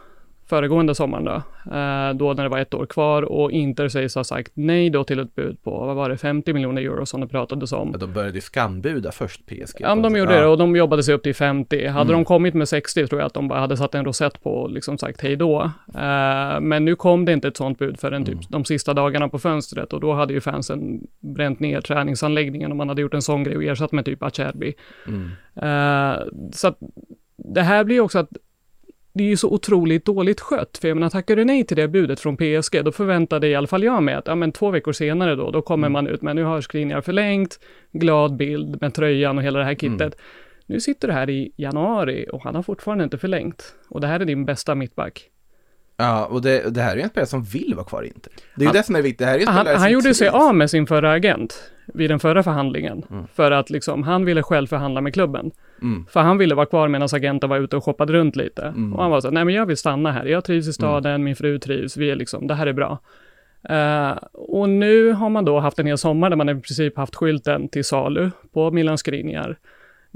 föregående 0.50 0.96
sommaren 0.96 1.24
då, 1.26 1.32
eh, 1.76 2.14
då 2.14 2.34
när 2.34 2.44
det 2.44 2.50
var 2.50 2.60
ett 2.60 2.74
år 2.74 2.86
kvar 2.86 3.22
och 3.24 3.52
Inter 3.52 3.88
sägs 3.88 4.16
ha 4.16 4.24
sagt 4.24 4.52
nej 4.54 4.90
då 4.90 5.04
till 5.04 5.20
ett 5.20 5.36
bud 5.36 5.64
på, 5.64 5.72
vad 5.86 5.96
var 5.96 6.10
det, 6.10 6.18
50 6.18 6.54
miljoner 6.54 6.82
euro 6.82 7.06
som 7.06 7.22
det 7.22 7.28
pratades 7.28 7.72
om. 7.72 7.90
Ja, 7.92 7.98
de 7.98 8.14
började 8.14 8.34
ju 8.36 8.42
skambuda 8.42 9.12
först 9.12 9.46
PSG. 9.46 9.78
Ja, 9.80 9.96
de 9.96 10.16
gjorde 10.16 10.34
Ja. 10.34 10.42
det 10.42 10.48
och 10.48 10.58
de 10.58 10.76
jobbade 10.76 11.04
sig 11.04 11.14
upp 11.16 11.24
till 11.24 11.36
50. 11.36 11.88
Hade 11.88 12.02
Mm. 12.14 12.14
de 12.14 12.26
kommit 12.26 12.54
med 12.54 12.70
60 12.70 13.08
tror 13.08 13.22
jag 13.22 13.26
att 13.28 13.34
de 13.34 13.48
bara 13.48 13.60
hade 13.60 13.78
satt 13.78 13.96
en 13.96 14.06
rosett 14.06 14.44
på 14.44 14.50
och 14.52 14.70
liksom 14.72 14.98
sagt 14.98 15.22
hej 15.22 15.36
då. 15.36 15.62
Eh, 15.96 16.60
men 16.62 16.86
nu 16.86 16.96
kom 16.96 17.26
det 17.26 17.34
inte 17.34 17.48
ett 17.48 17.58
sånt 17.58 17.80
bud 17.80 18.00
förrän 18.00 18.26
typ 18.26 18.34
Mm. 18.34 18.46
de 18.50 18.66
sista 18.66 18.94
dagarna 18.94 19.30
på 19.30 19.40
fönstret 19.40 19.94
och 19.94 20.00
då 20.00 20.14
hade 20.14 20.34
ju 20.34 20.42
fansen 20.42 21.08
bränt 21.20 21.60
ner 21.60 21.82
träningsanläggningen 21.82 22.72
och 22.72 22.78
man 22.78 22.90
hade 22.90 23.02
gjort 23.02 23.14
en 23.14 23.22
sån 23.22 23.44
grej 23.44 23.58
och 23.58 23.64
ersatt 23.64 23.92
med 23.92 24.06
typ 24.06 24.24
Acerbi. 24.24 24.74
Mm. 25.08 25.30
Eh, 25.56 26.20
så 26.52 26.68
att 26.68 26.78
det 27.54 27.62
här 27.62 27.84
blir 27.84 27.96
ju 27.96 28.02
också 28.02 28.20
att 28.20 28.30
det 29.14 29.24
är 29.24 29.28
ju 29.28 29.38
så 29.38 29.50
otroligt 29.50 30.06
dåligt 30.06 30.40
skött. 30.42 30.78
För 30.82 30.88
jag 30.88 30.96
menar, 30.98 31.10
tackar 31.10 31.36
du 31.36 31.46
nej 31.46 31.64
till 31.66 31.78
det 31.78 31.88
budet 31.88 32.20
från 32.20 32.38
PSG, 32.38 32.84
då 32.86 32.92
förväntade 32.92 33.48
i 33.48 33.56
alla 33.56 33.68
fall 33.68 33.84
jag 33.84 34.04
mig 34.04 34.16
att, 34.16 34.28
ja 34.28 34.36
men 34.36 34.52
två 34.52 34.72
veckor 34.72 34.92
senare 34.92 35.36
då, 35.36 35.52
då 35.52 35.62
kommer 35.62 35.90
man 35.90 36.08
ut 36.08 36.22
med, 36.22 36.36
nu 36.36 36.44
har 36.44 36.62
Skriniar 36.62 37.02
förlängt, 37.02 37.60
glad 37.92 38.36
bild 38.36 38.82
med 38.82 38.94
tröjan 38.94 39.38
och 39.38 39.44
hela 39.44 39.60
det 39.60 39.66
här 39.66 39.76
kittet. 39.76 40.18
Nu 40.66 40.80
sitter 40.80 41.08
du 41.08 41.14
här 41.14 41.30
i 41.30 41.52
januari 41.56 42.26
och 42.32 42.44
han 42.44 42.56
har 42.56 42.64
fortfarande 42.64 43.04
inte 43.04 43.18
förlängt. 43.18 43.76
Och 43.90 44.02
det 44.02 44.08
här 44.08 44.20
är 44.20 44.26
din 44.26 44.46
bästa 44.46 44.76
mittback. 44.76 45.30
Ja, 45.98 46.26
och 46.26 46.42
det, 46.42 46.74
det 46.74 46.82
här 46.82 46.92
är 46.92 46.96
ju 46.96 47.02
en 47.02 47.10
spelare 47.10 47.28
som 47.28 47.44
vill 47.44 47.74
vara 47.76 47.86
kvar 47.86 48.04
i 48.04 48.08
Inter. 48.08 48.34
Det 48.56 48.60
är 48.60 48.62
ju 48.62 48.66
Han- 48.66 48.74
det 48.76 48.84
som 48.84 48.96
är 48.96 49.02
viktigt. 49.02 49.20
Det 49.20 49.26
här 49.26 49.34
är 49.36 49.40
ju 49.40 49.46
en 49.46 49.54
Han, 49.54 49.68
han 49.68 49.92
gjorde 49.92 50.14
sig 50.14 50.28
av 50.28 50.56
med 50.56 50.70
sin 50.70 50.88
förra 50.88 51.12
agent 51.12 51.72
vid 51.94 52.10
den 52.10 52.20
förra 52.20 52.44
förhandlingen. 52.44 53.04
Mm. 53.12 53.28
För 53.34 53.52
att 53.52 53.70
liksom, 53.70 54.04
han 54.04 54.26
ville 54.26 54.44
själv 54.44 54.68
förhandla 54.68 55.02
med 55.02 55.14
klubben. 55.14 55.52
Mm. 55.82 56.06
För 56.10 56.20
han 56.20 56.38
ville 56.38 56.56
vara 56.56 56.66
kvar 56.66 56.88
medan 56.88 57.08
agenten 57.14 57.50
var 57.50 57.58
ute 57.58 57.78
och 57.78 57.84
shoppade 57.84 58.14
runt 58.14 58.36
lite. 58.36 58.64
Mm. 58.64 58.94
Och 58.94 59.02
han 59.02 59.12
var 59.12 59.22
så 59.22 59.32
nej 59.32 59.46
men 59.46 59.54
jag 59.54 59.66
vill 59.66 59.78
stanna 59.78 60.12
här. 60.12 60.26
Jag 60.26 60.44
trivs 60.44 60.68
i 60.68 60.74
staden, 60.74 61.24
min 61.24 61.36
fru 61.36 61.60
trivs, 61.60 61.98
vi 61.98 62.10
är 62.10 62.16
liksom, 62.16 62.48
det 62.48 62.54
här 62.54 62.68
är 62.68 62.74
bra. 62.74 63.00
Eh, 63.70 64.12
och 64.34 64.70
nu 64.70 65.12
har 65.12 65.30
man 65.30 65.46
då 65.46 65.60
haft 65.60 65.80
en 65.80 65.88
hel 65.88 65.98
sommar 65.98 66.30
där 66.30 66.38
man 66.38 66.50
i 66.50 66.54
princip 66.54 66.98
haft 66.98 67.16
skylten 67.16 67.70
till 67.70 67.84
salu 67.86 68.32
på 68.54 68.72
Milan 68.72 68.98
Skriniar. 68.98 69.58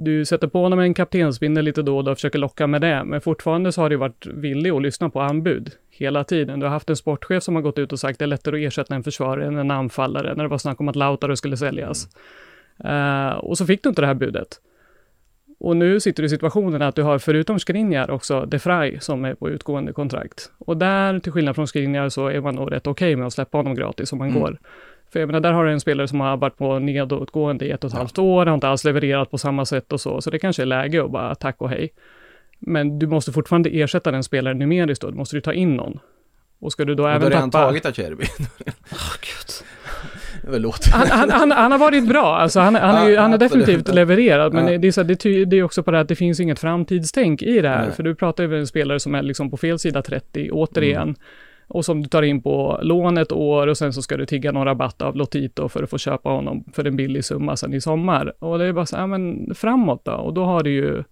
Du 0.01 0.25
sätter 0.25 0.47
på 0.47 0.61
honom 0.61 0.79
en 0.79 0.93
kaptensbindel 0.93 1.65
lite 1.65 1.81
då 1.81 1.97
och 1.97 2.03
då 2.03 2.11
och 2.11 2.17
försöker 2.17 2.39
locka 2.39 2.67
med 2.67 2.81
det, 2.81 3.03
men 3.03 3.21
fortfarande 3.21 3.71
så 3.71 3.81
har 3.81 3.89
du 3.89 3.95
varit 3.95 4.25
villig 4.25 4.69
att 4.69 4.81
lyssna 4.81 5.09
på 5.09 5.21
anbud 5.21 5.71
hela 5.89 6.23
tiden. 6.23 6.59
Du 6.59 6.65
har 6.65 6.73
haft 6.73 6.89
en 6.89 6.95
sportchef 6.95 7.43
som 7.43 7.55
har 7.55 7.61
gått 7.61 7.77
ut 7.79 7.91
och 7.91 7.99
sagt 7.99 8.15
att 8.15 8.19
det 8.19 8.25
är 8.25 8.27
lättare 8.27 8.65
att 8.65 8.67
ersätta 8.67 8.95
en 8.95 9.03
försvarare 9.03 9.45
än 9.45 9.57
en 9.57 9.71
anfallare, 9.71 10.35
när 10.35 10.43
det 10.43 10.49
var 10.49 10.57
snack 10.57 10.79
om 10.81 10.87
att 10.87 10.95
Lautaro 10.95 11.35
skulle 11.35 11.57
säljas. 11.57 12.07
Eh, 12.83 13.29
och 13.29 13.57
så 13.57 13.65
fick 13.65 13.83
du 13.83 13.89
inte 13.89 14.01
det 14.01 14.07
här 14.07 14.13
budet. 14.13 14.47
Och 15.59 15.77
nu 15.77 15.99
sitter 15.99 16.23
du 16.23 16.27
i 16.27 16.29
situationen 16.29 16.81
att 16.81 16.95
du 16.95 17.03
har 17.03 17.19
förutom 17.19 17.59
Skriniar 17.59 18.11
också 18.11 18.45
De 18.45 18.59
Frey 18.59 18.99
som 18.99 19.25
är 19.25 19.35
på 19.35 19.49
utgående 19.49 19.93
kontrakt. 19.93 20.51
Och 20.57 20.77
där, 20.77 21.19
till 21.19 21.31
skillnad 21.31 21.55
från 21.55 21.67
Skriniar, 21.67 22.09
så 22.09 22.27
är 22.27 22.41
man 22.41 22.55
nog 22.55 22.71
rätt 22.71 22.87
okej 22.87 23.15
med 23.15 23.27
att 23.27 23.33
släppa 23.33 23.57
honom 23.57 23.75
gratis 23.75 24.13
om 24.13 24.19
han 24.19 24.29
Mm. 24.29 24.41
går. 24.41 24.59
För 25.13 25.19
jag 25.19 25.27
menar, 25.27 25.39
där 25.39 25.51
har 25.51 25.65
du 25.65 25.71
en 25.71 25.79
spelare 25.79 26.07
som 26.07 26.19
har 26.19 26.37
varit 26.37 26.57
på 26.57 26.79
nedåtgående 26.79 27.65
i 27.65 27.71
ett 27.71 27.83
och 27.83 27.91
ett 27.91 27.97
halvt 27.97 28.17
år, 28.17 28.45
har 28.45 28.53
inte 28.53 28.67
alls 28.67 28.83
levererat 28.83 29.31
på 29.31 29.37
samma 29.37 29.65
sätt 29.65 29.93
och 29.93 30.01
så, 30.01 30.21
så 30.21 30.29
det 30.29 30.39
kanske 30.39 30.61
är 30.61 30.65
läge 30.65 31.03
att 31.03 31.11
bara 31.11 31.35
tack 31.35 31.55
och 31.61 31.69
hej. 31.69 31.89
Men 32.59 32.99
du 32.99 33.07
måste 33.07 33.31
fortfarande 33.31 33.69
ersätta 33.69 34.11
den 34.11 34.23
spelaren 34.23 34.59
numeriskt 34.59 35.01
då, 35.01 35.09
då 35.11 35.15
måste 35.17 35.35
du 35.37 35.41
ta 35.41 35.53
in 35.53 35.75
någon. 35.75 35.99
Och 36.61 36.71
ska 36.71 36.85
du 36.85 36.95
då 36.95 37.03
Och 37.03 37.07
då 37.07 37.11
har 37.11 37.15
även 37.15 37.29
redan 37.29 37.51
tappa... 37.51 37.65
tagit 37.65 37.85
Acerbi. 37.85 38.25
Var 40.43 40.59
låt. 40.59 40.85
han, 40.91 41.07
han, 41.09 41.29
han, 41.31 41.51
han 41.51 41.71
har 41.71 41.79
varit 41.79 42.07
bra, 42.07 42.37
alltså 42.37 42.59
han, 42.59 42.75
han, 42.75 42.95
är, 43.07 43.09
Ja, 43.09 43.21
han 43.21 43.31
har 43.31 43.37
definitivt 43.37 43.93
levererat, 43.93 44.53
men 44.53 44.67
Ja. 44.73 44.77
det, 44.77 44.87
är 44.87 44.91
så, 44.91 45.03
det, 45.03 45.15
ty- 45.15 45.45
det 45.45 45.57
är 45.57 45.63
också 45.63 45.83
på 45.83 45.91
det 45.91 45.97
här 45.97 46.01
att 46.01 46.07
det 46.07 46.15
finns 46.15 46.39
inget 46.39 46.59
framtidstänk 46.59 47.41
i 47.41 47.61
det 47.61 47.69
här, 47.69 47.85
Nej. 47.85 47.91
för 47.95 48.03
du 48.03 48.15
pratar 48.15 48.43
ju 48.43 48.49
med 48.49 48.59
en 48.59 48.67
spelare 48.67 48.99
som 48.99 49.15
är 49.15 49.21
liksom 49.21 49.51
på 49.51 49.57
fel 49.57 49.79
sida 49.79 50.01
30, 50.01 50.49
återigen, 50.51 51.01
Mm. 51.01 51.15
Och 51.69 51.85
som 51.85 52.01
du 52.01 52.09
tar 52.09 52.21
in 52.21 52.41
på 52.41 52.79
lån 52.81 53.17
ett 53.17 53.31
år 53.31 53.67
och 53.67 53.77
sen 53.77 53.93
så 53.93 54.01
ska 54.01 54.17
du 54.17 54.25
tigga 54.25 54.51
någon 54.51 54.65
rabatt 54.65 55.01
av 55.01 55.15
Lotito 55.15 55.69
för 55.69 55.83
att 55.83 55.89
få 55.89 55.97
köpa 55.97 56.29
honom 56.29 56.63
för 56.73 56.85
en 56.85 56.95
billig 56.95 57.25
summa 57.25 57.55
sen 57.55 57.73
i 57.73 57.81
sommar. 57.81 58.33
Och 58.39 58.59
det 58.59 58.65
är 58.65 58.73
bara 58.73 58.85
så 58.85 58.95
ja, 58.95 59.07
men 59.07 59.55
framåt 59.55 60.05
då, 60.05 60.11
och 60.11 60.33
då 60.33 60.43
har 60.43 60.63
du 60.63 60.71
ju 60.71 61.03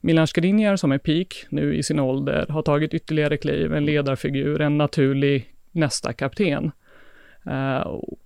Milan 0.00 0.26
Skriniar 0.26 0.76
som 0.76 0.92
är 0.92 0.98
peak 0.98 1.46
nu 1.48 1.76
i 1.76 1.82
sin 1.82 1.98
ålder, 1.98 2.46
har 2.48 2.62
tagit 2.62 2.94
ytterligare 2.94 3.36
kliv, 3.36 3.74
en 3.74 3.84
ledarfigur, 3.84 4.60
en 4.60 4.78
naturlig 4.78 5.54
nästa 5.72 6.12
kapten. 6.12 6.70
Och 7.84 8.18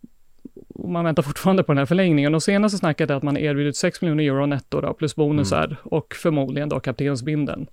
och 0.74 0.88
man 0.88 1.04
väntar 1.04 1.22
fortfarande 1.22 1.62
på 1.62 1.72
den 1.72 1.78
här 1.78 1.86
förlängningen 1.86 2.34
och 2.34 2.42
senaste 2.42 2.78
snacket 2.78 3.10
är 3.10 3.14
att 3.14 3.22
man 3.22 3.36
erbjudit 3.36 3.76
6 3.76 4.02
miljoner 4.02 4.24
euro 4.24 4.46
netto 4.46 4.80
då, 4.80 4.94
plus 4.94 5.16
bonusar 5.16 5.64
Mm. 5.64 5.76
och 5.82 6.14
förmodligen 6.14 6.68
då 6.68 6.80
kaptensbindeln. 6.80 7.66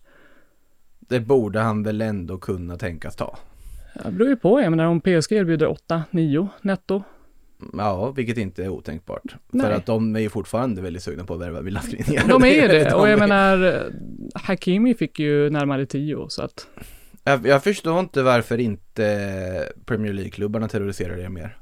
Det 1.00 1.20
borde 1.20 1.60
han 1.60 1.84
väl 1.84 2.02
ändå 2.02 2.38
kunna 2.38 2.78
tänkas 2.78 3.16
ta. 3.16 3.38
Det 4.04 4.12
beror 4.12 4.30
ju 4.30 4.36
på, 4.36 4.62
jag 4.62 4.70
menar 4.70 4.86
om 4.86 5.02
PSG 5.02 5.32
erbjuder 5.32 5.76
8-9 6.12 6.48
netto. 6.62 7.04
Ja, 7.74 8.12
vilket 8.12 8.38
inte 8.38 8.64
är 8.64 8.70
otänkbart. 8.70 9.36
Nej. 9.52 9.66
För 9.66 9.74
att 9.74 9.86
de 9.86 10.16
är 10.16 10.20
ju 10.20 10.30
fortfarande 10.30 10.82
väldigt 10.82 11.04
sugna 11.04 11.24
på 11.24 11.34
att 11.34 11.40
värva 11.42 11.62
Milan 11.62 11.84
Skriniar. 11.84 12.28
De 12.28 12.44
är 12.44 12.62
ju 12.62 12.68
det, 12.68 12.94
och 12.96 13.10
jag 13.10 13.20
menar 13.20 13.86
Hakimi 14.34 14.94
fick 14.94 15.20
ju 15.20 15.50
närmare 15.50 15.86
10 15.86 16.26
så 16.30 16.42
att 16.42 16.68
Jag, 17.24 17.48
jag 17.48 17.64
förstår 17.64 18.00
inte 18.00 18.24
varför 18.24 18.58
inte 18.58 19.70
Premier 19.86 20.14
League-klubbarna 20.14 20.68
terroriserar 20.68 21.18
det 21.18 21.30
mer. 21.30 21.58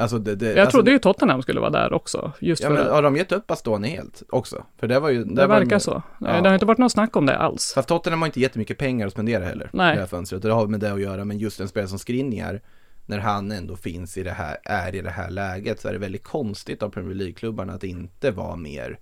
Alltså 0.00 0.18
det, 0.18 0.34
det, 0.34 0.46
jag 0.46 0.58
alltså, 0.58 0.70
trodde 0.70 0.90
ju 0.90 0.98
Tottenham 0.98 1.42
skulle 1.42 1.60
vara 1.60 1.70
där 1.70 1.92
också. 1.92 2.32
Just 2.40 2.62
Ja 2.62 2.68
för 2.68 2.74
men 2.76 2.86
har 2.86 3.02
de 3.02 3.16
gett 3.16 3.32
upp 3.32 3.46
Bastoni 3.46 3.88
helt 3.88 4.22
också? 4.28 4.64
För 4.76 4.86
det 4.86 5.00
var 5.00 5.10
ju... 5.10 5.24
det 5.24 5.46
var 5.46 5.48
verkar 5.48 5.70
de- 5.70 5.80
så. 5.80 6.02
Ja. 6.20 6.40
Det 6.40 6.48
har 6.48 6.54
inte 6.54 6.66
varit 6.66 6.78
något 6.78 6.92
snack 6.92 7.16
om 7.16 7.26
det 7.26 7.36
alls. 7.36 7.72
Fast 7.74 7.88
Tottenham 7.88 8.22
har 8.22 8.26
inte 8.26 8.40
jättemycket 8.40 8.78
pengar 8.78 9.06
att 9.06 9.12
spendera 9.12 9.44
heller. 9.44 9.70
Nej. 9.72 9.94
Det 9.94 10.00
här 10.00 10.06
fönstret. 10.06 10.42
Det 10.42 10.52
har 10.52 10.66
med 10.66 10.80
det 10.80 10.92
att 10.92 11.00
göra. 11.00 11.24
Men 11.24 11.38
just 11.38 11.60
en 11.60 11.68
spelare 11.68 11.88
som 11.88 11.98
Skriniar. 11.98 12.60
När 13.06 13.18
han 13.18 13.52
ändå 13.52 13.76
finns 13.76 14.18
i 14.18 14.22
det 14.22 14.30
här, 14.30 14.56
är 14.64 14.94
i 14.94 15.00
det 15.00 15.10
här 15.10 15.30
läget. 15.30 15.80
Så 15.80 15.88
är 15.88 15.92
det 15.92 15.98
väldigt 15.98 16.24
konstigt 16.24 16.82
av 16.82 16.88
Premier 16.88 17.14
League-klubbarna 17.14 17.72
att 17.72 17.84
inte 17.84 18.30
vara 18.30 18.56
mer. 18.56 18.98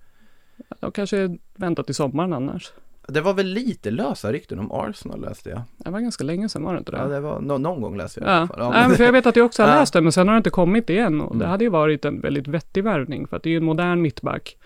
De 0.80 0.92
kanske 0.92 1.36
väntar 1.56 1.82
till 1.82 1.94
sommaren 1.94 2.32
annars. 2.32 2.72
Det 3.08 3.20
var 3.20 3.34
väl 3.34 3.46
lite 3.46 3.90
lösa 3.90 4.32
rykten 4.32 4.58
om 4.58 4.72
Arsenal 4.72 5.20
läste 5.20 5.50
jag. 5.50 5.62
Det 5.76 5.90
var 5.90 6.00
ganska 6.00 6.24
länge 6.24 6.48
sedan 6.48 6.62
var 6.64 6.72
det 6.72 6.78
inte 6.78 6.92
det? 6.92 6.98
Ja, 6.98 7.04
det 7.06 7.20
var 7.20 7.40
nå- 7.40 7.58
någon 7.58 7.80
gång 7.80 7.96
läste 7.96 8.20
jag. 8.20 8.28
Ja. 8.28 8.48
Ja, 8.58 8.70
Nej, 8.70 8.88
men 8.88 8.96
för 8.96 9.04
jag 9.04 9.12
vet 9.12 9.26
att 9.26 9.36
jag 9.36 9.46
också 9.46 9.62
har 9.62 9.68
Ja. 9.74 9.78
läst 9.80 9.92
det, 9.92 10.00
men 10.00 10.12
sen 10.12 10.28
har 10.28 10.34
det 10.34 10.38
inte 10.38 10.50
kommit 10.50 10.90
igen. 10.90 11.20
Och 11.20 11.36
det 11.36 11.44
Mm. 11.44 11.50
hade 11.50 11.64
ju 11.64 11.70
varit 11.70 12.04
en 12.04 12.20
väldigt 12.20 12.48
vettig 12.48 12.84
värvning, 12.84 13.26
för 13.26 13.36
att 13.36 13.42
det 13.42 13.48
är 13.48 13.50
ju 13.50 13.56
en 13.56 13.64
modern 13.64 14.02
mittback. 14.02 14.56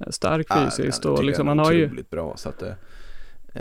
Eh, 0.00 0.06
Stark 0.10 0.46
Ja, 0.50 0.56
fysiskt 0.64 1.04
jag 1.04 1.12
och 1.14 1.24
liksom 1.24 1.48
han 1.48 1.58
har 1.58 1.72
ju... 1.72 1.90
bra 2.10 2.34
så 2.36 2.48
att 2.48 2.58
det, 2.58 2.76
eh, 3.54 3.60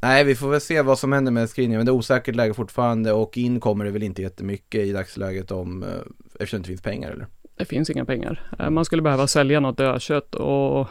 Nej, 0.00 0.24
vi 0.24 0.34
får 0.34 0.48
väl 0.48 0.60
se 0.60 0.82
vad 0.82 0.98
som 0.98 1.12
händer 1.12 1.32
med 1.32 1.50
Skriniar, 1.50 1.76
men 1.78 1.86
det 1.86 1.90
är 1.90 1.94
osäkert 1.94 2.34
läge 2.34 2.54
fortfarande 2.54 3.12
och 3.12 3.38
in 3.38 3.60
kommer 3.60 3.84
det 3.84 3.90
väl 3.90 4.02
inte 4.02 4.22
jättemycket 4.22 4.80
i 4.80 4.92
dagsläget 4.92 5.50
om, 5.50 5.82
eh, 5.82 5.88
eftersom 6.34 6.56
det 6.56 6.56
inte 6.56 6.68
finns 6.68 6.82
pengar 6.82 7.10
eller? 7.10 7.26
Det 7.58 7.64
finns 7.64 7.90
inga 7.90 8.04
pengar. 8.04 8.50
Eh, 8.58 8.70
Man 8.70 8.84
skulle 8.84 9.02
behöva 9.02 9.26
sälja 9.26 9.60
något 9.60 9.78
dödkött 9.78 10.34
och 10.34 10.88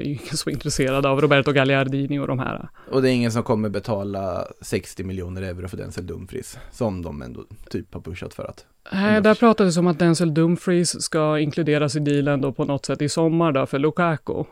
det 0.00 0.06
är 0.06 0.08
ju 0.08 0.14
ingen 0.14 0.36
som 0.36 0.50
är 0.50 0.54
intresserad 0.54 1.06
av 1.06 1.20
Roberto 1.20 1.52
Gagliardini 1.52 2.18
och 2.18 2.26
de 2.26 2.38
här. 2.38 2.68
Och 2.90 3.02
det 3.02 3.10
är 3.10 3.12
ingen 3.12 3.32
som 3.32 3.42
kommer 3.42 3.68
betala 3.68 4.46
60 4.60 5.04
miljoner 5.04 5.42
euro 5.42 5.68
för 5.68 5.76
Denzel 5.76 6.06
Dumfries, 6.06 6.58
som 6.70 7.02
de 7.02 7.22
ändå 7.22 7.44
typ 7.70 7.94
har 7.94 8.00
pushat 8.00 8.34
för 8.34 8.44
att. 8.44 8.66
Nej, 8.92 9.20
där 9.20 9.34
pratades 9.34 9.76
om 9.76 9.86
att 9.86 9.98
Denzel 9.98 10.34
Dumfries 10.34 11.02
ska 11.02 11.38
inkluderas 11.38 11.96
i 11.96 12.00
dealen 12.00 12.40
då 12.40 12.52
på 12.52 12.64
något 12.64 12.86
sätt 12.86 13.02
i 13.02 13.08
sommar 13.08 13.52
då 13.52 13.66
för 13.66 13.78
Lukaku. 13.78 14.44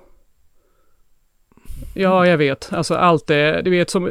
Ja, 1.94 2.26
jag 2.26 2.38
vet. 2.38 2.72
Alltså 2.72 2.94
allt 2.94 3.26
det, 3.26 3.62
du 3.62 3.70
vet 3.70 3.90
som, 3.90 4.10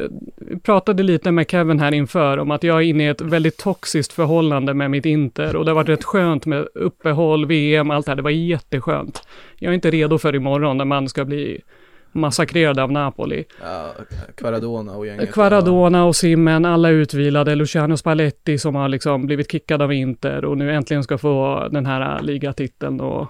pratade 0.62 1.02
lite 1.02 1.30
med 1.30 1.50
Kevin 1.50 1.80
här 1.80 1.94
inför 1.94 2.38
om 2.38 2.50
att 2.50 2.62
jag 2.62 2.76
är 2.76 2.82
inne 2.82 3.04
i 3.04 3.08
ett 3.08 3.20
väldigt 3.20 3.56
toxiskt 3.56 4.12
förhållande 4.12 4.74
med 4.74 4.90
mitt 4.90 5.06
Inter 5.06 5.56
och 5.56 5.64
det 5.64 5.70
har 5.70 5.76
varit 5.76 5.88
rätt 5.88 6.04
skönt 6.04 6.46
med 6.46 6.66
uppehåll, 6.74 7.46
VM, 7.46 7.90
allt 7.90 8.06
det 8.06 8.10
här. 8.10 8.16
Det 8.16 8.22
var 8.22 8.30
jätteskönt. 8.30 9.22
Jag 9.58 9.70
är 9.70 9.74
inte 9.74 9.90
redo 9.90 10.18
för 10.18 10.34
imorgon 10.34 10.76
när 10.76 10.84
man 10.84 11.08
ska 11.08 11.24
bli 11.24 11.60
massakrerad 12.12 12.78
av 12.78 12.92
Napoli. 12.92 13.44
Ja, 13.60 13.94
och 14.96 15.06
gänget. 15.06 15.32
Kvaradona 15.32 16.04
och 16.04 16.16
Simmen, 16.16 16.64
alla 16.64 16.88
utvilade. 16.90 17.54
Luciano 17.54 17.96
Spalletti 17.96 18.58
som 18.58 18.74
har 18.74 18.88
liksom 18.88 19.26
blivit 19.26 19.52
kickad 19.52 19.82
av 19.82 19.92
Inter 19.92 20.44
och 20.44 20.58
nu 20.58 20.72
äntligen 20.72 21.02
ska 21.02 21.18
få 21.18 21.68
den 21.70 21.86
här 21.86 22.22
ligatiteln 22.22 23.00
och 23.00 23.26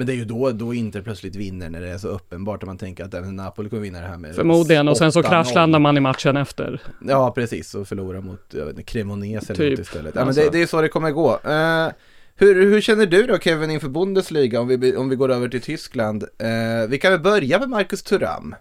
Men 0.00 0.06
det 0.06 0.12
är 0.12 0.16
ju 0.16 0.24
då, 0.24 0.50
då 0.50 0.74
Inter 0.74 1.02
plötsligt 1.02 1.36
vinner 1.36 1.70
när 1.70 1.80
det 1.80 1.88
är 1.88 1.98
så 1.98 2.08
uppenbart 2.08 2.62
att 2.62 2.66
man 2.66 2.78
tänker 2.78 3.04
att 3.04 3.14
även 3.14 3.36
Napoli 3.36 3.68
kommer 3.68 3.82
vinna 3.82 4.00
det 4.00 4.06
här 4.06 4.16
med 4.16 4.34
förmodligen 4.34 4.88
och 4.88 4.96
sen 4.96 5.12
så 5.12 5.22
8-0. 5.22 5.28
kraschlandar 5.28 5.78
man 5.78 5.96
i 5.96 6.00
matchen 6.00 6.36
efter. 6.36 6.82
Ja, 7.08 7.30
precis. 7.34 7.74
Och 7.74 7.88
förlorar 7.88 8.20
mot, 8.20 8.40
jag 8.50 8.60
vet 8.60 8.68
inte, 8.78 8.82
Cremonese 8.82 9.44
eller 9.52 9.54
Typ. 9.54 9.78
något 9.78 9.86
istället. 9.86 10.14
Ja, 10.14 10.20
men 10.20 10.28
Alltså. 10.28 10.42
det, 10.42 10.50
det 10.50 10.62
är 10.62 10.66
så 10.66 10.80
det 10.82 10.88
kommer 10.88 11.10
gå. 11.10 11.30
Eh, 11.44 11.88
hur, 12.36 12.54
hur 12.70 12.80
känner 12.80 13.06
du 13.06 13.26
då 13.26 13.38
Kevin 13.38 13.70
inför 13.70 13.88
Bundesliga 13.88 14.60
om 14.60 14.68
vi, 14.68 14.96
om 14.96 15.08
vi 15.08 15.16
går 15.16 15.28
över 15.30 15.48
till 15.48 15.60
Tyskland? 15.62 16.22
Eh, 16.38 16.88
vi 16.88 16.98
kan 16.98 17.12
väl 17.12 17.20
börja 17.20 17.58
med 17.58 17.68
Marcus 17.68 18.02
Thuram. 18.02 18.54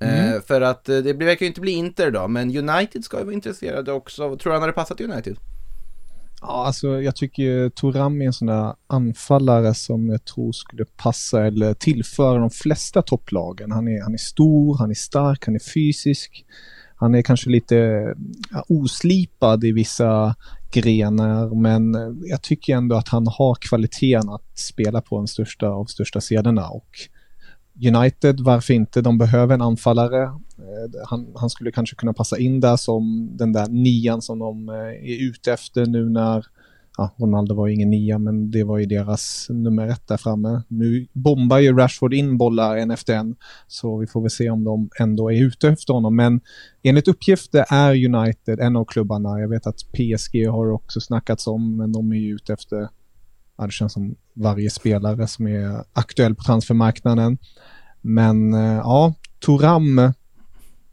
Eh, 0.00 0.40
För 0.46 0.60
att 0.60 0.84
det 0.84 1.12
verkar 1.12 1.40
ju 1.44 1.48
inte 1.48 1.60
bli 1.60 1.72
Inter 1.72 2.10
då, 2.10 2.28
men 2.28 2.56
United 2.68 3.04
ska 3.04 3.18
ju 3.18 3.24
vara 3.24 3.34
intresserade 3.34 3.92
också. 3.92 4.36
Tror 4.36 4.38
du 4.44 4.52
han 4.52 4.60
hade 4.60 4.72
passat 4.72 5.00
United? 5.00 5.36
Ja, 6.48 6.66
alltså 6.66 7.02
jag 7.02 7.16
tycker 7.16 7.68
Toram 7.68 8.22
är 8.22 8.26
en 8.26 8.32
sån 8.32 8.48
där 8.48 8.74
anfallare 8.86 9.74
som 9.74 10.08
jag 10.08 10.24
tror 10.24 10.52
skulle 10.52 10.84
passa 10.84 11.46
eller 11.46 11.74
tillföra 11.74 12.38
de 12.38 12.50
flesta 12.50 13.02
topplagen. 13.02 13.72
Han 13.72 13.88
är, 13.88 14.02
han 14.02 14.14
är 14.14 14.18
stor, 14.18 14.78
han 14.78 14.90
är 14.90 14.94
stark, 14.94 15.46
han 15.46 15.54
är 15.54 15.72
fysisk. 15.74 16.44
Han 16.96 17.14
är 17.14 17.22
kanske 17.22 17.50
lite 17.50 17.76
ja, 18.50 18.64
oslipad 18.68 19.64
i 19.64 19.72
vissa 19.72 20.34
grenar, 20.72 21.54
men 21.54 21.94
jag 22.26 22.42
tycker 22.42 22.76
ändå 22.76 22.96
att 22.96 23.08
han 23.08 23.26
har 23.26 23.54
kvaliteten 23.54 24.28
att 24.28 24.58
spela 24.58 25.00
på 25.00 25.18
den 25.18 25.26
största 25.26 25.68
av 25.68 25.84
största 25.84 26.20
scenerna 26.20 26.68
och 26.68 26.88
United, 27.84 28.40
varför 28.40 28.74
inte? 28.74 29.00
De 29.00 29.18
behöver 29.18 29.54
en 29.54 29.62
anfallare. 29.62 30.22
Eh, 30.22 31.06
han, 31.06 31.26
han 31.34 31.50
skulle 31.50 31.72
kanske 31.72 31.96
kunna 31.96 32.12
passa 32.12 32.38
in 32.38 32.60
där 32.60 32.76
som 32.76 33.30
den 33.36 33.52
där 33.52 33.68
nian 33.68 34.22
som 34.22 34.38
de 34.38 34.68
eh, 34.68 34.74
är 34.74 35.28
ute 35.28 35.52
efter 35.52 35.86
nu 35.86 36.08
när 36.08 36.46
Ja, 36.98 37.14
Ronaldo 37.16 37.54
var 37.54 37.66
ju 37.66 37.74
ingen 37.74 37.90
nia, 37.90 38.18
men 38.18 38.50
det 38.50 38.64
var 38.64 38.78
ju 38.78 38.86
deras 38.86 39.46
nummer 39.50 39.88
ett 39.88 40.08
där 40.08 40.16
framme. 40.16 40.62
Nu 40.68 41.06
bombar 41.12 41.58
ju 41.58 41.76
Rashford 41.76 42.14
in 42.14 42.38
bollar 42.38 42.76
en 42.76 42.90
efter 42.90 43.14
en, 43.14 43.36
så 43.66 43.96
vi 43.96 44.06
får 44.06 44.20
väl 44.20 44.30
se 44.30 44.50
om 44.50 44.64
de 44.64 44.90
ändå 45.00 45.32
är 45.32 45.42
ute 45.42 45.68
efter 45.68 45.92
honom. 45.94 46.16
Men 46.16 46.40
enligt 46.82 47.08
uppgifter 47.08 47.64
är 47.68 48.14
United 48.14 48.60
en 48.60 48.76
av 48.76 48.84
klubbarna. 48.84 49.40
Jag 49.40 49.48
vet 49.48 49.66
att 49.66 49.76
PSG 49.92 50.48
har 50.48 50.70
också 50.70 51.00
snackats 51.00 51.46
om, 51.46 51.76
men 51.76 51.92
de 51.92 52.12
är 52.12 52.16
ju 52.16 52.34
ute 52.34 52.52
efter, 52.52 52.88
ja, 53.58 53.64
det 53.66 53.72
känns 53.72 53.92
som 53.92 54.14
varje 54.36 54.70
spelare 54.70 55.26
som 55.26 55.46
är 55.46 55.84
aktuell 55.92 56.34
på 56.34 56.42
transfermarknaden. 56.42 57.38
Men 58.00 58.54
eh, 58.54 58.60
ja, 58.76 59.14
Turam, 59.46 60.12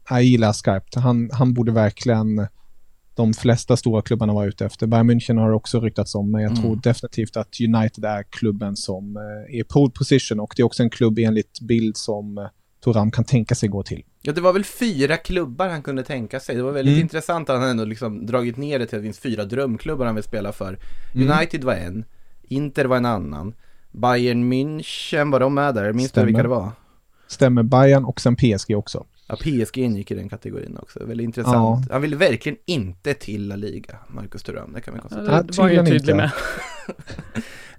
jag 0.08 0.22
gillar 0.22 0.52
skarpt. 0.52 0.94
Han, 0.94 1.30
han 1.32 1.54
borde 1.54 1.72
verkligen 1.72 2.46
de 3.14 3.34
flesta 3.34 3.76
stora 3.76 4.02
klubbarna 4.02 4.32
var 4.32 4.46
ute 4.46 4.66
efter. 4.66 4.86
Bayern 4.86 5.10
München 5.10 5.38
har 5.40 5.50
också 5.50 5.80
ryktats 5.80 6.14
om, 6.14 6.30
men 6.30 6.42
jag 6.42 6.56
tror 6.56 6.76
definitivt 6.76 7.36
att 7.36 7.60
United 7.60 8.04
är 8.04 8.22
klubben 8.30 8.76
som 8.76 9.16
eh, 9.16 9.58
är 9.58 9.64
pole 9.64 9.90
position 9.90 10.40
och 10.40 10.52
det 10.56 10.62
är 10.62 10.64
också 10.64 10.82
en 10.82 10.90
klubb 10.90 11.18
enligt 11.18 11.60
bild 11.60 11.96
som 11.96 12.38
eh, 12.38 12.44
Thuram 12.84 13.10
kan 13.10 13.24
tänka 13.24 13.54
sig 13.54 13.68
gå 13.68 13.82
till. 13.82 14.02
Ja, 14.22 14.32
det 14.32 14.40
var 14.40 14.52
väl 14.52 14.64
fyra 14.64 15.16
klubbar 15.16 15.68
han 15.68 15.82
kunde 15.82 16.02
tänka 16.02 16.40
sig. 16.40 16.56
Det 16.56 16.62
var 16.62 16.72
väldigt 16.72 16.92
Mm. 16.92 17.02
intressant 17.02 17.50
att 17.50 17.60
han 17.60 17.68
ändå 17.68 17.84
liksom 17.84 18.26
dragit 18.26 18.56
ner 18.56 18.78
det 18.78 18.86
till 18.86 18.96
att 18.96 19.02
det 19.02 19.06
finns 19.06 19.18
fyra 19.18 19.44
drömklubbar 19.44 20.06
han 20.06 20.14
vill 20.14 20.24
spela 20.24 20.52
för. 20.52 20.78
Mm. 21.14 21.30
United 21.38 21.64
var 21.64 21.74
en, 21.74 22.04
Inter 22.48 22.84
var 22.84 22.96
en 22.96 23.04
annan, 23.06 23.54
Bayern 23.92 24.52
München, 24.52 25.32
var 25.32 25.40
de 25.40 25.54
med 25.54 25.74
där? 25.74 25.92
Minns 25.92 26.12
du 26.12 26.24
vilka 26.24 26.42
det 26.42 26.48
var? 26.48 26.70
Stämmer 27.26 27.62
Bayern 27.62 28.04
och 28.04 28.20
sen 28.20 28.36
PSG 28.36 28.76
också. 28.76 29.04
Ja, 29.28 29.36
PSG 29.36 29.78
ingick 29.78 30.10
i 30.10 30.14
den 30.14 30.28
kategorin 30.28 30.78
också. 30.82 31.04
Väldigt 31.04 31.24
intressant. 31.24 31.90
Han 31.90 32.02
ville 32.02 32.16
verkligen 32.16 32.58
inte 32.66 33.14
till 33.14 33.48
La 33.48 33.56
Liga, 33.56 33.96
Marcus 34.08 34.42
Thuram, 34.42 34.72
det 34.72 34.80
kan 34.80 34.94
vi 34.94 34.98
Ja, 34.98 35.02
konstatera. 35.02 35.42
Det 35.42 35.58
var 35.58 35.68
ju 35.68 35.86
tydlig 35.86 36.16
med. 36.16 36.30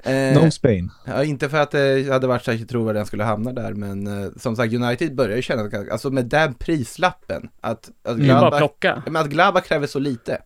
Eh, 0.04 0.43
No 0.43 0.51
Spain. 0.51 0.91
Ja, 1.06 1.23
inte 1.23 1.49
för 1.49 1.58
att 1.58 1.71
det 1.71 2.12
hade 2.12 2.28
varit 2.28 2.43
särskilt 2.43 2.69
trovärdigt 2.69 2.95
att 2.97 2.99
han 2.99 3.06
skulle 3.06 3.23
hamna 3.23 3.51
där, 3.54 3.73
men 3.73 4.08
eh, 4.23 4.30
som 4.38 4.56
sagt 4.56 4.73
United 4.73 5.15
börjar 5.15 5.36
ju 5.36 5.41
känna, 5.41 5.62
att- 5.62 5.89
alltså 5.89 6.10
med 6.12 6.25
den 6.25 6.54
prislappen, 6.54 7.49
att, 7.62 7.89
att 8.04 8.17
Det 8.17 8.23
är 8.23 8.28
bara 8.28 8.39
Gladbach, 8.39 8.58
plocka. 8.60 9.04
men 9.06 9.15
att 9.15 9.30
Gladbach 9.30 9.63
kräver 9.63 9.88
så 9.88 9.99
lite 9.99 10.41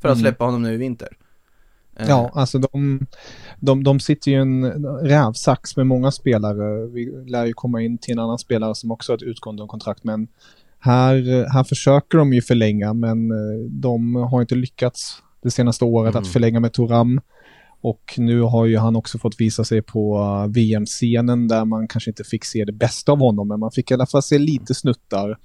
för 0.00 0.08
att 0.08 0.14
Mm. 0.14 0.22
släppa 0.22 0.44
honom 0.44 0.62
nu 0.62 0.74
i 0.74 0.76
vinter. 0.76 1.08
Eh, 1.96 2.08
Ja, 2.08 2.30
alltså 2.34 2.58
de, 2.58 3.06
de, 3.60 3.84
de 3.84 4.00
sitter 4.00 4.30
ju 4.30 4.36
i 4.36 4.40
en 4.40 4.64
rävsax 5.02 5.76
med 5.76 5.86
många 5.86 6.10
spelare. 6.10 6.86
Vi 6.86 7.24
lär 7.26 7.44
ju 7.46 7.52
komma 7.52 7.82
in 7.82 7.98
till 7.98 8.12
en 8.12 8.18
annan 8.18 8.38
spelare 8.38 8.74
som 8.74 8.90
också 8.90 9.12
har 9.12 9.16
ett 9.16 9.22
utgående 9.22 9.66
kontrakt, 9.66 10.04
men 10.04 10.28
här, 10.78 11.46
här 11.52 11.64
försöker 11.64 12.18
de 12.18 12.32
ju 12.32 12.42
förlänga, 12.42 12.92
men 12.92 13.30
eh, 13.30 13.70
de 13.70 14.14
har 14.14 14.40
inte 14.40 14.54
lyckats 14.54 15.22
det 15.42 15.50
senaste 15.50 15.84
året 15.84 16.14
Mm. 16.14 16.22
att 16.22 16.28
förlänga 16.28 16.60
med 16.60 16.72
Toram. 16.72 17.20
Och 17.80 18.14
nu 18.16 18.40
har 18.40 18.66
ju 18.66 18.76
han 18.78 18.96
också 18.96 19.18
fått 19.18 19.40
visa 19.40 19.64
sig 19.64 19.82
på 19.82 20.16
eh, 20.18 20.52
VM-scenen 20.52 21.48
där 21.48 21.64
man 21.64 21.88
kanske 21.88 22.10
inte 22.10 22.24
fick 22.24 22.44
se 22.44 22.64
det 22.64 22.72
bästa 22.72 23.12
av 23.12 23.18
honom, 23.18 23.48
men 23.48 23.60
man 23.60 23.70
fick 23.70 23.90
i 23.90 23.94
alla 23.94 24.06
fall 24.06 24.22
se 24.22 24.38
lite 24.38 24.74
snuttar. 24.74 25.38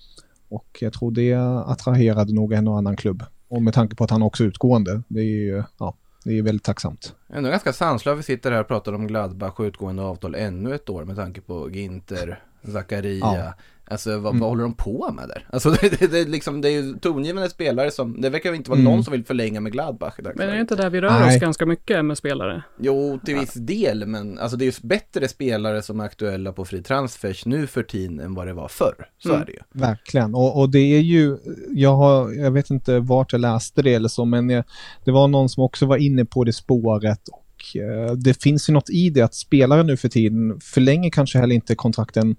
Och 0.49 0.77
jag 0.81 0.93
tror 0.93 1.11
det 1.11 1.33
attraherade 1.65 2.33
nog 2.33 2.53
en 2.53 2.67
och 2.67 2.77
annan 2.77 2.95
klubb. 2.97 3.23
Och 3.47 3.61
med 3.61 3.73
tanke 3.73 3.95
på 3.95 4.03
att 4.03 4.09
han 4.11 4.21
också 4.21 4.43
är 4.43 4.47
utgående, 4.47 5.01
det 5.07 5.19
är 5.19 5.23
ju, 5.23 5.63
ja, 5.79 5.93
det 6.23 6.37
är 6.37 6.41
väldigt 6.41 6.63
tacksamt. 6.63 7.15
Ändå 7.29 7.49
ganska 7.49 7.73
sanslöst 7.73 8.19
vi 8.19 8.23
sitter 8.23 8.51
här 8.51 8.61
och 8.61 8.67
pratar 8.67 8.93
om 8.93 9.07
Gladbach 9.07 9.59
och 9.59 9.63
utgående 9.63 10.03
avtal 10.03 10.35
ännu 10.35 10.75
ett 10.75 10.89
år 10.89 11.05
med 11.05 11.15
tanke 11.15 11.41
på 11.41 11.71
Ginter, 11.71 12.43
Zakaria, 12.73 13.19
Ja. 13.19 13.53
Alltså 13.89 14.09
vad, 14.19 14.29
Mm. 14.31 14.39
vad 14.39 14.49
håller 14.49 14.63
de 14.63 14.73
på 14.73 15.11
med 15.11 15.27
där? 15.27 15.47
Alltså 15.49 15.69
det, 15.81 15.99
det, 15.99 16.07
det, 16.07 16.19
är 16.19 16.25
liksom, 16.25 16.61
det 16.61 16.69
är 16.69 16.71
ju 16.81 16.93
tongivande 16.99 17.49
spelare 17.49 17.91
som, 17.91 18.21
det 18.21 18.29
verkar 18.29 18.49
ju 18.49 18.55
inte 18.55 18.69
vara 18.69 18.79
Mm. 18.79 18.91
någon 18.91 19.03
som 19.03 19.11
vill 19.11 19.25
förlänga 19.25 19.59
med 19.59 19.71
Gladbach 19.71 20.19
i 20.19 20.21
Men 20.35 20.49
är 20.49 20.53
det 20.53 20.61
inte 20.61 20.75
där 20.75 20.89
vi 20.89 21.01
rör 21.01 21.19
Nej. 21.19 21.35
oss 21.35 21.41
ganska 21.41 21.65
mycket 21.65 22.05
med 22.05 22.17
spelare? 22.17 22.63
Jo, 22.79 23.19
till 23.25 23.35
viss 23.35 23.53
del, 23.53 24.05
men 24.07 24.39
alltså 24.39 24.57
det 24.57 24.63
är 24.63 24.65
ju 24.65 24.87
bättre 24.87 25.27
spelare 25.27 25.81
som 25.81 25.99
är 25.99 26.03
aktuella 26.05 26.53
på 26.53 26.65
fri 26.65 26.83
transfers 26.83 27.45
nu 27.45 27.67
för 27.67 27.83
tiden 27.83 28.19
än 28.19 28.33
vad 28.33 28.47
det 28.47 28.53
var 28.53 28.67
förr. 28.67 29.05
Så 29.17 29.29
Mm. 29.29 29.41
är 29.41 29.45
det 29.45 29.51
ju. 29.51 29.59
Verkligen, 29.71 30.35
och, 30.35 30.59
och 30.59 30.69
det 30.69 30.79
är 30.79 30.99
ju, 31.01 31.37
jag, 31.69 31.95
har, 31.95 32.31
jag 32.33 32.51
vet 32.51 32.69
inte 32.69 32.99
vart 32.99 33.31
jag 33.31 33.41
läste 33.41 33.81
det 33.81 33.93
eller 33.93 34.09
så, 34.09 34.25
men 34.25 34.49
jag, 34.49 34.63
det 35.05 35.11
var 35.11 35.27
någon 35.27 35.49
som 35.49 35.63
också 35.63 35.85
var 35.85 35.97
inne 35.97 36.25
på 36.25 36.43
det 36.43 36.53
spåret 36.53 37.27
och 37.27 37.77
eh, 37.81 38.11
det 38.13 38.41
finns 38.43 38.69
ju 38.69 38.73
något 38.73 38.89
i 38.89 39.09
det 39.09 39.21
att 39.21 39.35
spelare 39.35 39.83
nu 39.83 39.97
för 39.97 40.09
tiden 40.09 40.59
förlänger 40.61 41.09
kanske 41.09 41.37
heller 41.39 41.55
inte 41.55 41.75
kontrakten 41.75 42.35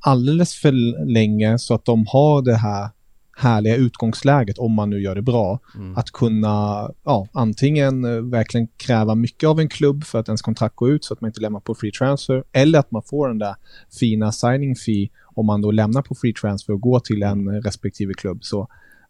alldeles 0.00 0.54
för 0.54 0.72
länge 1.06 1.58
så 1.58 1.74
att 1.74 1.84
de 1.84 2.06
har 2.08 2.42
det 2.42 2.56
här 2.56 2.88
härliga 3.40 3.76
utgångsläget 3.76 4.58
om 4.58 4.72
man 4.72 4.90
nu 4.90 5.00
gör 5.00 5.14
det 5.14 5.22
bra. 5.22 5.58
Mm. 5.74 5.96
Att 5.96 6.10
kunna 6.10 6.90
ja, 7.04 7.28
antingen 7.32 8.04
eh, 8.04 8.22
verkligen 8.22 8.68
kräva 8.76 9.14
mycket 9.14 9.48
av 9.48 9.60
en 9.60 9.68
klubb 9.68 10.04
för 10.04 10.18
att 10.18 10.28
ens 10.28 10.42
kontrakt 10.42 10.76
går 10.76 10.90
ut 10.90 11.04
så 11.04 11.14
att 11.14 11.20
man 11.20 11.28
inte 11.28 11.40
lämnar 11.40 11.60
på 11.60 11.74
free 11.74 11.92
transfer 11.92 12.44
eller 12.52 12.78
att 12.78 12.90
man 12.90 13.02
får 13.02 13.28
den 13.28 13.38
där 13.38 13.54
fina 14.00 14.32
signing 14.32 14.76
fee 14.76 15.08
om 15.24 15.46
man 15.46 15.60
då 15.60 15.70
lämnar 15.70 16.02
på 16.02 16.14
free 16.14 16.32
transfer 16.32 16.72
och 16.72 16.80
går 16.80 17.00
till 17.00 17.22
en 17.22 17.62
respektive 17.62 18.14
klubb. 18.14 18.44
Så 18.44 18.60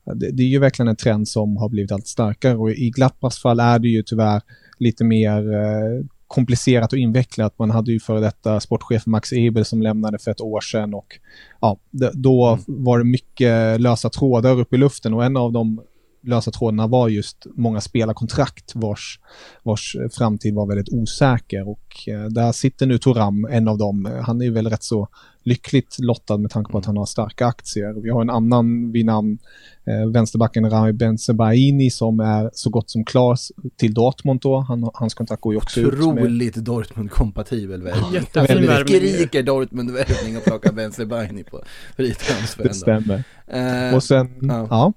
eh, 0.06 0.14
det, 0.14 0.30
det 0.30 0.42
är 0.42 0.46
ju 0.46 0.58
verkligen 0.58 0.88
en 0.88 0.96
trend 0.96 1.28
som 1.28 1.56
har 1.56 1.68
blivit 1.68 1.92
allt 1.92 2.06
starkare 2.06 2.56
och 2.56 2.70
i 2.70 2.90
Gladbachs 2.90 3.42
fall 3.42 3.60
är 3.60 3.78
det 3.78 3.88
ju 3.88 4.02
tyvärr 4.02 4.42
lite 4.78 5.04
mer 5.04 5.52
eh, 5.52 6.04
komplicerat 6.30 6.92
och 6.92 6.98
invecklat. 6.98 7.58
Man 7.58 7.70
hade 7.70 7.92
ju 7.92 8.00
före 8.00 8.20
detta 8.20 8.60
sportchef 8.60 9.06
Max 9.06 9.32
Ebel 9.32 9.64
som 9.64 9.82
lämnade 9.82 10.18
för 10.18 10.30
ett 10.30 10.40
år 10.40 10.60
sedan 10.60 10.94
och 10.94 11.18
ja, 11.60 11.78
då 12.12 12.58
var 12.66 12.98
det 12.98 13.04
mycket 13.04 13.80
lösa 13.80 14.10
trådar 14.10 14.60
upp 14.60 14.74
i 14.74 14.76
luften 14.76 15.14
och 15.14 15.24
en 15.24 15.36
av 15.36 15.52
de 15.52 15.82
lösa 16.22 16.50
trådarna 16.50 16.86
var 16.86 17.08
just 17.08 17.46
många 17.54 17.80
spelarkontrakt 17.80 18.72
vars, 18.74 19.20
vars 19.62 19.96
framtid 20.18 20.54
var 20.54 20.66
väldigt 20.66 20.88
osäker 20.92 21.68
och 21.68 22.08
eh, 22.08 22.24
där 22.24 22.52
sitter 22.52 22.86
nu 22.86 22.98
Toram, 22.98 23.44
en 23.50 23.68
av 23.68 23.78
dem. 23.78 24.08
Han 24.26 24.42
är 24.42 24.50
väl 24.50 24.66
rätt 24.70 24.82
så 24.82 25.08
lyckligt 25.42 25.96
lottad 25.98 26.36
med 26.38 26.50
tanke 26.50 26.72
på 26.72 26.78
att 26.78 26.84
han 26.86 26.96
har 26.96 27.06
starka 27.06 27.46
aktier. 27.46 28.02
Vi 28.02 28.10
har 28.10 28.20
en 28.22 28.30
annan 28.30 28.92
vid 28.92 29.06
namn 29.06 29.38
eh, 29.84 30.10
vänsterbacken 30.10 30.70
Rami 30.70 30.92
Benzebaini 30.92 31.90
som 31.90 32.20
är 32.20 32.50
så 32.52 32.70
gott 32.70 32.90
som 32.90 33.04
klar 33.04 33.36
till 33.76 33.94
Dortmund 33.94 34.40
då. 34.40 34.58
Han, 34.58 34.90
hans 34.94 35.14
kontrakt 35.14 35.42
går 35.42 35.52
ju 35.52 35.56
också 35.56 35.80
ut. 35.80 35.86
med- 35.86 35.94
Otroligt 35.94 36.56
Dortmund-kompatibel 36.56 37.82
värvning. 37.82 38.12
Jättefin 38.12 38.66
värvning. 38.66 38.98
Skriker 38.98 39.42
Dortmund-värvning 39.42 40.36
och 40.36 40.44
plockar 40.44 40.72
Benzebaini 40.72 41.44
på 41.44 41.62
fri 41.96 42.14
transfer 42.14 42.62
Det 42.64 42.74
stämmer. 42.74 43.24
Eh, 43.46 43.94
Och 43.94 44.02
sen, 44.02 44.28
ja. 44.40 44.66
ja. 44.70 44.92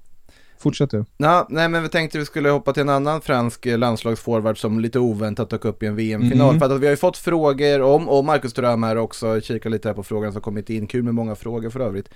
Fortsätt 0.64 0.91
du. 0.91 1.05
Ja, 1.18 1.47
nej 1.49 1.70
men 1.70 1.84
vi 1.84 1.89
tänkte 1.89 2.20
vi 2.20 2.26
skulle 2.26 2.49
hoppa 2.49 2.74
till 2.74 2.82
en 2.82 2.89
annan 2.89 3.22
fransk 3.22 3.66
eh, 3.66 3.78
landslagsforward 3.78 4.57
som 4.57 4.80
lite 4.80 4.99
oväntat 4.99 5.49
dök 5.49 5.66
upp 5.66 5.84
i 5.84 5.86
en 5.86 5.95
VM-final. 5.95 6.51
Mhm. 6.51 6.59
För 6.59 6.76
att 6.76 6.82
vi 6.82 6.86
har 6.86 6.91
ju 6.91 6.97
fått 6.97 7.18
frågor 7.18 7.82
om, 7.82 8.09
och 8.09 8.26
Marcus 8.26 8.53
Thuram 8.53 8.84
här 8.84 8.97
också, 8.97 9.41
kika 9.41 9.70
lite 9.70 9.89
här 9.89 9.95
på 9.95 10.03
frågan 10.03 10.34
som 10.34 10.41
kommit 10.41 10.70
in, 10.70 10.88
kul 10.88 11.03
med 11.03 11.14
många 11.14 11.36
frågor 11.36 11.70
för 11.70 11.80
övrigt. 11.80 12.09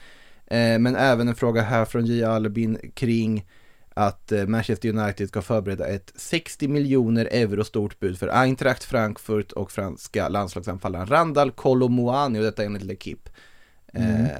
Eh, 0.45 0.79
men 0.79 0.95
även 0.95 1.27
en 1.27 1.35
fråga 1.35 1.61
här 1.61 1.85
från 1.85 2.05
J. 2.05 2.23
Albin 2.23 2.91
kring 2.93 3.45
att 3.89 4.31
eh, 4.31 4.47
Manchester 4.47 4.89
United 4.89 5.27
ska 5.27 5.41
förbereda 5.41 5.87
ett 5.87 6.13
60 6.15 6.67
miljoner 6.67 7.25
euro 7.31 7.63
stort 7.63 7.99
bud 7.99 8.19
för 8.19 8.27
Eintracht 8.27 8.83
Frankfurt 8.83 9.51
och 9.51 9.71
franska 9.71 10.29
landslagsanfallaren 10.29 11.07
Randall 11.07 11.51
Colomuani 11.51 12.39
och 12.39 12.43
detta 12.43 12.63
enligt 12.63 12.83
L'Equipe. 12.83 13.29
Mm. 13.93 14.25
Eh, 14.25 14.31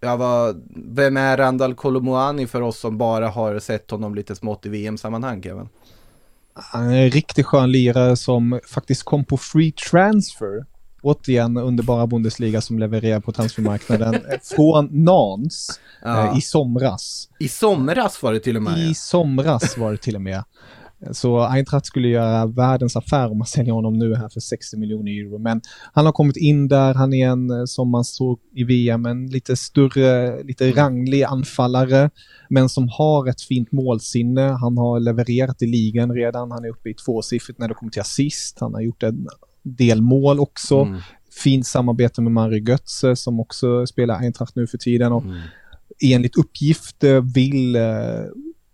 ja, 0.00 0.16
vad, 0.16 0.62
vem 0.76 1.16
är 1.16 1.36
Randall 1.36 1.74
Colomuani 1.74 2.46
för 2.46 2.60
oss 2.60 2.78
som 2.78 2.98
bara 2.98 3.28
har 3.28 3.58
sett 3.58 3.90
honom 3.90 4.14
lite 4.14 4.36
smått 4.36 4.66
i 4.66 4.68
VM-sammanhang, 4.68 5.42
Kevin? 5.42 5.68
Han 6.54 6.90
är 6.90 7.04
en 7.04 7.10
riktigt 7.10 7.46
skön 7.46 7.72
lirare 7.72 8.16
som 8.16 8.60
faktiskt 8.68 9.02
kom 9.02 9.24
på 9.24 9.36
free 9.36 9.72
transfer. 9.72 10.64
Återigen 11.02 11.56
underbara 11.56 12.06
Bundesliga 12.06 12.60
som 12.60 12.78
levererar 12.78 13.20
på 13.20 13.32
transfermarknaden. 13.32 14.16
Från 14.56 14.88
Nans 15.04 15.80
Ja. 16.02 16.32
eh, 16.32 16.38
i 16.38 16.40
somras. 16.40 17.28
I 17.38 17.48
somras 17.48 18.22
var 18.22 18.32
det 18.32 18.40
till 18.40 18.56
och 18.56 18.62
med. 18.62 18.78
I 18.78 18.88
ja. 18.88 18.94
somras 18.94 19.78
var 19.78 19.90
det 19.90 19.96
till 19.96 20.14
och 20.14 20.22
med. 20.22 20.44
Så 21.12 21.40
Eintracht 21.40 21.86
skulle 21.86 22.08
göra 22.08 22.46
världens 22.46 22.96
affär 22.96 23.30
om 23.30 23.38
man 23.38 23.46
säljer 23.46 23.72
honom 23.72 23.98
nu 23.98 24.14
här 24.14 24.28
för 24.28 24.40
60 24.40 24.76
miljoner 24.76 25.12
euro. 25.12 25.38
Men 25.38 25.60
han 25.92 26.06
har 26.06 26.12
kommit 26.12 26.36
in 26.36 26.68
där, 26.68 26.94
han 26.94 27.12
är 27.12 27.28
en, 27.28 27.50
eh, 27.50 27.64
som 27.64 27.90
man 27.90 28.04
såg 28.04 28.40
i 28.54 28.64
VM, 28.64 29.06
en 29.06 29.26
lite 29.26 29.56
större, 29.56 30.42
lite 30.42 30.70
ranglig 30.70 31.22
anfallare. 31.22 32.10
Men 32.48 32.68
som 32.68 32.88
har 32.88 33.26
ett 33.28 33.40
fint 33.42 33.72
målsinne. 33.72 34.42
Han 34.42 34.78
har 34.78 35.00
levererat 35.00 35.62
i 35.62 35.66
ligan 35.66 36.14
redan, 36.14 36.50
han 36.50 36.64
är 36.64 36.68
uppe 36.68 36.90
i 36.90 36.94
tvåsiffrigt 36.94 37.58
när 37.58 37.68
det 37.68 37.74
kommer 37.74 37.92
till 37.92 38.00
assist. 38.00 38.60
Han 38.60 38.74
har 38.74 38.80
gjort 38.80 39.02
en 39.02 39.28
del 39.62 40.02
mål 40.02 40.40
också. 40.40 40.78
Mm. 40.78 41.00
Fint 41.44 41.66
samarbete 41.66 42.20
med 42.22 42.32
Mario 42.32 42.68
Götze 42.68 43.16
som 43.16 43.40
också 43.40 43.86
spelar 43.86 44.18
Eintracht 44.18 44.56
nu 44.56 44.66
för 44.66 44.78
tiden. 44.78 45.12
Och 45.12 45.22
Mm. 45.22 45.36
enligt 46.02 46.36
uppgifter 46.36 47.20
vill 47.20 47.76
eh, 47.76 47.82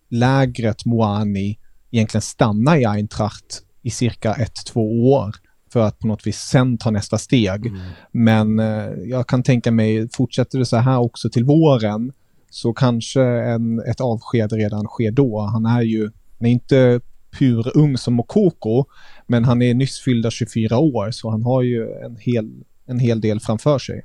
lägret 0.09 0.85
Moani 0.85 1.59
egentligen 1.91 2.23
stanna 2.23 2.79
i 2.79 2.85
Eintracht 2.85 3.63
i 3.83 3.91
cirka 3.91 4.35
ett, 4.35 4.67
två 4.67 5.13
år 5.13 5.35
för 5.73 5.81
att 5.81 5.99
på 5.99 6.07
något 6.07 6.27
vis 6.27 6.39
sen 6.39 6.79
ta 6.79 6.91
nästa 6.91 7.19
steg. 7.19 7.67
Mm. 7.67 7.81
Men 8.13 8.59
eh, 8.59 8.91
jag 9.05 9.27
kan 9.27 9.43
tänka 9.43 9.71
mig, 9.71 10.09
fortsätter 10.13 10.59
det 10.59 10.67
så 10.67 10.77
här 10.77 10.99
också 10.99 11.31
till 11.31 11.45
våren 11.45 12.13
så 12.51 12.73
kanske 12.73 13.23
en, 13.23 13.81
ett 13.81 14.01
avsked 14.01 14.53
redan 14.53 14.85
sker 14.85 15.11
då. 15.11 15.41
Han 15.41 15.67
är 15.67 15.83
ju, 15.83 16.11
han 16.39 16.47
är 16.47 16.51
inte 16.51 17.01
pur 17.39 17.77
ung 17.77 17.99
som 17.99 18.15
Mokoko, 18.15 18.85
men 19.27 19.45
han 19.45 19.63
är 19.63 19.75
nyss 19.75 20.01
fyllda 20.01 20.31
24 20.31 20.79
år 20.79 21.11
så 21.11 21.31
han 21.31 21.43
har 21.43 21.63
ju 21.63 21.93
en 22.05 22.17
hel, 22.17 22.65
en 22.87 22.99
hel 22.99 23.21
del 23.21 23.41
framför 23.41 23.79
sig. 23.79 24.03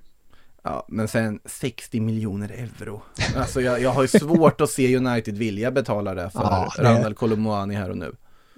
Ja, 0.64 0.86
men 0.88 1.08
sen 1.08 1.40
60 1.46 2.00
miljoner 2.00 2.50
euro. 2.52 3.02
Alltså 3.38 3.62
jag, 3.62 3.82
jag 3.82 3.90
har 3.90 4.02
ju 4.02 4.08
svårt 4.08 4.62
att 4.62 4.70
se 4.70 4.98
United 4.98 5.38
vilja 5.38 5.72
betala 5.72 6.14
det 6.16 6.30
för 6.30 6.40
Ja, 6.40 6.74
det- 6.78 6.84
Randall 6.84 7.14
Colomuani 7.14 7.76
här 7.76 7.90
och 7.90 7.98
nu. 7.98 8.12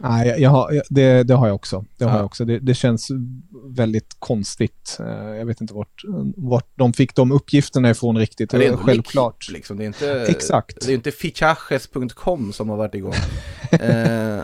Nej, 0.04 0.36
jag, 0.42 0.50
har, 0.50 0.82
det, 0.90 1.24
det 1.24 1.34
har 1.34 1.48
jag 1.48 1.56
också. 1.56 1.86
Det, 1.98 2.06
har 2.06 2.12
Ja. 2.12 2.18
jag 2.18 2.26
också. 2.26 2.46
Det, 2.46 2.60
det 2.60 2.74
känns 2.74 3.08
väldigt 3.68 4.16
konstigt. 4.20 4.98
Eh, 5.00 5.06
Jag 5.36 5.46
vet 5.46 5.62
inte 5.62 5.74
vart, 5.74 6.02
vart 6.38 6.68
de 6.76 6.94
fick 6.94 7.16
de 7.16 7.32
uppgifterna 7.32 7.90
ifrån 7.90 8.18
riktigt. 8.18 8.50
Det 8.50 8.66
är 8.68 8.78
Självklart. 8.78 9.48
L'Equipe, 9.50 9.54
Liksom. 9.54 9.78
Det 9.78 9.84
är 9.84 9.88
inte, 9.88 10.26
Exakt. 10.30 10.86
Det 10.86 10.92
är 10.92 10.96
inte 10.96 11.12
fichages.com 11.12 12.54
som 12.54 12.70
har 12.70 12.78
varit 12.78 12.96
igång. 12.96 13.14
eh, 13.72 14.42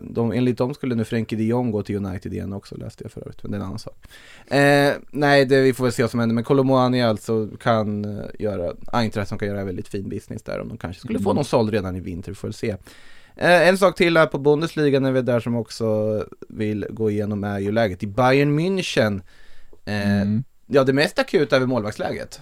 de, 0.00 0.32
enligt 0.32 0.58
dem 0.58 0.74
skulle 0.74 0.94
nu 0.94 1.04
Frenkie 1.04 1.38
de 1.38 1.44
Jong 1.44 1.70
gå 1.70 1.82
till 1.82 1.96
United 1.96 2.32
igen 2.32 2.52
också, 2.52 2.76
läste 2.76 3.04
jag 3.04 3.12
för 3.12 3.20
övrigt. 3.20 3.42
Men 3.42 3.52
det 3.52 3.56
är 3.56 3.60
en 3.60 3.66
annan 3.66 3.78
sak. 3.78 4.06
Eh, 4.46 4.92
nej, 5.10 5.44
det, 5.44 5.60
vi 5.60 5.72
får 5.72 5.84
väl 5.84 5.92
se 5.92 6.02
vad 6.02 6.10
som 6.10 6.20
händer. 6.20 6.34
Men 6.34 6.44
Colomuani 6.44 7.02
alltså 7.02 7.48
kan 7.60 8.04
eh, 8.04 8.24
göra, 8.38 8.72
Eintracht 8.92 9.28
som 9.28 9.38
kan 9.38 9.48
göra 9.48 9.64
väldigt 9.64 9.88
fin 9.88 10.08
business 10.08 10.42
där. 10.42 10.60
Om 10.60 10.68
de 10.68 10.78
kanske 10.78 11.00
skulle 11.00 11.20
få 11.20 11.32
någon 11.32 11.44
såld 11.44 11.70
redan 11.70 11.96
i 11.96 12.00
vinter, 12.00 12.30
vi 12.30 12.34
får 12.36 12.48
väl 12.48 12.54
se. 12.54 12.76
Eh, 13.36 13.68
en 13.68 13.78
sak 13.78 13.96
till 13.96 14.16
här 14.16 14.26
på 14.26 14.38
Bundesliga 14.38 15.00
när 15.00 15.12
vi 15.12 15.18
är 15.18 15.22
där 15.22 15.40
som 15.40 15.56
också 15.56 15.86
vill 16.48 16.86
gå 16.90 17.10
igenom 17.10 17.44
är 17.44 17.58
ju 17.58 17.72
läget 17.72 18.02
i 18.02 18.06
Bayern 18.06 18.58
München. 18.58 19.20
Eh, 19.84 20.22
Mm. 20.22 20.44
Ja, 20.66 20.84
det 20.84 20.92
mest 20.92 21.18
akuta 21.18 21.56
är 21.56 21.60
väl 21.60 21.68
målvaktsläget. 21.68 22.40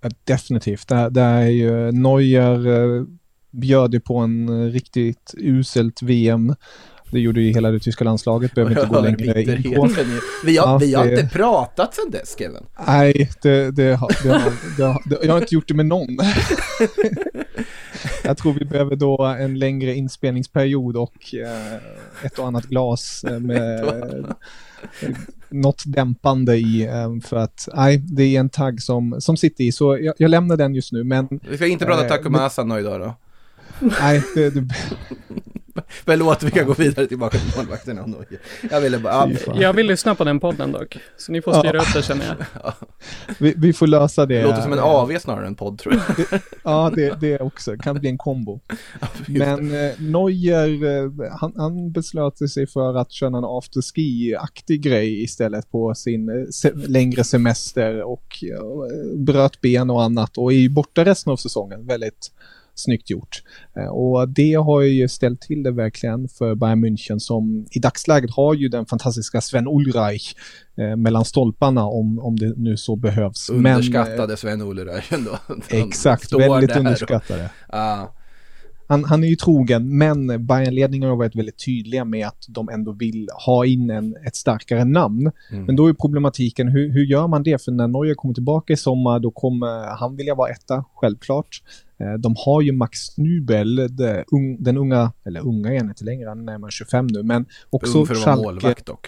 Ja, 0.00 0.10
definitivt. 0.24 0.88
Det, 0.88 1.08
det 1.10 1.20
är 1.20 1.46
ju 1.46 1.92
Neuer 1.92 2.66
eh, 2.66 3.04
bjöd 3.50 3.94
ju 3.94 4.00
på 4.00 4.16
en 4.18 4.70
riktigt 4.72 5.34
uselt 5.38 6.02
VM. 6.02 6.54
Det 7.10 7.20
gjorde 7.20 7.40
ju 7.40 7.52
hela 7.52 7.70
det 7.70 7.78
tyska 7.80 8.04
landslaget, 8.04 8.54
behöver 8.54 8.72
inte 8.82 8.94
gå 8.94 9.00
längre 9.00 9.42
in 9.42 9.62
på. 9.74 9.88
Vi 10.44 10.56
har, 10.56 10.66
Ja, 10.66 10.78
vi 10.78 10.94
har 10.94 11.06
det- 11.06 11.20
inte 11.20 11.34
pratat 11.36 11.94
sedan 11.94 12.10
dess, 12.10 12.36
Kevin. 12.38 12.62
Nej, 12.86 13.30
det, 13.42 13.70
det, 13.70 13.94
har, 13.94 14.10
det, 14.22 14.28
har, 14.28 14.52
det, 14.76 14.82
har, 14.84 15.02
det, 15.06 15.18
jag 15.22 15.32
har 15.32 15.40
inte 15.40 15.54
gjort 15.54 15.68
det 15.68 15.74
med 15.74 15.86
någon. 15.86 16.08
jag 18.24 18.36
tror 18.38 18.52
vi 18.52 18.64
behöver 18.64 18.96
då 18.96 19.22
en 19.24 19.58
längre 19.58 19.94
inspelningsperiod 19.94 20.96
och 20.96 21.34
eh, 21.34 21.74
ett 22.26 22.38
och 22.38 22.46
annat 22.46 22.64
glas 22.64 23.24
eh, 23.28 23.38
med 23.40 23.84
eh, 23.84 25.10
något 25.48 25.82
dämpande 25.86 26.56
i 26.56 26.82
eh, 26.86 27.20
för 27.28 27.36
att 27.36 27.68
nej, 27.74 27.96
det 27.98 28.22
är 28.36 28.40
en 28.40 28.48
tagg 28.48 28.82
som, 28.82 29.16
som 29.20 29.36
sitter 29.36 29.64
i 29.64 29.72
så 29.72 29.98
jag, 29.98 30.14
jag 30.18 30.30
lämnar 30.30 30.56
den 30.56 30.74
just 30.74 30.92
nu 30.92 31.04
men 31.04 31.28
Vi 31.50 31.56
ska 31.56 31.66
inte 31.66 31.84
prata 31.84 32.02
Eh, 32.04 32.08
Takuma 32.08 32.40
Asano 32.46 32.78
idag 32.78 33.00
då. 33.00 33.14
nej, 34.00 34.22
det, 34.34 34.50
det, 34.50 34.60
Förlåt, 36.04 36.42
vi 36.42 36.50
kan 36.50 36.66
gå 36.66 36.72
vidare 36.72 37.06
tillbaka 37.06 37.38
till 37.38 37.56
målvakterna 37.56 38.02
och 38.02 38.08
Neuer. 38.08 38.40
Jag 38.70 38.80
ville 38.80 38.98
bara, 38.98 39.30
ja, 39.46 39.54
Jag 39.60 39.72
vill 39.72 39.86
lyssna 39.86 40.14
på 40.14 40.24
den 40.24 40.40
podden 40.40 40.72
dock. 40.72 40.98
Så 41.16 41.32
ni 41.32 41.42
får 41.42 41.52
styra 41.52 41.78
upp 41.78 41.94
det 41.94 42.02
känner 42.02 42.26
jag. 42.26 42.72
Vi, 43.38 43.54
vi 43.56 43.72
får 43.72 43.86
lösa 43.86 44.26
det. 44.26 44.34
det 44.34 44.42
låter 44.42 44.62
som 44.62 44.72
en 44.72 44.78
AV 44.78 45.18
snarare 45.18 45.46
än 45.46 45.54
podd 45.54 45.78
tror 45.78 45.94
jag. 45.94 46.40
Ja, 46.64 46.92
det, 46.94 47.20
det 47.20 47.38
också. 47.38 47.76
Kan 47.76 48.00
bli 48.00 48.08
en 48.08 48.18
kombo. 48.18 48.60
Men 49.26 49.74
eh, 49.74 50.00
Neuer, 50.00 51.04
eh, 51.04 51.30
han, 51.40 51.52
han 51.56 51.92
beslöt 51.92 52.50
sig 52.50 52.66
för 52.66 52.94
att 52.94 53.12
köra 53.12 53.38
en 53.38 53.44
afterski-aktig 53.44 54.80
grej 54.80 55.22
istället 55.22 55.70
på 55.70 55.94
sin 55.94 56.28
eh, 56.28 56.46
se 56.50 56.70
längre 56.74 57.24
semester 57.24 58.02
och 58.02 58.44
eh, 58.52 59.16
bröt 59.16 59.60
ben 59.60 59.90
och 59.90 60.02
annat 60.02 60.38
och 60.38 60.52
är 60.52 60.56
ju 60.56 60.68
borta 60.68 61.04
resten 61.04 61.32
av 61.32 61.36
säsongen. 61.36 61.86
Väldigt 61.86 62.32
snyggt 62.78 63.10
gjort. 63.10 63.42
Eh, 63.76 63.88
och 63.88 64.28
det 64.28 64.54
har 64.54 64.80
ju 64.80 65.08
ställt 65.08 65.40
till 65.40 65.62
det 65.62 65.70
verkligen 65.70 66.28
för 66.28 66.54
Bayern 66.54 66.84
München 66.84 67.18
som 67.18 67.66
i 67.70 67.78
dagsläget 67.78 68.30
har 68.30 68.54
ju 68.54 68.68
den 68.68 68.86
fantastiska 68.86 69.40
Sven 69.40 69.66
Ulreich 69.68 70.34
eh, 70.76 70.96
mellan 70.96 71.24
stolparna 71.24 71.84
om, 71.84 72.18
om 72.18 72.36
det 72.38 72.54
nu 72.56 72.76
så 72.76 72.96
behövs. 72.96 73.50
Men, 73.50 73.66
eh, 73.66 73.76
Underskattade 73.76 74.36
Sven-Olle 74.36 74.84
Reich 74.84 75.12
ändå. 75.12 75.30
Han 75.46 75.62
Exakt, 75.68 76.32
väldigt 76.32 76.70
och- 76.70 76.76
underskattade. 76.76 77.50
Ja, 77.72 78.14
Han, 78.90 79.04
han 79.04 79.24
är 79.24 79.28
ju 79.28 79.36
trogen, 79.36 79.98
men 79.98 80.46
Bayern-ledningen 80.46 81.08
har 81.08 81.16
varit 81.16 81.36
väldigt 81.36 81.64
tydliga 81.64 82.04
med 82.04 82.26
att 82.26 82.44
de 82.48 82.68
ändå 82.68 82.92
vill 82.92 83.28
ha 83.46 83.66
in 83.66 83.90
en, 83.90 84.16
ett 84.26 84.36
starkare 84.36 84.84
namn. 84.84 85.30
Mm. 85.50 85.64
Men 85.64 85.76
då 85.76 85.86
är 85.86 85.92
problematiken, 85.92 86.68
hur, 86.68 86.92
hur 86.92 87.04
gör 87.04 87.26
man 87.26 87.42
det? 87.42 87.64
För 87.64 87.72
när 87.72 87.88
Neuer 87.88 88.14
kommer 88.14 88.34
tillbaka 88.34 88.72
i 88.72 88.76
sommar, 88.76 89.20
då 89.20 89.30
kommer 89.30 89.96
han 89.98 90.16
vilja 90.16 90.34
vara 90.34 90.50
etta, 90.50 90.84
självklart. 90.94 91.62
Eh, 92.00 92.12
De 92.12 92.34
har 92.38 92.62
ju 92.62 92.72
Max 92.72 93.18
Nubel, 93.18 93.88
den 94.58 94.76
unga, 94.76 95.12
eller 95.24 95.40
unga 95.40 95.72
är 95.72 95.78
han 95.78 95.88
inte 95.88 96.04
längre, 96.04 96.28
han 96.28 96.38
är 96.38 96.44
närmare 96.44 96.70
25 96.70 97.06
nu, 97.06 97.22
men 97.22 97.46
också 97.70 97.98
ung 97.98 98.06
för 98.06 98.14
att 98.14 98.26
vara 98.26 98.36
målvakt 98.36 98.86
dock. 98.86 99.06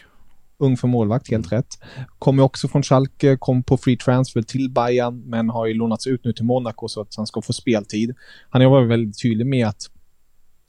ung 0.58 0.76
för 0.76 0.88
målvakt, 0.88 1.30
helt 1.30 1.52
rätt. 1.52 1.78
Kommer 2.18 2.42
också 2.42 2.68
från 2.68 2.82
Schalke, 2.82 3.36
kom 3.36 3.62
på 3.62 3.76
free 3.76 3.96
transfer 3.96 4.42
till 4.42 4.70
Bayern, 4.70 5.22
men 5.26 5.50
har 5.50 5.66
ju 5.66 5.74
lånats 5.74 6.06
ut 6.06 6.24
nu 6.24 6.32
till 6.32 6.44
Monaco 6.44 6.88
så 6.88 7.00
att 7.00 7.14
han 7.16 7.26
ska 7.26 7.42
få 7.42 7.52
speltid. 7.52 8.14
Han 8.50 8.62
har 8.62 8.70
varit 8.70 8.88
väldigt 8.88 9.22
tydlig 9.22 9.46
med 9.46 9.66
att 9.66 9.82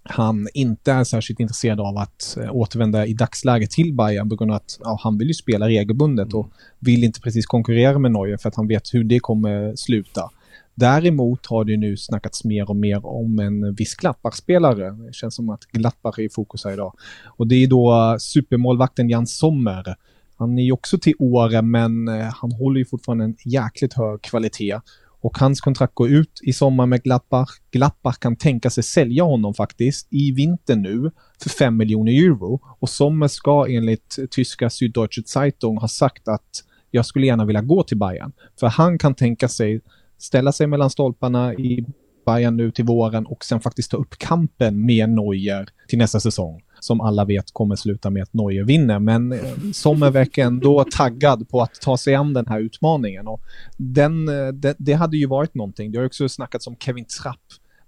han 0.04 0.48
inte 0.54 0.92
är 0.92 1.04
särskilt 1.04 1.40
intresserad 1.40 1.80
av 1.80 1.98
att 1.98 2.38
eh, 2.38 2.56
återvända 2.56 3.06
i 3.06 3.14
dagsläget 3.14 3.72
till 3.72 3.94
Bayern 3.94 4.30
på 4.30 4.36
grund 4.36 4.52
av 4.52 4.58
att 4.58 4.80
ja, 4.84 5.00
han 5.04 5.18
vill 5.18 5.28
ju 5.28 5.34
spela 5.34 5.68
regelbundet 5.68 6.34
och 6.34 6.52
vill 6.80 7.04
inte 7.04 7.22
precis 7.22 7.46
konkurrera 7.46 8.00
med 8.00 8.12
Neuer 8.12 8.38
för 8.38 8.50
att 8.50 8.56
han 8.56 8.68
vet 8.68 8.94
hur 8.94 9.04
det 9.04 9.20
kommer 9.20 9.76
sluta. 9.76 10.30
Däremot 10.76 11.46
har 11.46 11.66
det 11.66 11.78
nu 11.78 11.98
snackats 11.98 12.44
mer 12.44 12.70
och 12.70 12.76
mer 12.76 13.06
om 13.06 13.40
en 13.40 13.74
viss 13.76 13.96
Gladbach-spelare. 13.96 14.92
Det 14.92 15.14
känns 15.14 15.36
som 15.36 15.50
att 15.50 15.64
Gladbach 15.64 16.20
är 16.20 16.24
i 16.24 16.30
fokus 16.30 16.66
här 16.66 16.74
idag. 16.74 16.94
Och 17.26 17.48
det 17.48 17.56
är 17.56 17.68
då 17.68 18.18
supermålvakten 18.20 19.10
Jan 19.10 19.28
Sommer. 19.28 19.96
Han 20.38 20.58
är 20.58 20.64
ju 20.64 20.72
också 20.72 20.98
till 20.98 21.14
åren 21.20 21.72
men 21.72 22.08
eh, 22.08 22.34
han 22.42 22.52
håller 22.52 22.80
ju 22.80 22.86
fortfarande 22.86 23.24
en 23.24 23.36
jäkligt 23.46 23.94
hög 23.94 24.22
kvalitet. 24.22 24.80
Och 25.22 25.38
hans 25.38 25.62
kontrakt 25.62 25.96
går 25.96 26.10
ut 26.10 26.40
i 26.44 26.54
sommar 26.54 26.86
med 26.86 27.04
Gladbach. 27.04 27.50
Gladbach 27.72 28.18
kan 28.18 28.36
tänka 28.36 28.70
sig 28.70 28.84
sälja 28.84 29.24
honom 29.24 29.54
faktiskt 29.54 30.08
i 30.10 30.32
vinter 30.32 30.76
nu 30.76 31.12
för 31.44 31.50
5 31.50 31.78
miljoner 31.78 32.12
euro. 32.12 32.60
Och 32.80 32.90
Sommer 32.90 33.28
ska 33.28 33.68
enligt 33.70 34.20
tyska 34.32 34.70
Süddeutsche 34.70 35.24
Zeitung 35.26 35.78
ha 35.78 35.88
sagt 35.88 36.28
att 36.28 36.64
jag 36.92 37.06
skulle 37.06 37.26
gärna 37.26 37.46
vilja 37.46 37.62
gå 37.62 37.84
till 37.84 37.98
Bayern. 37.98 38.32
För 38.60 38.68
han 38.68 38.98
kan 38.98 39.16
tänka 39.16 39.48
sig 39.48 39.82
ställa 40.22 40.52
sig 40.52 40.68
mellan 40.68 40.90
stolparna 40.90 41.54
i 41.54 41.86
Bayern 42.26 42.58
nu 42.58 42.72
till 42.72 42.86
våren 42.86 43.26
och 43.26 43.46
sen 43.46 43.62
faktiskt 43.62 43.92
ta 43.92 43.98
upp 43.98 44.18
kampen 44.18 44.86
med 44.86 45.10
Neuer 45.10 45.70
till 45.88 46.00
nästa 46.00 46.20
säsong. 46.20 46.62
Som 46.80 47.02
alla 47.02 47.26
vet 47.26 47.52
kommer 47.54 47.76
sluta 47.76 48.10
med 48.10 48.24
att 48.24 48.34
Neuer 48.34 48.64
vinner. 48.64 49.00
Men 49.00 49.32
eh, 49.32 49.40
Sommer 49.74 50.12
verkar 50.12 50.46
ändå 50.46 50.86
taggad 50.92 51.50
på 51.50 51.62
att 51.62 51.74
ta 51.82 51.98
sig 51.98 52.16
an 52.16 52.34
den 52.34 52.48
här 52.48 52.60
utmaningen. 52.60 53.28
Och 53.28 53.42
den, 53.78 54.30
eh, 54.30 54.48
det, 54.48 54.76
det 54.78 54.94
hade 54.94 55.18
ju 55.18 55.28
varit 55.28 55.56
någonting. 55.56 55.92
Det 55.92 55.98
har 55.98 56.04
ju 56.04 56.08
också 56.08 56.30
snackats 56.30 56.68
om 56.68 56.76
Kevin 56.76 57.06
Trapp. 57.22 57.38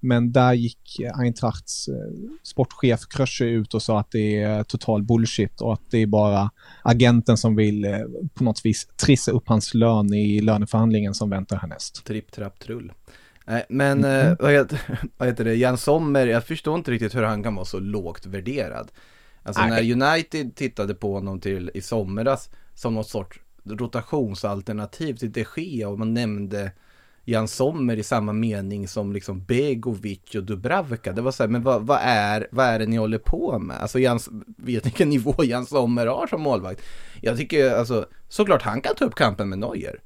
Men 0.03 0.31
där 0.31 0.53
gick 0.53 0.99
eh, 0.99 1.19
Eintrachts 1.19 1.87
eh, 1.87 1.93
sportchef 2.43 2.99
Krösche 3.09 3.45
ut 3.45 3.73
och 3.73 3.81
sa 3.81 3.99
att 3.99 4.11
det 4.11 4.41
är 4.41 4.63
total 4.63 5.03
bullshit 5.03 5.61
och 5.61 5.73
att 5.73 5.91
det 5.91 5.97
är 5.97 6.07
bara 6.07 6.51
agenten 6.81 7.37
som 7.37 7.55
vill 7.55 7.85
eh, 7.85 7.99
på 8.33 8.43
något 8.43 8.65
vis 8.65 8.87
trissa 8.95 9.31
upp 9.31 9.47
hans 9.47 9.73
lön 9.73 10.13
i 10.13 10.41
löneförhandlingen 10.41 11.13
som 11.13 11.29
väntar 11.29 11.57
härnäst. 11.57 12.05
Tripp, 12.05 12.31
trapp, 12.31 12.59
trull. 12.59 12.93
Nej, 13.45 13.65
men 13.69 14.03
eh, 14.03 14.33
vad, 14.39 14.51
heter, 14.51 14.99
vad 15.17 15.27
heter 15.27 15.43
det, 15.43 15.55
Jan 15.55 15.77
Sommer, 15.77 16.27
jag 16.27 16.43
förstår 16.43 16.75
inte 16.75 16.91
riktigt 16.91 17.15
hur 17.15 17.23
han 17.23 17.43
kan 17.43 17.55
vara 17.55 17.65
så 17.65 17.79
lågt 17.79 18.25
värderad. 18.25 18.91
Alltså 19.43 19.61
Nej. 19.61 19.95
när 19.95 20.07
United 20.07 20.55
tittade 20.55 20.93
på 20.93 21.13
honom 21.13 21.39
till 21.39 21.71
i 21.73 21.81
somras 21.81 22.49
som 22.73 22.93
något 22.93 23.09
sorts 23.09 23.39
rotationsalternativ 23.63 25.13
till 25.13 25.31
de 25.31 25.45
Gea 25.55 25.89
och 25.89 25.99
man 25.99 26.13
nämnde 26.13 26.71
Jan 27.26 27.47
Sommer 27.47 27.97
i 27.97 28.03
samma 28.03 28.34
mening 28.34 28.88
som 28.88 29.13
liksom 29.13 29.43
Begovic 29.43 30.36
och 30.36 30.43
Dubravka. 30.43 31.13
Det 31.13 31.21
var 31.21 31.32
så 31.32 31.43
här, 31.43 31.47
men 31.47 31.63
vad, 31.63 31.88
vad, 31.88 31.99
är, 32.01 32.47
vad 32.51 32.65
är 32.65 32.80
det 32.80 32.86
ni 32.86 32.97
håller 32.97 33.17
på 33.17 33.59
med? 33.59 33.82
Alltså 33.82 33.99
Jans, 33.99 34.30
vet 34.57 34.84
ni 34.84 34.89
vilken 34.89 35.09
nivå 35.09 35.36
Jan 35.43 35.65
Sommer 35.65 36.07
har 36.07 36.28
som 36.28 36.41
målvakt? 36.41 36.82
Jag 37.21 37.38
tycker 37.38 37.76
alltså, 37.76 38.05
såklart 38.30 38.61
han 38.61 38.82
kan 38.82 38.95
ta 38.95 39.05
upp 39.05 39.15
kampen 39.15 39.49
med 39.49 39.59
Neuer. 39.59 39.99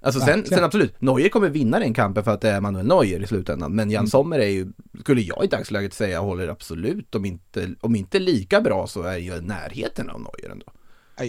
Alltså 0.00 0.20
sen, 0.20 0.46
sen 0.46 0.64
absolut, 0.64 1.00
Neuer 1.00 1.28
kommer 1.28 1.48
vinna 1.48 1.78
den 1.78 1.94
kampen 1.94 2.24
för 2.24 2.30
att 2.30 2.40
det 2.40 2.50
är 2.50 2.60
Manuel 2.60 2.86
Neuer 2.86 3.22
i 3.22 3.26
slutändan. 3.26 3.74
Men 3.74 3.90
Jan 3.90 4.06
Sommer 4.06 4.38
är 4.38 4.48
ju, 4.48 4.72
skulle 5.00 5.20
jag 5.20 5.44
i 5.44 5.46
dagsläget 5.46 5.94
säga, 5.94 6.20
håller 6.20 6.48
absolut, 6.48 7.14
om 7.14 7.24
inte, 7.24 7.70
om 7.80 7.96
inte 7.96 8.18
lika 8.18 8.60
bra 8.60 8.86
så 8.86 9.02
är 9.02 9.16
ju 9.16 9.40
närheten 9.40 10.10
av 10.10 10.20
Neuer 10.20 10.52
ändå. 10.52 10.66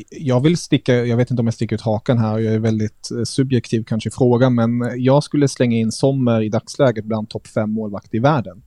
Jag 0.09 0.43
vill 0.43 0.57
sticka, 0.57 1.05
jag 1.05 1.17
vet 1.17 1.31
inte 1.31 1.41
om 1.41 1.47
jag 1.47 1.53
sticker 1.53 1.75
ut 1.75 1.81
hakan 1.81 2.17
här 2.17 2.33
och 2.33 2.41
jag 2.41 2.53
är 2.53 2.59
väldigt 2.59 3.11
eh, 3.11 3.23
subjektiv 3.23 3.83
kanske 3.83 4.09
i 4.09 4.11
frågan, 4.11 4.55
men 4.55 5.03
jag 5.03 5.23
skulle 5.23 5.47
slänga 5.47 5.77
in 5.77 5.91
Sommer 5.91 6.41
i 6.41 6.49
dagsläget 6.49 7.05
bland 7.05 7.29
topp 7.29 7.47
fem 7.47 7.71
målvakter 7.71 8.15
i 8.15 8.19
världen. 8.19 8.61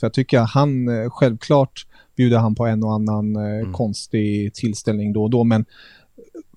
För 0.00 0.06
jag 0.06 0.12
tycker 0.12 0.40
att 0.40 0.50
han, 0.50 0.88
eh, 0.88 1.10
självklart 1.10 1.86
bjuder 2.16 2.38
han 2.38 2.54
på 2.54 2.66
en 2.66 2.82
och 2.84 2.94
annan 2.94 3.36
eh, 3.36 3.72
konstig 3.72 4.54
tillställning 4.54 5.12
då 5.12 5.22
och 5.22 5.30
då, 5.30 5.44
men 5.44 5.64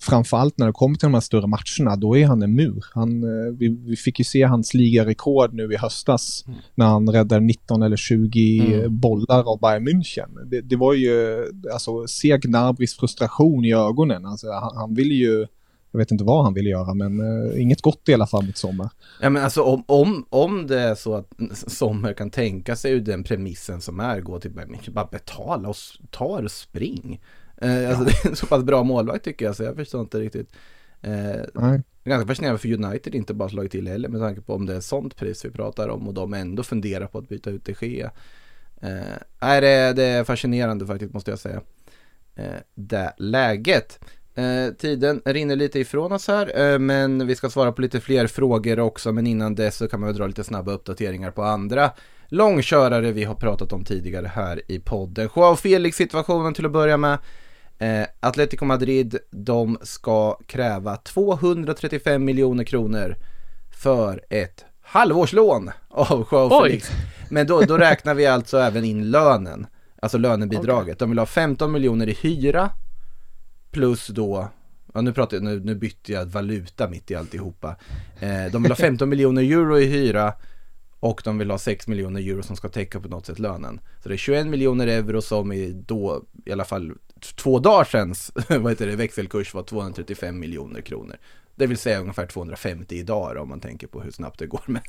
framförallt 0.01 0.57
när 0.57 0.65
det 0.67 0.73
kommer 0.73 0.95
till 0.95 1.05
de 1.05 1.13
här 1.13 1.21
större 1.21 1.47
matcherna, 1.47 1.95
då 1.95 2.17
är 2.17 2.25
han 2.27 2.41
en 2.43 2.55
mur. 2.55 2.85
Han, 2.93 3.23
eh, 3.23 3.53
vi, 3.53 3.67
vi 3.69 3.95
fick 3.95 4.19
ju 4.19 4.25
se 4.25 4.43
hans 4.43 4.73
ligarekord 4.73 5.53
nu 5.53 5.73
i 5.73 5.77
höstas 5.77 6.45
när 6.75 6.85
han 6.85 7.09
räddade 7.09 7.45
19 7.45 7.83
eller 7.83 7.97
20 7.97 8.47
Mm. 8.77 8.99
bollar 8.99 9.51
av 9.51 9.59
Bayern 9.59 9.87
München. 9.87 10.45
Det, 10.45 10.61
det 10.61 10.75
var 10.75 10.93
ju, 10.93 11.45
alltså, 11.73 12.07
se 12.07 12.37
Gnabrys 12.37 12.95
frustration 12.95 13.65
i 13.65 13.73
ögonen. 13.73 14.25
Alltså, 14.25 14.51
han, 14.51 14.77
han 14.77 14.93
ville 14.93 15.13
ju, 15.13 15.47
jag 15.91 15.97
vet 15.97 16.11
inte 16.11 16.23
vad 16.23 16.43
han 16.43 16.53
ville 16.53 16.69
göra, 16.69 16.93
men 16.93 17.19
eh, 17.19 17.61
inget 17.61 17.81
gott 17.81 18.09
i 18.09 18.13
alla 18.13 18.27
fall 18.27 18.45
mot 18.45 18.57
Sommar. 18.57 18.89
Ja 19.21 19.29
men 19.29 19.43
alltså 19.43 19.61
om, 19.63 19.83
om, 19.87 20.25
om 20.29 20.67
det 20.67 20.79
är 20.79 20.95
så 20.95 21.13
att 21.15 21.33
Sommer 21.67 22.13
kan 22.13 22.29
tänka 22.29 22.75
sig 22.75 22.91
ur 22.91 23.01
den 23.01 23.23
premissen 23.23 23.81
som 23.81 23.99
är, 23.99 24.21
gå 24.21 24.39
till 24.39 24.51
Bayern 24.51 24.75
München, 24.75 24.91
bara 24.93 25.07
betala 25.11 25.69
och 25.69 25.75
ta 26.11 26.23
och 26.25 26.51
spring. 26.51 27.19
Eh, 27.61 27.89
alltså 27.89 28.03
det 28.03 28.11
är 28.11 28.29
en 28.29 28.35
så 28.35 28.45
pass 28.45 28.63
bra 28.63 28.83
målvakt 28.83 29.25
tycker 29.25 29.45
jag, 29.45 29.55
så 29.55 29.63
jag 29.63 29.75
förstår 29.75 30.01
inte 30.01 30.19
riktigt. 30.19 30.51
Eh, 31.01 31.11
Nej. 31.53 31.81
Det 32.03 32.09
är 32.09 32.09
ganska 32.09 32.27
fascinerande 32.27 32.59
för 32.59 32.73
United 32.73 33.15
inte 33.15 33.33
bara 33.33 33.49
slagit 33.49 33.71
till 33.71 33.87
heller 33.87 34.09
med 34.09 34.21
tanke 34.21 34.41
på 34.41 34.53
om 34.53 34.65
det 34.65 34.75
är 34.75 34.81
sånt 34.81 35.15
pris 35.15 35.45
vi 35.45 35.51
pratar 35.51 35.89
om 35.89 36.07
och 36.07 36.13
de 36.13 36.33
ändå 36.33 36.63
funderar 36.63 37.07
på 37.07 37.17
att 37.17 37.29
byta 37.29 37.49
ut 37.49 37.65
de 37.65 37.75
Gea. 37.81 38.11
Eh, 38.81 39.59
det, 39.61 39.93
det 39.93 40.03
är 40.03 40.23
fascinerande 40.23 40.85
faktiskt 40.85 41.13
måste 41.13 41.31
jag 41.31 41.39
säga. 41.39 41.61
Eh, 42.35 42.59
det 42.75 43.13
läget. 43.17 43.99
Eh, 44.35 44.73
tiden 44.73 45.21
rinner 45.25 45.55
lite 45.55 45.79
ifrån 45.79 46.11
oss 46.11 46.27
här, 46.27 46.73
eh, 46.73 46.79
men 46.79 47.27
vi 47.27 47.35
ska 47.35 47.49
svara 47.49 47.71
på 47.71 47.81
lite 47.81 47.99
fler 47.99 48.27
frågor 48.27 48.79
också. 48.79 49.11
Men 49.11 49.27
innan 49.27 49.55
dess 49.55 49.75
så 49.75 49.87
kan 49.87 49.99
man 49.99 50.07
väl 50.07 50.17
dra 50.17 50.27
lite 50.27 50.43
snabba 50.43 50.71
uppdateringar 50.71 51.31
på 51.31 51.43
andra 51.43 51.91
långkörare 52.27 53.11
vi 53.11 53.23
har 53.23 53.35
pratat 53.35 53.73
om 53.73 53.85
tidigare 53.85 54.27
här 54.27 54.61
i 54.67 54.79
podden. 54.79 55.29
Joao 55.35 55.55
Felix-situationen 55.55 56.53
till 56.53 56.65
att 56.65 56.71
börja 56.71 56.97
med. 56.97 57.17
Eh, 57.80 58.07
Atletico 58.19 58.65
Madrid, 58.65 59.17
de 59.32 59.78
ska 59.82 60.38
kräva 60.47 60.97
235 60.97 62.25
miljoner 62.25 62.63
kronor 62.63 63.15
för 63.71 64.21
ett 64.30 64.65
halvårslån 64.82 65.71
av 65.89 66.28
Joao. 66.32 66.63
Felix. 66.63 66.89
Men 67.30 67.47
då, 67.47 67.61
då 67.61 67.78
räknar 67.78 68.13
vi 68.13 68.25
alltså 68.25 68.57
även 68.57 68.86
in 68.86 69.11
lönen, 69.11 69.67
alltså 70.01 70.17
lönebidraget. 70.17 70.99
De 70.99 71.09
vill 71.09 71.19
ha 71.19 71.25
15 71.25 71.71
miljoner 71.71 72.09
i 72.09 72.13
hyra 72.13 72.69
plus 73.71 74.07
då, 74.07 74.49
ja 74.93 75.01
nu 75.01 75.13
pratar 75.13 75.38
jag, 75.38 75.43
nu, 75.43 75.59
nu 75.59 75.75
bytte 75.75 76.11
jag 76.11 76.25
valuta 76.25 76.88
mitt 76.88 77.11
i 77.11 77.15
alltihopa. 77.15 77.75
Eh, 78.19 78.51
de 78.51 78.63
vill 78.63 78.71
ha 78.71 78.78
15 78.78 79.09
miljoner 79.09 79.41
euro 79.41 79.80
i 79.80 79.86
hyra 79.86 80.34
och 80.99 81.21
de 81.23 81.37
vill 81.37 81.51
ha 81.51 81.57
6 81.57 81.87
miljoner 81.87 82.21
euro 82.21 82.43
som 82.43 82.55
ska 82.55 82.69
täcka 82.69 82.99
på 82.99 83.07
något 83.07 83.25
sätt 83.25 83.39
lönen. 83.39 83.79
Så 84.03 84.09
det 84.09 84.15
är 84.15 84.17
21 84.17 84.47
miljoner 84.47 84.87
euro 84.87 85.21
som 85.21 85.51
i 85.51 85.71
då, 85.71 86.23
i 86.45 86.51
alla 86.51 86.65
fall 86.65 86.93
två 87.35 87.59
dagar 87.59 87.83
sedan, 87.83 88.15
vad 88.63 88.71
heter 88.71 88.87
det, 88.87 88.95
växelkurs 88.95 89.53
var 89.53 89.63
235 89.63 90.39
miljoner 90.39 90.81
kronor. 90.81 91.17
Det 91.55 91.67
vill 91.67 91.77
säga 91.77 91.99
ungefär 91.99 92.25
250 92.25 92.95
idag 92.95 93.35
då, 93.35 93.41
om 93.41 93.49
man 93.49 93.59
tänker 93.59 93.87
på 93.87 94.01
hur 94.01 94.11
snabbt 94.11 94.39
det 94.39 94.47
går. 94.47 94.61
Men, 94.65 94.81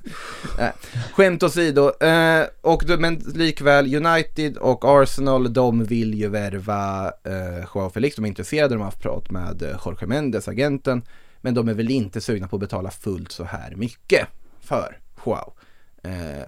äh, 0.58 0.68
skämt 1.12 1.42
åsido. 1.42 2.04
Eh, 2.04 2.46
och, 2.60 2.82
men 2.98 3.14
likväl, 3.14 3.94
United 3.94 4.56
och 4.56 4.84
Arsenal, 4.84 5.52
de 5.52 5.84
vill 5.84 6.14
ju 6.14 6.28
värva 6.28 7.12
eh, 7.24 7.66
Joao 7.74 7.90
Felix. 7.90 8.16
De 8.16 8.24
är 8.24 8.28
intresserade, 8.28 8.74
de 8.74 8.78
har 8.78 8.84
haft 8.84 9.02
prat 9.02 9.30
med 9.30 9.62
eh, 9.62 9.80
Jorge 9.84 10.06
Mendes, 10.06 10.48
agenten. 10.48 11.02
Men 11.40 11.54
de 11.54 11.68
är 11.68 11.74
väl 11.74 11.90
inte 11.90 12.20
sugna 12.20 12.48
på 12.48 12.56
att 12.56 12.60
betala 12.60 12.90
fullt 12.90 13.32
så 13.32 13.44
här 13.44 13.74
mycket 13.76 14.26
för 14.60 14.98
Joao. 15.26 15.52
Eh, 16.08 16.44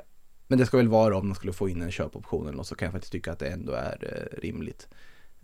men 0.46 0.58
det 0.58 0.66
ska 0.66 0.76
väl 0.76 0.88
vara 0.88 1.16
om 1.16 1.28
de 1.28 1.34
skulle 1.34 1.52
få 1.52 1.68
in 1.68 1.82
en 1.82 1.90
köpoption 1.90 2.46
eller 2.46 2.56
något 2.56 2.66
så 2.66 2.74
kan 2.74 2.86
jag 2.86 2.92
faktiskt 2.92 3.12
tycka 3.12 3.32
att 3.32 3.38
det 3.38 3.48
ändå 3.48 3.72
är 3.72 3.98
eh, 4.02 4.40
rimligt. 4.40 4.88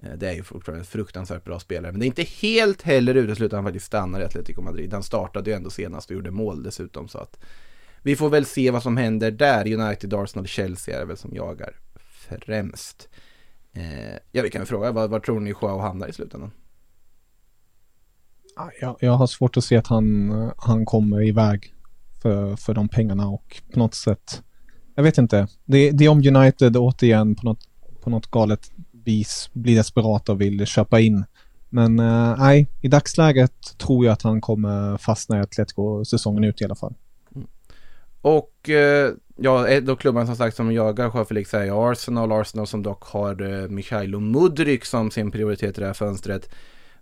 Eh, 0.02 0.12
det 0.16 0.28
är 0.28 0.32
ju 0.32 0.42
fortfarande 0.42 0.80
en 0.80 0.86
fruktansvärt 0.86 1.44
bra 1.44 1.60
spelare, 1.60 1.92
men 1.92 2.00
det 2.00 2.04
är 2.04 2.08
inte 2.08 2.22
helt 2.22 2.82
heller 2.82 3.14
uteslutet 3.14 3.52
att 3.52 3.56
han 3.56 3.64
faktiskt 3.64 3.86
stannar 3.86 4.20
i 4.20 4.24
Atletico 4.24 4.62
Madrid. 4.62 4.92
Han 4.92 5.02
startade 5.02 5.50
ju 5.50 5.56
ändå 5.56 5.70
senast 5.70 6.10
och 6.10 6.16
gjorde 6.16 6.30
mål 6.30 6.62
dessutom, 6.62 7.08
så 7.08 7.18
att 7.18 7.38
vi 8.02 8.16
får 8.16 8.30
väl 8.30 8.44
se 8.44 8.70
vad 8.70 8.82
som 8.82 8.96
händer 8.96 9.30
där. 9.30 9.72
United, 9.72 10.14
Arsenal, 10.14 10.46
Chelsea 10.46 10.96
är 10.96 11.00
det 11.00 11.06
väl 11.06 11.16
som 11.16 11.34
jagar 11.34 11.74
främst. 12.46 13.08
Ja, 14.32 14.42
vi 14.42 14.50
kan 14.50 14.66
fråga, 14.66 14.92
vad, 14.92 15.10
vad 15.10 15.22
tror 15.22 15.40
ni 15.40 15.50
Joao 15.50 15.78
hamnar 15.78 16.08
i 16.08 16.12
slutändan? 16.12 16.50
Jag, 18.80 18.96
jag 19.00 19.12
har 19.12 19.26
svårt 19.26 19.56
att 19.56 19.64
se 19.64 19.76
att 19.76 19.86
han, 19.86 20.30
han 20.56 20.84
kommer 20.84 21.22
iväg 21.22 21.75
för, 22.22 22.56
för 22.56 22.74
de 22.74 22.88
pengarna 22.88 23.28
och 23.28 23.62
på 23.72 23.78
något 23.78 23.94
sätt, 23.94 24.42
jag 24.94 25.02
vet 25.02 25.18
inte. 25.18 25.48
Det, 25.64 25.90
det 25.90 26.04
är 26.04 26.08
om 26.08 26.36
United 26.36 26.76
återigen 26.76 27.34
på 27.34 27.46
något, 27.46 27.68
på 28.00 28.10
något 28.10 28.30
galet 28.30 28.70
vis 29.04 29.50
blir 29.52 29.76
desperata 29.76 30.32
och 30.32 30.40
vill 30.40 30.66
köpa 30.66 31.00
in. 31.00 31.24
Men 31.68 31.98
eh, 31.98 32.34
nej, 32.38 32.66
i 32.80 32.88
dagsläget 32.88 33.78
tror 33.78 34.04
jag 34.04 34.12
att 34.12 34.22
han 34.22 34.40
kommer 34.40 34.96
fastna 34.98 35.38
i 35.38 35.40
Atletico 35.40 36.04
säsongen 36.04 36.44
ut 36.44 36.60
i 36.60 36.64
alla 36.64 36.74
fall. 36.74 36.94
Mm. 37.34 37.46
Och 38.20 38.70
eh, 38.70 39.12
ja, 39.36 39.80
då 39.80 39.92
av 39.92 40.26
som 40.26 40.36
sagt 40.36 40.56
som 40.56 40.72
jagar 40.72 41.04
Joao 41.04 41.24
Felix 41.24 41.54
är 41.54 41.90
Arsenal. 41.90 42.32
Arsenal 42.32 42.66
som 42.66 42.82
dock 42.82 43.04
har 43.04 43.62
eh, 43.62 43.68
Mikhailo 43.68 44.20
Mudryk 44.20 44.84
som 44.84 45.10
sin 45.10 45.30
prioritet 45.30 45.78
i 45.78 45.80
det 45.80 45.86
här 45.86 45.94
fönstret. 45.94 46.48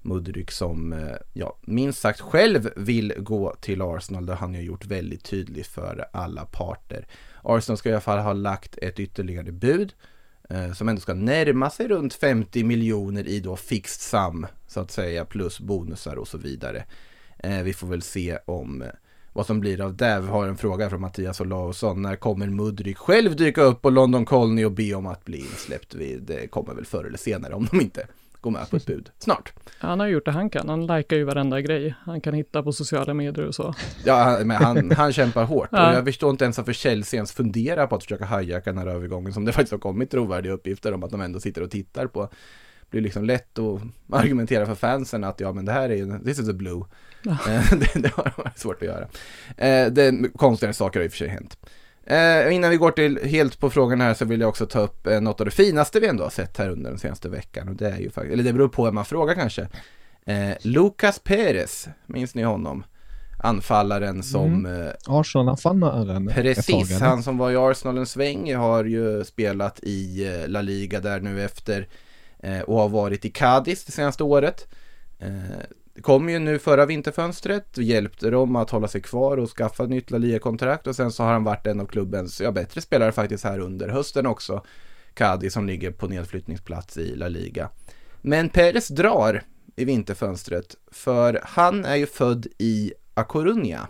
Mudryk 0.05 0.50
som, 0.50 0.92
eh, 0.92 1.16
ja, 1.32 1.57
minst 1.61 2.00
sagt 2.00 2.20
själv 2.20 2.70
vill 2.76 3.14
gå 3.16 3.55
till 3.61 3.82
Arsenal. 3.82 4.26
Det 4.26 4.32
har 4.32 4.38
han 4.38 4.55
ju 4.55 4.62
gjort 4.62 4.86
väldigt 4.86 5.24
tydligt 5.24 5.66
för 5.66 6.07
alla 6.12 6.44
parter. 6.44 7.07
Arsenal 7.42 7.78
ska 7.78 7.88
i 7.88 7.92
alla 7.92 8.00
fall 8.00 8.18
ha 8.18 8.32
lagt 8.32 8.78
ett 8.78 9.00
ytterligare 9.00 9.52
bud 9.52 9.94
eh, 10.50 10.72
som 10.72 10.88
ändå 10.88 11.00
ska 11.00 11.14
närma 11.14 11.70
sig 11.70 11.88
runt 11.88 12.14
50 12.14 12.64
miljoner 12.64 13.28
i 13.28 13.40
då 13.40 13.57
fixed 13.57 14.00
sum 14.00 14.46
så 14.66 14.80
att 14.80 14.90
säga 14.90 15.24
plus 15.24 15.61
bonusar 15.61 16.16
och 16.16 16.28
så 16.28 16.38
vidare. 16.38 16.84
Eh, 17.38 17.62
vi 17.62 17.72
får 17.72 17.86
väl 17.86 18.02
se 18.02 18.38
om 18.44 18.82
eh, 18.82 18.88
vad 19.32 19.46
som 19.46 19.61
blir 19.61 19.80
av 19.80 19.96
det. 19.96 20.20
Vi 20.20 20.28
har 20.28 20.46
en 20.46 20.57
fråga 20.57 20.90
från 20.90 21.00
Mattias 21.00 21.40
Olausson. 21.40 22.02
När 22.02 22.16
kommer 22.16 22.46
Mudryk 22.46 22.98
själv 22.98 23.36
dyka 23.36 23.62
upp 23.62 23.82
på 23.82 23.90
London 23.90 24.24
Colony 24.24 24.64
och 24.64 24.72
be 24.72 24.94
om 24.94 25.07
att 25.07 25.24
bli 25.24 25.38
insläppt? 25.38 25.94
Det 26.20 26.50
kommer 26.50 26.74
väl 26.74 26.86
förr 26.86 27.05
eller 27.05 27.18
senare 27.18 27.55
om 27.55 27.68
de 27.70 27.80
inte 27.80 28.07
går 28.45 28.51
med 28.51 28.70
på 28.70 28.76
ett 28.76 28.86
bud. 28.86 29.11
Snart. 29.18 29.53
Han 29.78 30.01
har 30.01 30.07
gjort 30.07 30.24
det 30.24 30.30
han 30.30 30.51
kan. 30.51 30.68
Han 30.68 30.86
likar 30.86 31.16
ju 31.16 31.24
varenda 31.24 31.61
grej 31.61 31.95
han 32.05 32.20
kan 32.20 32.34
hitta 32.34 32.62
på 32.62 32.72
sociala 32.72 33.14
medier 33.14 33.47
och 33.47 33.55
så. 33.55 33.74
Ja, 34.05 34.38
men 34.45 34.57
han, 34.57 34.90
han 34.90 35.12
kämpar 35.12 35.45
hårt. 35.45 35.72
Och 35.72 35.78
Ja. 35.78 35.95
jag 35.95 36.05
förstår 36.05 36.30
inte 36.30 36.45
ens 36.45 36.59
varför 36.59 36.72
Chelsea 36.72 37.18
ens 37.18 37.32
funderar 37.32 37.86
på 37.86 37.95
att 37.95 38.03
försöka 38.03 38.24
hijacka 38.26 38.70
den 38.72 38.78
här 38.78 38.86
övergången 38.86 39.32
som 39.32 39.45
det 39.45 39.53
faktiskt 39.53 39.72
har 39.72 39.78
kommit 39.78 40.11
trovärdiga 40.11 40.53
uppgifter 40.53 40.92
om 40.95 41.03
att 41.03 41.11
de 41.11 41.20
ändå 41.20 41.40
sitter 41.40 41.62
och 41.62 41.70
tittar 41.70 42.07
på. 42.07 42.22
Det 42.80 42.90
blir 42.90 43.01
liksom 43.01 43.24
lätt 43.24 43.59
att 43.59 43.80
argumentera 44.12 44.66
för 44.66 44.74
fansen 44.74 45.24
att 45.24 45.40
ja 45.40 45.53
men 45.53 45.64
det 45.64 45.72
här 45.72 45.90
är 45.90 45.95
ju, 45.95 46.18
this 46.24 46.38
is 46.38 46.49
a 46.49 46.53
blue. 46.53 46.82
Eh, 47.26 47.70
det, 47.70 48.01
det 48.03 48.12
har 48.12 48.32
varit 48.36 48.59
svårt 48.59 48.82
att 48.82 48.88
göra. 48.88 49.09
Eh, 49.57 49.92
det, 49.92 50.30
konstigare 50.36 50.74
saker 50.74 51.01
har 51.01 51.05
i 51.05 51.09
och 51.09 51.12
för 51.12 51.18
sig 51.18 51.28
hänt. 51.28 51.57
Eh, 52.07 52.55
innan 52.55 52.70
vi 52.70 52.76
går 52.76 52.90
till 52.90 53.18
helt 53.24 53.61
på 53.61 53.70
frågan 53.70 54.00
här 54.00 54.14
så 54.14 54.24
vill 54.24 54.40
jag 54.40 54.48
också 54.48 54.66
ta 54.66 54.80
upp 54.80 55.07
eh, 55.07 55.20
något 55.20 55.40
av 55.40 55.44
det 55.44 55.50
finaste 55.50 56.00
vi 56.00 56.07
ändå 56.07 56.22
har 56.22 56.30
sett 56.30 56.57
här 56.57 56.68
under 56.68 56.90
den 56.90 56.98
senaste 56.98 57.28
veckan. 57.28 57.68
Och 57.68 57.74
det 57.74 57.88
är 57.88 57.98
ju 57.98 58.11
faktiskt, 58.11 58.32
eller 58.32 58.44
det 58.44 58.52
beror 58.52 58.68
på 58.68 58.84
hur 58.84 58.92
man 58.92 59.05
frågar 59.05 59.34
kanske. 59.34 59.68
Eh, 60.26 60.50
Lucas 60.62 61.18
Perez, 61.18 61.88
minns 62.07 62.34
ni 62.34 62.42
honom? 62.42 62.84
Anfallaren 63.42 64.22
som 64.22 64.66
eh, 64.66 64.92
Arsenal-anfallaren 65.07 66.28
Precis, 66.28 67.00
han 67.00 67.22
som 67.22 67.38
var 67.38 67.50
i 67.50 67.57
Arsenal 67.57 67.98
en 67.98 68.07
sväng 68.07 68.55
har 68.55 68.84
ju 68.84 69.24
spelat 69.24 69.80
i 69.82 70.26
eh, 70.26 70.48
La 70.48 70.62
Liga 70.62 71.00
där 71.00 71.20
nu 71.20 71.44
efter 71.44 71.88
eh, 72.38 72.61
och 72.61 72.78
har 72.78 72.88
varit 72.88 73.24
i 73.24 73.30
Cadiz 73.30 73.84
det 73.84 73.92
senaste 73.92 74.24
året. 74.24 74.68
Det 75.95 76.03
kom 76.03 76.28
ju 76.28 76.38
nu 76.38 76.59
förra 76.59 76.86
vinterfönstret, 76.86 77.78
hjälpte 77.78 78.30
dem 78.30 78.57
att 78.57 78.70
hålla 78.70 78.88
sig 78.88 79.01
kvar 79.01 79.36
och 79.36 79.51
skaffa 79.51 79.86
nytt 79.86 80.11
La 80.11 80.18
Liga-kontrakt 80.18 80.86
och 80.86 80.97
sen 80.97 81.12
så 81.12 81.22
har 81.22 81.32
han 81.32 81.45
varit 81.45 81.66
en 81.66 81.80
av 81.80 81.86
klubbens, 81.86 82.40
ja 82.40 82.53
bättre 82.53 82.80
spelare 82.80 83.12
faktiskt 83.12 83.45
här 83.45 83.59
under 83.59 83.88
hösten 83.88 84.26
också. 84.26 84.64
Cadiz 85.14 85.53
som 85.53 85.66
ligger 85.66 85.90
på 85.90 86.09
nedflyttningsplats 86.09 86.97
i 86.97 87.16
La 87.16 87.28
Liga. 87.28 87.70
Men 88.22 88.49
Perez 88.49 88.88
drar 88.88 89.42
i 89.76 89.84
vinterfönstret 89.84 90.76
för 90.92 91.40
han 91.42 91.84
är 91.84 91.97
ju 91.97 92.07
född 92.07 92.47
i 92.59 92.92
A 93.14 93.24
Coruña. 93.28 93.80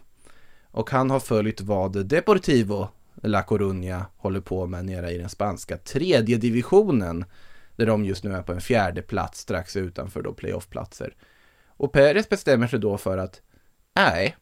Och 0.70 0.90
han 0.90 1.10
har 1.10 1.20
följt 1.20 1.60
vad 1.60 2.06
Deportivo 2.06 2.88
La 3.22 3.42
Coruña 3.42 4.04
håller 4.16 4.40
på 4.40 4.66
med 4.66 4.84
nere 4.84 5.10
i 5.10 5.18
den 5.18 5.28
spanska 5.28 5.76
tredje 5.76 6.36
divisionen. 6.36 7.24
Där 7.76 7.86
de 7.86 8.04
just 8.04 8.24
nu 8.24 8.34
är 8.34 8.42
på 8.42 8.52
en 8.52 8.60
fjärde 8.60 9.02
plats 9.02 9.40
strax 9.40 9.76
utanför 9.76 10.22
då 10.22 10.32
playoffplatser. 10.32 11.14
Och 11.76 11.92
Perez 11.92 12.28
bestämmer 12.28 12.66
sig 12.66 12.78
då 12.78 12.98
för 12.98 13.18
att 13.18 13.42
nej, 13.94 14.36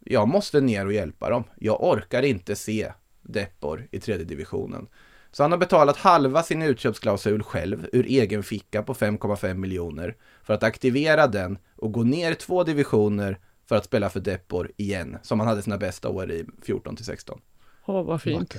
jag 0.00 0.28
måste 0.28 0.60
ner 0.60 0.86
och 0.86 0.92
hjälpa 0.92 1.30
dem. 1.30 1.44
Jag 1.56 1.82
orkar 1.82 2.22
inte 2.22 2.56
se 2.56 2.92
Depor 3.22 3.88
i 3.90 4.00
tredje 4.00 4.24
divisionen. 4.24 4.88
Så 5.30 5.42
han 5.42 5.52
har 5.52 5.58
betalat 5.58 5.96
halva 5.96 6.42
sin 6.42 6.62
utköpsklausul 6.62 7.42
själv 7.42 7.88
ur 7.92 8.06
egen 8.06 8.42
ficka 8.42 8.82
på 8.82 8.94
5,5 8.94 9.54
miljoner 9.54 10.16
för 10.42 10.54
att 10.54 10.62
aktivera 10.62 11.26
den 11.26 11.58
och 11.76 11.92
gå 11.92 12.02
ner 12.02 12.34
två 12.34 12.64
divisioner 12.64 13.38
för 13.68 13.76
att 13.76 13.84
spela 13.84 14.10
för 14.10 14.20
Depor 14.20 14.70
igen, 14.76 15.18
som 15.22 15.40
han 15.40 15.48
hade 15.48 15.62
sina 15.62 15.78
bästa 15.78 16.08
år 16.08 16.30
i 16.30 16.46
14 16.62 16.96
till 16.96 17.04
16. 17.04 17.40
Åh, 17.86 18.04
vad 18.04 18.22
fint. 18.22 18.54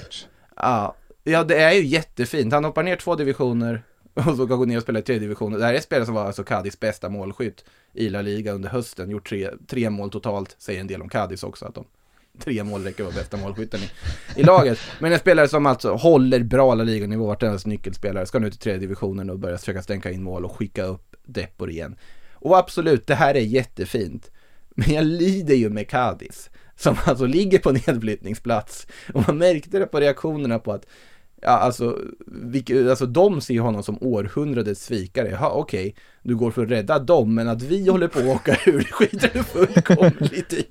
Ja, 0.55 0.95
det 1.23 1.61
är 1.61 1.71
ju 1.71 1.86
jättefint. 1.86 2.53
Han 2.53 2.65
hoppar 2.65 2.84
ner 2.84 2.95
två 2.95 3.15
divisioner 3.15 3.84
och 4.30 4.38
så 4.38 4.45
ska 4.45 4.55
gå 4.55 4.66
ner 4.66 4.78
och 4.78 4.84
spela 4.84 4.99
i 4.99 5.01
tredje 5.01 5.20
divisionen. 5.20 5.59
Det 5.59 5.66
här 5.66 5.74
är 5.74 5.80
spelare 5.80 6.05
som 6.05 6.16
var 6.16 6.26
alltså 6.26 6.43
Cadiz 6.43 6.80
bästa 6.80 7.09
målskytt 7.09 7.66
i 7.93 8.09
La 8.09 8.22
Liga 8.22 8.51
under 8.51 8.70
hösten. 8.70 9.09
Gjort 9.09 9.30
tre, 9.30 9.49
tre 9.68 9.89
mål 9.89 10.11
totalt, 10.11 10.55
säger 10.59 10.82
en 10.82 10.88
del 10.88 11.01
om 11.01 11.09
Cadiz 11.09 11.43
också, 11.43 11.66
att 11.66 11.76
de 11.76 11.86
tre 12.39 12.63
mål 12.63 12.84
räcker 12.84 13.03
att 13.03 13.13
vara 13.13 13.22
bästa 13.22 13.38
målskytten 13.38 13.80
i, 13.80 13.89
i 14.41 14.43
laget. 14.43 14.80
Men 14.99 15.13
en 15.13 15.20
spelare 15.20 15.47
som 15.47 15.66
alltså 15.66 15.93
håller 15.93 16.39
bra 16.39 16.76
La 16.76 16.84
Liga-nivå, 16.84 17.28
vartenda 17.28 17.59
nyckelspelare, 17.66 18.26
ska 18.26 18.39
nu 18.39 18.49
till 18.49 18.59
tredje 18.59 18.80
divisionen 18.80 19.30
och 19.30 19.39
börja 19.39 19.57
försöka 19.57 19.82
stänka 19.82 20.11
in 20.11 20.24
mål 20.24 20.45
och 20.45 20.55
skicka 20.55 20.84
upp 20.84 21.16
Depor 21.26 21.70
igen. 21.70 21.95
Och 22.34 22.57
absolut, 22.57 23.07
det 23.07 23.16
här 23.16 23.36
är 23.36 23.41
jättefint. 23.41 24.32
Men 24.70 24.93
jag 24.93 25.05
lider 25.05 25.55
ju 25.55 25.70
med 25.70 25.89
Cadiz, 25.89 26.49
som 26.76 26.95
alltså 27.05 27.26
ligger 27.26 27.59
på 27.59 27.72
nedflyttningsplats. 27.72 28.88
Och 29.13 29.28
man 29.28 29.38
märkte 29.38 29.80
det 29.80 29.86
på 29.86 29.99
reaktionerna 29.99 30.59
på 30.59 30.72
att 30.72 30.86
Ja, 31.48 31.52
alltså, 31.52 32.00
vilka, 32.28 32.89
alltså 32.89 33.06
de 33.06 33.41
ser 33.41 33.60
honom 33.60 33.84
som 33.84 33.98
århundradets 34.02 34.86
svikare. 34.86 35.38
Okej, 35.41 35.96
du 36.24 36.36
går 36.36 36.52
för 36.52 36.64
att 36.64 36.72
rädda 36.72 37.00
dem, 37.00 37.36
men 37.36 37.50
att 37.50 37.62
vi 37.62 37.89
håller 37.89 38.08
på 38.08 38.20
att 38.20 38.26
åka 38.26 38.58
ur, 38.66 38.78
det 38.78 38.86
skiter 38.86 39.30
du 39.34 39.43
fullkomligt 39.43 40.54
i. 40.54 40.66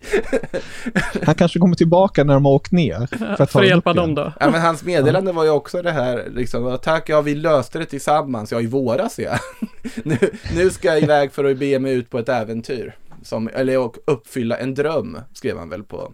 Han 1.22 1.35
kanske 1.35 1.59
kommer 1.59 1.75
tillbaka 1.75 2.25
när 2.25 2.35
de 2.35 2.45
har 2.45 2.53
åkt 2.53 2.72
ner. 2.72 3.07
För 3.37 3.43
att, 3.43 3.51
För 3.51 3.61
att 3.61 3.68
hjälpa 3.68 3.93
dem 3.93 4.14
då. 4.14 4.33
Ja, 4.41 4.51
men 4.51 4.61
hans 4.61 4.85
meddelande 4.85 5.33
var 5.33 5.45
ju 5.45 5.51
också 5.51 5.83
det 5.83 5.93
här, 5.93 6.29
liksom, 6.31 6.79
tack, 6.83 7.09
ja, 7.09 7.20
vi 7.20 7.35
löste 7.35 7.79
det 7.79 7.87
tillsammans, 7.87 8.53
ja, 8.53 8.61
i 8.61 8.66
våras 8.66 9.18
ja. 9.18 9.39
nu, 10.03 10.18
nu 10.55 10.70
ska 10.70 10.89
jag 10.89 11.03
iväg 11.03 11.33
för 11.33 11.45
att 11.45 11.59
bege 11.59 11.79
mig 11.79 11.95
ut 11.95 12.11
på 12.11 12.18
ett 12.18 12.29
äventyr. 12.29 12.97
Som, 13.22 13.51
eller 13.55 13.79
och 13.79 13.97
uppfylla 14.07 14.57
en 14.57 14.75
dröm, 14.75 15.18
skrev 15.33 15.59
han 15.59 15.68
väl 15.68 15.83
på. 15.83 16.12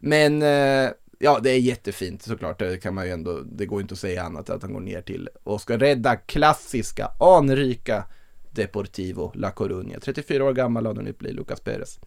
Men 0.00 0.42
eh, 0.42 0.90
ja, 1.22 1.40
det 1.42 1.50
är 1.50 1.58
jättefint 1.58 2.22
såklart. 2.22 2.58
Det 2.58 2.82
kan 2.82 2.94
man 2.94 3.06
ju 3.06 3.12
ändå, 3.12 3.40
det 3.40 3.66
går 3.66 3.80
inte 3.80 3.92
att 3.92 3.98
säga 3.98 4.22
annat 4.22 4.50
att 4.50 4.62
han 4.62 4.72
går 4.72 4.80
ner 4.80 5.02
till 5.02 5.28
och 5.42 5.60
ska 5.60 5.78
rädda 5.78 6.16
klassiska, 6.16 7.10
anrika 7.20 8.04
Deportivo 8.50 9.32
La 9.34 9.50
Coruña. 9.50 10.00
34 10.00 10.44
år 10.44 10.52
gammal 10.52 10.86
har 10.86 10.94
nu 10.94 11.12
blir 11.12 11.32
Lucas 11.32 11.60
Perez. 11.60 12.00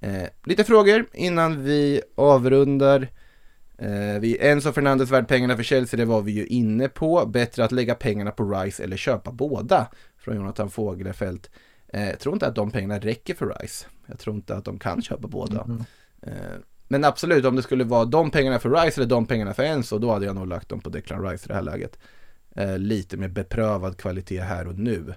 Eh, 0.00 0.28
lite 0.44 0.64
frågor 0.64 1.06
innan 1.12 1.64
vi 1.64 2.02
avrundar. 2.14 3.08
Eh, 3.78 4.20
vi, 4.20 4.38
Enzo 4.40 4.72
Fernandes 4.72 5.10
värd 5.10 5.28
pengarna 5.28 5.56
för 5.56 5.62
Chelsea, 5.62 5.98
det 5.98 6.04
var 6.04 6.22
vi 6.22 6.32
ju 6.32 6.46
inne 6.46 6.88
på. 6.88 7.26
Bättre 7.26 7.64
att 7.64 7.72
lägga 7.72 7.94
pengarna 7.94 8.30
på 8.30 8.44
Rice 8.50 8.84
eller 8.84 8.96
köpa 8.96 9.32
båda. 9.32 9.88
Från 10.18 10.36
Jonathan 10.36 10.70
Fogelefelt. 10.70 11.50
Eh, 11.88 12.08
jag 12.08 12.20
tror 12.20 12.34
inte 12.34 12.46
att 12.46 12.54
de 12.54 12.70
pengarna 12.70 12.98
räcker 12.98 13.34
för 13.34 13.56
Rice. 13.60 13.86
Jag 14.06 14.18
tror 14.18 14.36
inte 14.36 14.56
att 14.56 14.64
de 14.64 14.78
kan 14.78 15.02
köpa 15.02 15.28
båda. 15.28 15.66
Eh, 16.22 16.32
men 16.92 17.04
absolut, 17.04 17.44
om 17.44 17.56
det 17.56 17.62
skulle 17.62 17.84
vara 17.84 18.04
de 18.04 18.30
pengarna 18.30 18.58
för 18.58 18.70
Rice 18.70 19.00
eller 19.00 19.08
de 19.08 19.26
pengarna 19.26 19.54
för 19.54 19.62
Enzo, 19.62 19.98
då 19.98 20.12
hade 20.12 20.26
jag 20.26 20.34
nog 20.34 20.46
lagt 20.46 20.68
dem 20.68 20.80
på 20.80 20.90
Declan 20.90 21.28
Rice 21.28 21.44
i 21.44 21.48
det 21.48 21.54
här 21.54 21.62
läget. 21.62 21.98
Eh, 22.56 22.78
lite 22.78 23.16
mer 23.16 23.28
beprövad 23.28 23.96
kvalitet 23.96 24.40
här 24.40 24.66
och 24.66 24.78
nu. 24.78 25.14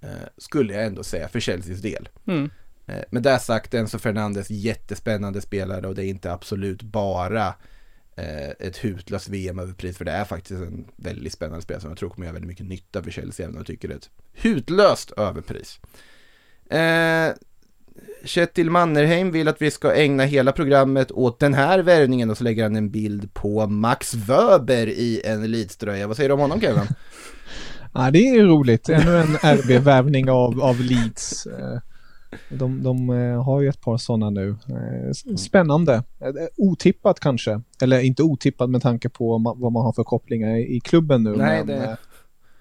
Eh, 0.00 0.08
skulle 0.36 0.74
jag 0.74 0.84
ändå 0.84 1.02
säga 1.02 1.28
för 1.28 1.40
Chelseas 1.40 1.80
del. 1.80 2.08
Mm. 2.26 2.50
Eh, 2.86 3.02
Med 3.10 3.22
det 3.22 3.38
sagt, 3.38 3.74
Enzo 3.74 3.98
Fernandes 3.98 4.50
jättespännande 4.50 5.40
spelare 5.40 5.86
och 5.86 5.94
det 5.94 6.04
är 6.04 6.08
inte 6.08 6.32
absolut 6.32 6.82
bara 6.82 7.46
eh, 8.16 8.48
ett 8.48 8.76
hutlöst 8.76 9.28
VM 9.28 9.58
överpris 9.58 9.98
för 9.98 10.04
det 10.04 10.12
är 10.12 10.24
faktiskt 10.24 10.60
en 10.60 10.84
väldigt 10.96 11.32
spännande 11.32 11.62
spelare 11.62 11.80
som 11.80 11.90
jag 11.90 11.98
tror 11.98 12.10
kommer 12.10 12.26
göra 12.26 12.34
väldigt 12.34 12.48
mycket 12.48 12.66
nytta 12.66 13.02
för 13.02 13.10
Chelsea 13.10 13.44
även 13.44 13.54
om 13.54 13.60
jag 13.60 13.66
tycker 13.66 13.88
det 13.88 13.94
är 13.94 13.98
ett 13.98 14.10
hutlöst 14.32 15.10
överpris. 15.10 15.80
Eh, 16.70 17.32
Kjetil 18.24 18.70
Mannerheim 18.70 19.30
vill 19.30 19.48
att 19.48 19.62
vi 19.62 19.70
ska 19.70 19.94
ägna 19.94 20.24
hela 20.24 20.52
programmet 20.52 21.12
åt 21.12 21.38
den 21.40 21.54
här 21.54 21.78
värvningen 21.78 22.30
och 22.30 22.36
så 22.38 22.44
lägger 22.44 22.62
han 22.62 22.76
en 22.76 22.90
bild 22.90 23.34
på 23.34 23.66
Max 23.66 24.14
Wöber 24.14 24.86
i 24.86 25.20
en 25.24 25.42
elitströja. 25.44 26.06
Vad 26.06 26.16
säger 26.16 26.28
du 26.28 26.32
om 26.34 26.40
honom 26.40 26.60
Kevin? 26.60 26.82
Ja, 27.94 28.10
det 28.10 28.28
är 28.28 28.44
roligt. 28.44 28.88
Ännu 28.88 29.16
en 29.16 29.36
RB-värvning 29.58 30.30
av, 30.30 30.60
av 30.62 30.80
Leeds. 30.80 31.46
Eh, 31.46 31.78
De, 32.50 32.82
de 32.82 33.10
eh, 33.10 33.44
har 33.44 33.60
ju 33.60 33.68
ett 33.68 33.80
par 33.80 33.96
sådana 33.96 34.30
nu. 34.30 34.48
Eh, 34.50 35.36
Spännande. 35.36 36.02
Otippat 36.56 37.20
kanske. 37.20 37.60
Eller 37.82 38.00
inte 38.00 38.22
otippat 38.22 38.70
med 38.70 38.82
tanke 38.82 39.08
på 39.08 39.54
vad 39.56 39.72
man 39.72 39.82
har 39.84 39.92
för 39.92 40.04
kopplingar 40.04 40.56
i, 40.56 40.80
klubben 40.80 41.22
nu. 41.22 41.36
Nej, 41.36 41.58
men, 41.58 41.66
det- 41.66 41.96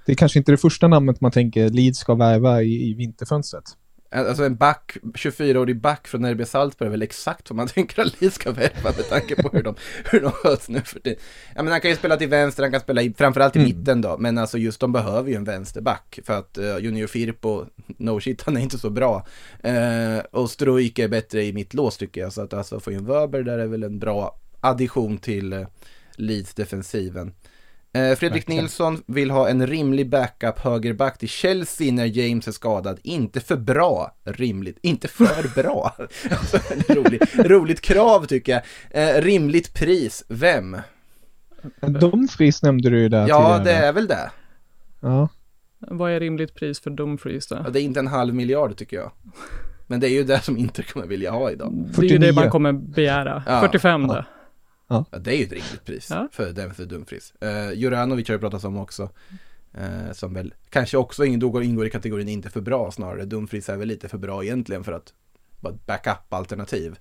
det 0.06 0.12
är 0.12 0.16
kanske 0.16 0.40
inte 0.40 0.52
det 0.52 0.58
första 0.58 0.88
namnet 0.88 1.22
man 1.22 1.32
tänker 1.32 1.70
Leeds 1.70 2.00
ska 2.00 2.16
värva 2.16 2.62
i, 2.64 2.90
i 2.90 2.94
vinterfönstret. 2.94 3.64
Alltså 4.10 4.44
en 4.44 4.56
back, 4.56 4.98
24-årig 5.14 5.82
back 5.82 6.08
från 6.08 6.26
RB 6.26 6.48
Salzburg 6.48 6.88
är 6.88 6.92
väl 6.92 7.02
exakt 7.02 7.50
vad 7.50 7.58
man 7.58 7.68
tänker 7.76 8.02
att 8.02 8.22
Leeds 8.22 8.36
ska 8.36 8.52
värva 8.52 8.92
med 8.98 9.10
tanke 9.10 9.36
på 9.44 9.50
hur 9.50 9.64
de, 9.64 9.76
hur 10.12 10.22
de 10.22 10.32
sköts 10.32 10.70
nu 10.70 10.82
för 10.82 11.00
tiden. 11.00 11.20
Ja 11.56 11.64
men 11.64 11.72
han 11.72 11.82
kan 11.82 11.92
ju 11.92 11.98
spela 11.98 12.18
till 12.18 12.28
vänster, 12.28 12.64
han 12.64 12.72
kan 12.72 12.82
spela 12.82 13.02
i, 13.02 13.14
framförallt 13.14 13.56
i 13.56 13.60
mitten 13.60 14.02
då, 14.02 14.18
men 14.18 14.38
alltså 14.38 14.58
just 14.58 14.80
de 14.80 14.92
behöver 14.92 15.30
ju 15.30 15.36
en 15.36 15.44
vänsterback 15.44 16.20
för 16.24 16.34
att 16.34 16.58
uh, 16.58 16.78
Junior 16.78 17.08
Firpo, 17.08 17.66
no 17.98 18.20
shit, 18.20 18.42
han 18.42 18.58
är 18.58 18.62
inte 18.62 18.78
så 18.78 18.90
bra. 18.90 19.28
Eh, 19.64 20.20
och 20.32 20.50
Struik 20.50 21.00
är 21.00 21.08
bättre 21.08 21.44
i 21.44 21.54
mittlås 21.54 21.98
tycker 21.98 22.22
jag, 22.22 22.34
så 22.34 22.42
att 22.42 22.54
alltså 22.54 22.80
få 22.80 22.92
in 22.92 23.06
Wöber 23.06 23.44
där 23.44 23.60
är 23.60 23.68
väl 23.68 23.84
en 23.84 24.00
bra 24.00 24.40
addition 24.60 25.18
till 25.18 25.54
uh, 25.54 25.68
Leeds-defensiven. 26.18 27.32
Eh, 27.94 28.16
Fredrik 28.16 28.32
Verkligen. 28.42 28.62
Nilsson 28.64 29.02
vill 29.06 29.32
ha 29.32 29.50
en 29.50 29.68
rimlig 29.68 30.10
backup 30.10 30.60
högerback 30.60 31.18
till 31.18 31.30
Chelsea 31.30 31.92
när 31.94 32.06
James 32.06 32.48
är 32.48 32.52
skadad. 32.52 33.00
Inte 33.04 33.40
för 33.40 33.58
bra, 33.58 34.16
rimligt. 34.24 34.78
Inte 34.82 35.08
för 35.08 35.56
bra. 35.64 35.96
Alltså, 36.32 36.58
en 36.74 36.96
rolig, 36.96 37.22
roligt 37.36 37.82
krav 37.82 38.26
tycker 38.26 38.52
jag. 38.52 38.62
Eh, 39.18 39.22
rimligt 39.22 39.74
pris, 39.74 40.24
vem? 40.30 40.78
Dumfries 41.82 42.64
nämnde 42.64 42.90
du 42.90 43.00
ju 43.00 43.10
där 43.10 43.28
Ja, 43.28 43.58
tidigare. 43.58 43.64
det 43.80 43.86
är 43.86 43.94
väl 43.94 44.08
det. 44.08 44.32
Ja. 45.00 45.30
Vad 45.80 46.12
är 46.12 46.20
rimligt 46.20 46.56
pris 46.56 46.80
för 46.80 46.90
Dumfries 46.90 47.48
då? 47.48 47.56
Ja, 47.66 47.70
det 47.70 47.82
är 47.82 47.84
inte 47.84 48.00
en 48.00 48.08
halv 48.08 48.36
miljard 48.36 48.78
tycker 48.78 48.98
jag. 48.98 49.12
Men 49.88 50.00
det 50.00 50.08
är 50.08 50.12
ju 50.12 50.24
det 50.24 50.40
som 50.44 50.58
Inter 50.58 50.84
kommer 50.84 51.08
vilja 51.08 51.32
ha 51.32 51.52
idag. 51.52 51.74
Det 51.74 52.02
är 52.02 52.04
ju 52.04 52.18
det 52.18 52.26
49. 52.28 52.34
man 52.42 52.50
kommer 52.50 52.74
begära. 52.74 53.44
Ja, 53.48 53.62
45 53.62 54.08
då. 54.08 54.26
Ja, 54.88 55.06
det 55.20 55.32
är 55.34 55.38
ju 55.38 55.44
ett 55.44 55.52
rimligt 55.52 55.86
pris 55.86 56.10
Ja. 56.10 56.28
för 56.32 56.52
den 56.54 56.74
för 56.74 56.86
Dumfries. 56.86 57.34
Uh, 57.44 57.74
Juranovic 57.74 58.28
har 58.28 58.36
ju 58.36 58.40
pratats 58.40 58.64
om 58.64 58.78
också. 58.78 59.10
Eh, 59.74 60.12
som 60.12 60.34
väl 60.34 60.54
kanske 60.70 60.98
också 60.98 61.26
ingår, 61.26 61.64
ingår 61.64 61.88
i 61.88 61.90
kategorin 61.90 62.28
inte 62.28 62.50
för 62.50 62.62
bra 62.62 62.92
snarare. 62.92 63.26
Dumfries 63.26 63.70
är 63.70 63.78
väl 63.78 63.88
lite 63.88 64.10
för 64.10 64.18
bra 64.18 64.44
egentligen 64.44 64.84
för 64.84 64.92
att 64.92 65.14
vara 65.60 65.74
ett 65.74 65.86
backup-alternativ. 65.86 67.00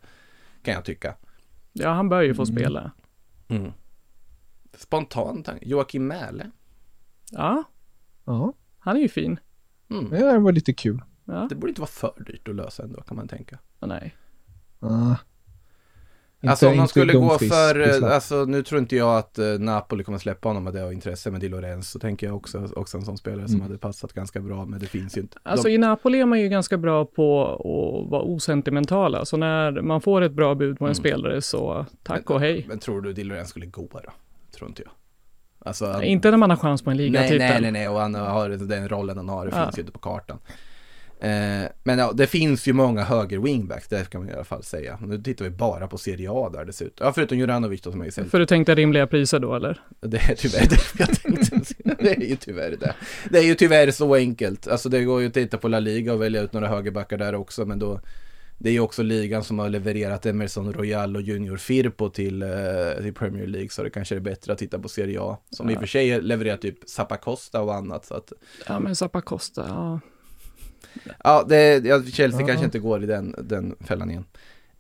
Kan 0.63 0.75
jag 0.75 0.85
tycka. 0.85 1.15
Ja, 1.73 1.91
han 1.93 2.09
bör 2.09 2.23
ju 2.23 2.35
få 2.35 2.43
Mm. 2.43 2.57
spela. 2.57 2.91
Spontan 4.77 5.43
tanke. 5.43 5.67
Joakim 5.69 6.07
Mähle. 6.07 6.51
Ja, 7.31 7.65
ja, 8.25 8.53
han 8.79 8.97
är 8.97 9.01
ju 9.01 9.09
fin. 9.09 9.41
Mm. 9.91 10.11
det 10.11 10.39
var 10.39 10.53
lite 10.53 10.73
kul. 10.73 11.03
Ja, 11.25 11.47
Det 11.51 11.55
borde 11.55 11.69
inte 11.71 11.81
vara 11.81 11.91
för 11.91 12.25
dyrt 12.27 12.49
att 12.49 12.55
lösa 12.55 12.83
ändå 12.83 13.01
kan 13.03 13.17
man 13.17 13.29
tänka. 13.29 13.59
nej. 13.81 14.17
Ja. 14.81 15.17
Inte- 16.47 16.51
alltså 16.51 16.69
om 16.69 16.77
man 16.77 16.89
skulle 16.89 17.13
gå 17.13 17.39
för, 17.39 17.81
eh, 17.81 17.85
prislapp. 17.87 18.13
alltså 18.13 18.45
nu 18.45 18.63
tror 18.63 18.81
inte 18.81 18.97
jag 18.97 19.19
att 19.19 19.39
eh, 19.39 19.47
Napoli 19.47 20.05
kommer 20.05 20.19
släppa 20.19 20.49
honom 20.49 20.65
med 20.65 20.73
det 20.75 20.85
av 20.85 20.93
intresse 20.93 21.31
med 21.31 21.41
Di 21.41 21.49
Lorenzo. 21.49 21.99
tänker 21.99 22.27
jag 22.27 22.37
också, 22.37 22.69
också 22.77 22.97
en 22.99 23.05
sån 23.05 23.19
spelare 23.19 23.47
som 23.49 23.55
Mm. 23.57 23.67
hade 23.67 23.79
passat 23.79 24.13
ganska 24.13 24.41
bra 24.41 24.65
men 24.65 24.81
det 24.81 24.87
finns 24.87 25.17
ju 25.17 25.21
inte. 25.21 25.39
Alltså 25.43 25.69
De- 25.69 25.75
i 25.75 25.79
Napoli 25.79 26.21
är 26.21 26.27
man 26.27 26.41
ju 26.41 26.49
ganska 26.49 26.77
bra 26.79 27.05
på 27.05 27.45
att 28.05 28.11
vara 28.11 28.23
osentimentala. 28.23 29.25
Så 29.25 29.37
när 29.37 29.81
man 29.81 30.01
får 30.01 30.23
ett 30.23 30.33
bra 30.33 30.55
bud 30.55 30.79
på 30.79 30.85
en 30.85 30.89
Mm. 30.89 30.95
spelare 30.95 31.43
så 31.43 31.87
tack 32.03 32.23
men, 32.29 32.35
och 32.35 32.41
hej. 32.41 32.65
Men 32.69 32.79
tror 32.79 33.01
du 33.01 33.13
Di 33.13 33.25
Lorenzo 33.25 33.51
skulle 33.51 33.67
gå 33.67 33.89
då? 33.93 34.01
Tror 34.57 34.69
inte 34.69 34.83
jag. 34.83 34.93
Alltså, 35.59 35.87
han- 35.87 36.03
Inte 36.03 36.31
när 36.31 36.39
man 36.39 36.51
har 36.51 36.57
chans 36.57 36.83
på 36.83 36.91
en 36.91 36.97
nej, 36.97 37.07
ligatitel. 37.09 37.39
nej, 37.39 37.61
nej, 37.61 37.73
nej, 37.73 37.89
och 37.89 38.01
han 38.01 38.15
har 38.15 38.49
den 38.49 38.89
rollen 38.89 39.17
han 39.17 39.29
har, 39.29 39.47
det 39.47 39.53
Ja. 39.57 39.65
finns 39.65 39.79
ju 39.79 39.81
inte 39.81 39.93
på 39.93 39.99
kartan. 39.99 40.39
Eh, 41.21 41.69
men 41.83 41.99
ja, 41.99 42.13
det 42.15 42.27
finns 42.27 42.69
ju 42.69 42.73
många 42.73 43.05
höger 43.05 43.39
wingbacks, 43.39 43.89
det 43.89 44.11
kan 44.11 44.21
man 44.21 44.31
i 44.31 44.33
alla 44.33 44.45
fall 44.45 44.63
säga. 44.63 44.99
Nu 45.03 45.23
tittar 45.23 45.45
vi 45.45 45.51
bara 45.51 45.89
på 45.89 45.99
Serie 45.99 46.31
A 46.31 46.51
där 46.53 46.65
dessutom. 46.65 47.07
Ja, 47.07 47.13
förutom 47.13 47.39
Juranovic 47.39 47.83
då 47.83 47.91
som 47.91 48.01
är 48.01 48.05
ju 48.05 48.11
sälj. 48.11 48.29
För 48.29 48.39
du 48.39 48.47
tänkte 48.47 48.75
rimliga 48.75 49.07
priser 49.07 49.39
då 49.39 49.55
eller? 49.55 49.81
Det 50.01 50.17
är 50.17 50.35
tyvärr 50.35 50.69
det 50.69 50.99
jag 50.99 51.23
tänkte. 51.23 51.75
Det 51.99 52.17
är 52.17 52.29
ju 52.29 52.37
tyvärr 52.37 52.71
det. 52.71 52.95
Det 53.31 53.39
är 53.39 53.43
ju 53.43 53.55
tyvärr 53.55 53.91
så 53.91 54.15
enkelt. 54.15 54.69
Alltså 54.69 54.89
det 54.89 55.05
går 55.05 55.21
ju 55.21 55.27
att 55.27 55.35
titta 55.35 55.59
på 55.59 55.69
La 55.69 55.81
Liga 55.81 56.13
och 56.13 56.23
välja 56.23 56.43
ut 56.43 56.53
några 56.53 56.69
högerbackar 56.69 57.19
där 57.19 57.35
också, 57.35 57.67
men 57.67 57.79
då 57.79 58.01
det 58.59 58.69
är 58.69 58.73
ju 58.73 58.81
också 58.81 59.03
ligan 59.03 59.45
som 59.45 59.59
har 59.59 59.69
levererat 59.69 60.27
Emerson 60.27 60.73
Royal 60.73 61.17
och 61.17 61.23
Junior 61.23 61.57
Firpo 61.57 62.09
till, 62.09 62.43
eh, 62.43 62.49
till 63.03 63.15
Premier 63.15 63.47
League 63.47 63.69
så 63.69 63.83
det 63.83 63.91
kanske 63.91 64.17
är 64.17 64.21
bättre 64.21 64.53
att 64.53 64.59
titta 64.59 64.79
på 64.79 64.89
Serie 64.89 65.21
A. 65.21 65.39
Som 65.51 65.71
i 65.71 65.75
och 65.75 65.81
för 65.81 65.87
sig 65.87 66.21
levererar 66.23 66.57
typ 66.57 66.79
Zappacosta 66.89 67.63
och 67.63 67.75
annat. 67.75 68.05
Så 68.05 68.15
att, 68.15 68.33
Ja 68.67 68.81
men 68.81 68.97
Zappacosta, 68.97 69.65
ja. 69.69 70.01
Ja, 71.25 71.45
det, 71.49 71.85
ja, 71.87 72.03
Chelsea 72.03 72.41
Ja. 72.41 72.47
kanske 72.47 72.65
inte 72.65 72.79
går 72.79 73.03
i 73.03 73.07
den, 73.07 73.35
den 73.43 73.77
fällan 73.81 74.11
igen. 74.11 74.25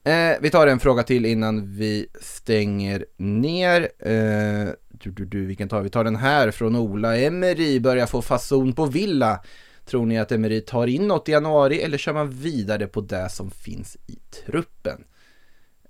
Eh, 0.04 0.36
vi 0.40 0.50
tar 0.50 0.66
en 0.66 0.80
fråga 0.80 1.02
till 1.02 1.26
innan 1.26 1.72
vi 1.76 2.06
stänger 2.20 3.06
ner. 3.16 3.80
Eh, 3.98 4.68
du, 4.88 5.10
du, 5.10 5.24
du, 5.24 5.46
vilken 5.46 5.68
tar 5.68 5.78
vi? 5.78 5.84
Vi 5.84 5.90
tar 5.90 6.04
den 6.04 6.16
här 6.16 6.50
från 6.50 6.76
Ola. 6.76 7.16
Emery 7.16 7.80
börjar 7.80 8.06
få 8.06 8.22
fason 8.22 8.72
på 8.72 8.86
Villa. 8.86 9.42
Tror 9.84 10.06
ni 10.06 10.18
att 10.18 10.32
Emery 10.32 10.60
tar 10.60 10.86
in 10.86 11.08
något 11.08 11.28
i 11.28 11.32
januari 11.32 11.82
eller 11.82 11.98
kör 11.98 12.12
man 12.12 12.30
vidare 12.30 12.86
på 12.86 13.00
det 13.00 13.28
som 13.28 13.50
finns 13.50 13.96
i 14.06 14.18
truppen? 14.46 15.04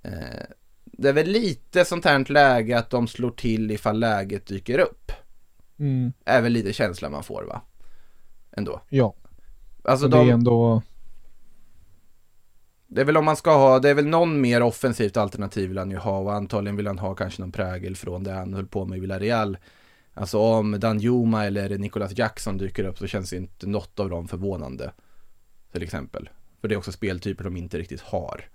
Eh, 0.03 0.11
det 0.85 1.09
är 1.09 1.13
väl 1.13 1.27
lite 1.27 1.85
sånt 1.85 2.05
här 2.05 2.31
läge 2.31 2.77
att 2.77 2.89
de 2.89 3.07
slår 3.07 3.31
till 3.31 3.71
ifall 3.71 3.99
läget 3.99 4.45
dyker 4.47 4.79
upp. 4.79 5.11
Mm, 5.79 6.13
Är 6.25 6.41
väl 6.41 6.51
lite 6.51 6.73
känslan 6.73 7.11
man 7.11 7.23
får 7.23 7.43
va? 7.43 7.61
Ändå. 8.51 8.81
ja, 8.89 9.13
Alltså 9.87 10.05
och 10.05 10.11
det 10.11 10.17
de... 10.17 10.29
är 10.29 10.33
ändå... 10.33 10.81
Det 12.87 13.01
är 13.01 13.05
väl 13.05 13.17
om 13.17 13.25
man 13.25 13.35
ska 13.35 13.57
ha, 13.57 13.79
det 13.79 13.89
är 13.89 13.93
väl 13.93 14.07
någon 14.07 14.41
mer 14.41 14.61
offensivt 14.61 15.17
alternativ 15.17 15.69
vill 15.69 15.77
han 15.77 15.91
ju 15.91 15.97
ha 15.97 16.19
och 16.19 16.33
antagligen 16.33 16.75
vill 16.75 16.87
han 16.87 16.99
ha 16.99 17.15
kanske 17.15 17.41
någon 17.41 17.51
prägel 17.51 17.95
från 17.95 18.23
det 18.23 18.31
han 18.31 18.53
höll 18.53 18.67
på 18.67 18.85
med 18.85 18.97
i 18.97 19.01
Villarreal. 19.01 19.57
Alltså 20.13 20.39
om 20.39 20.79
Danjuma 20.79 21.45
eller 21.45 21.77
Nicolas 21.77 22.17
Jackson 22.17 22.57
dyker 22.57 22.83
upp 22.83 22.97
så 22.97 23.07
känns 23.07 23.33
inte 23.33 23.67
något 23.67 23.99
av 23.99 24.09
dem 24.09 24.27
förvånande. 24.27 24.91
Till 25.71 25.83
exempel. 25.83 26.29
För 26.61 26.67
det 26.67 26.75
är 26.75 26.77
också 26.77 26.91
speltyper 26.91 27.43
de 27.43 27.57
inte 27.57 27.77
riktigt 27.77 28.01
har. 28.01 28.49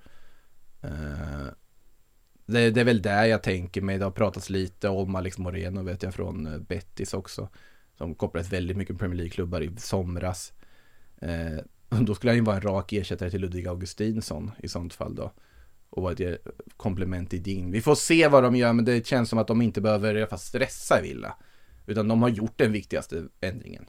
Eh, 0.80 1.46
det, 2.46 2.70
det 2.70 2.80
är 2.80 2.84
väl 2.84 3.02
där 3.02 3.24
jag 3.24 3.42
tänker 3.42 3.82
mig. 3.82 3.98
Det 3.98 4.04
har 4.04 4.10
pratats 4.10 4.50
lite 4.50 4.88
om 4.88 5.14
Alex 5.14 5.38
Moreno 5.38 5.82
vet 5.82 6.02
jag 6.02 6.14
från 6.14 6.46
eh, 6.46 6.58
Betis 6.58 7.14
också. 7.14 7.48
Som 7.98 8.14
kopplades 8.14 8.52
väldigt 8.52 8.76
mycket 8.76 8.98
Premier 8.98 9.16
League-klubbar 9.16 9.60
i 9.60 9.76
somras. 9.76 10.52
Eh, 11.22 11.58
då 12.00 12.14
skulle 12.14 12.30
han 12.30 12.36
ju 12.36 12.44
vara 12.44 12.56
en 12.56 12.62
rak 12.62 12.92
ersättare 12.92 13.30
till 13.30 13.40
Ludvig 13.40 13.68
Augustinsson 13.68 14.50
i 14.58 14.68
sånt 14.68 14.94
fall 14.94 15.14
då. 15.14 15.32
Och 15.90 16.02
vara 16.02 16.12
ett 16.12 16.46
komplement 16.76 17.30
till 17.30 17.42
din. 17.42 17.70
Vi 17.70 17.80
får 17.80 17.94
se 17.94 18.28
vad 18.28 18.42
de 18.42 18.56
gör 18.56 18.72
men 18.72 18.84
det 18.84 19.06
känns 19.06 19.28
som 19.28 19.38
att 19.38 19.46
de 19.46 19.62
inte 19.62 19.80
behöver 19.80 20.14
i 20.14 20.18
alla 20.18 20.26
fall 20.26 20.38
stressa 20.38 21.00
Villa. 21.00 21.36
Utan 21.86 22.08
de 22.08 22.22
har 22.22 22.28
gjort 22.28 22.58
den 22.58 22.72
viktigaste 22.72 23.24
ändringen. 23.40 23.84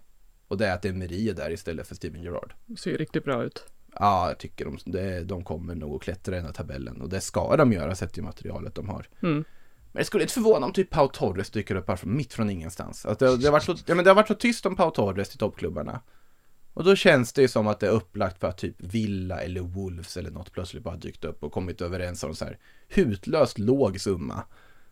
Och 0.48 0.58
det 0.58 0.68
är 0.68 0.74
att 0.74 0.86
Emery 0.86 1.30
är 1.30 1.34
där 1.34 1.52
istället 1.52 1.88
för 1.88 1.96
Steven 1.96 2.24
Gerrard. 2.24 2.54
Ser 2.78 2.98
riktigt 2.98 3.24
bra 3.24 3.44
ut. 3.44 3.64
Ja, 4.00 4.28
jag 4.28 4.38
tycker 4.38 4.66
de, 4.66 4.78
det, 4.86 5.24
de 5.24 5.44
kommer 5.44 5.76
nog 5.76 5.96
att 5.96 6.02
klättra 6.02 6.36
i 6.36 6.38
den 6.38 6.46
här 6.46 6.54
tabellen. 6.54 7.02
Och 7.02 7.10
det 7.10 7.22
ska 7.22 7.56
de 7.58 7.74
göra 7.74 7.96
sett 7.96 8.14
till 8.14 8.24
materialet 8.24 8.76
de 8.76 8.90
har. 8.90 9.08
Mm. 9.22 9.44
Men 9.92 10.00
det 10.02 10.06
skulle 10.06 10.24
inte 10.24 10.34
förvåna 10.34 10.66
om 10.66 10.74
typ 10.74 10.90
Pau 10.90 11.08
Torres 11.08 11.50
dyker 11.50 11.76
upp 11.76 11.88
här 11.88 11.96
från, 11.96 12.18
mitt 12.18 12.34
från 12.34 12.50
ingenstans. 12.50 13.06
Att 13.06 13.20
det, 13.20 13.38
det, 13.38 13.46
har 13.46 13.52
varit 13.52 13.64
så, 13.64 13.76
ja, 13.86 13.96
men 13.96 14.04
det 14.04 14.10
har 14.10 14.16
varit 14.16 14.28
så 14.28 14.34
tyst 14.34 14.66
om 14.66 14.76
Pau 14.76 14.92
Torres 14.92 15.36
i 15.36 15.38
toppklubbarna. 15.38 16.02
Och 16.74 16.84
då 16.84 16.96
känns 16.96 17.34
det 17.34 17.42
ju 17.42 17.48
som 17.48 17.68
att 17.68 17.80
det 17.80 17.88
är 17.88 17.92
upplagt 17.92 18.40
för 18.40 18.48
att 18.48 18.58
typ 18.58 18.76
Villa 18.78 19.42
eller 19.42 19.62
Wolves 19.62 20.18
eller 20.18 20.32
något 20.32 20.52
plötsligt 20.52 20.84
bara 20.84 20.96
dykt 20.96 21.26
upp 21.26 21.44
och 21.44 21.52
kommit 21.52 21.82
överens 21.82 22.24
om 22.24 22.36
så 22.36 22.46
här 22.46 22.58
hutlöst 22.88 23.60
låg 23.60 24.00
summa 24.00 24.44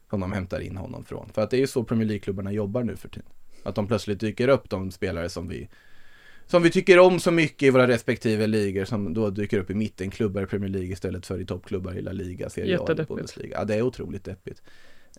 som 0.10 0.20
de 0.20 0.32
hämtar 0.32 0.60
in 0.60 0.78
honom 0.78 1.06
från. 1.06 1.30
För 1.34 1.42
att 1.42 1.50
det 1.50 1.58
är 1.58 1.62
ju 1.62 1.68
så 1.68 1.84
Premier 1.84 2.08
League-klubbarna 2.08 2.52
jobbar 2.52 2.84
nu 2.84 2.96
för 2.96 3.10
tiden. 3.10 3.30
Att 3.64 3.76
de 3.76 3.88
plötsligt 3.88 4.20
dyker 4.20 4.48
upp 4.48 4.70
de 4.70 4.92
spelare 4.92 5.30
som 5.30 5.48
vi 5.48 5.70
som 6.48 6.64
vi 6.64 6.72
tycker 6.72 7.00
om 7.00 7.20
så 7.20 7.32
mycket 7.32 7.64
i 7.64 7.70
våra 7.70 7.88
respektive 7.88 8.48
ligor 8.48 8.86
som 8.86 9.14
då 9.14 9.30
dyker 9.30 9.60
upp 9.60 9.70
i 9.70 9.74
mittenklubbar 9.74 10.42
i 10.42 10.46
Premier 10.46 10.70
League 10.70 10.90
istället 10.90 11.26
för 11.26 11.42
i 11.42 11.46
toppklubbar 11.46 11.94
i 11.94 12.02
La 12.02 12.12
Liga, 12.12 12.50
Serie 12.50 12.80
A 12.80 12.82
och. 12.82 13.08
Bundesliga. 13.08 13.58
Ja, 13.58 13.66
det 13.66 13.76
är 13.76 13.82
otroligt 13.82 14.24
deppigt. 14.24 14.62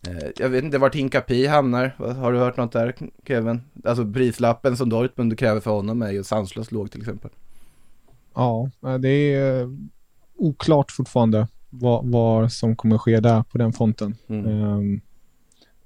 Eh, 0.08 0.28
jag 0.36 0.48
vet 0.48 0.64
inte 0.64 0.78
vart 0.78 0.94
Hinkapi 0.94 1.46
hamnar. 1.46 1.88
Har 1.98 2.32
du 2.32 2.38
hört 2.38 2.56
något 2.56 2.72
där, 2.72 2.94
Kevin? 3.26 3.60
Alltså 3.84 4.12
prislappen 4.12 4.76
som 4.76 4.88
Dortmund 4.88 5.38
kräver 5.38 5.60
för 5.60 5.70
honom 5.70 6.02
är 6.02 6.10
ju 6.10 6.24
sanslöst 6.24 6.72
låg 6.72 6.90
till 6.90 7.00
exempel. 7.00 7.30
Ja, 8.34 8.70
det 9.00 9.08
är 9.08 9.62
eh, 9.62 9.68
oklart 10.36 10.90
fortfarande 10.90 11.48
vad, 11.70 12.10
vad 12.10 12.52
som 12.52 12.76
kommer 12.76 12.98
ske 12.98 13.20
där 13.20 13.42
på 13.42 13.58
den 13.58 13.72
fronten. 13.72 14.14
Mm. 14.28 14.46
Ehm, 14.46 15.00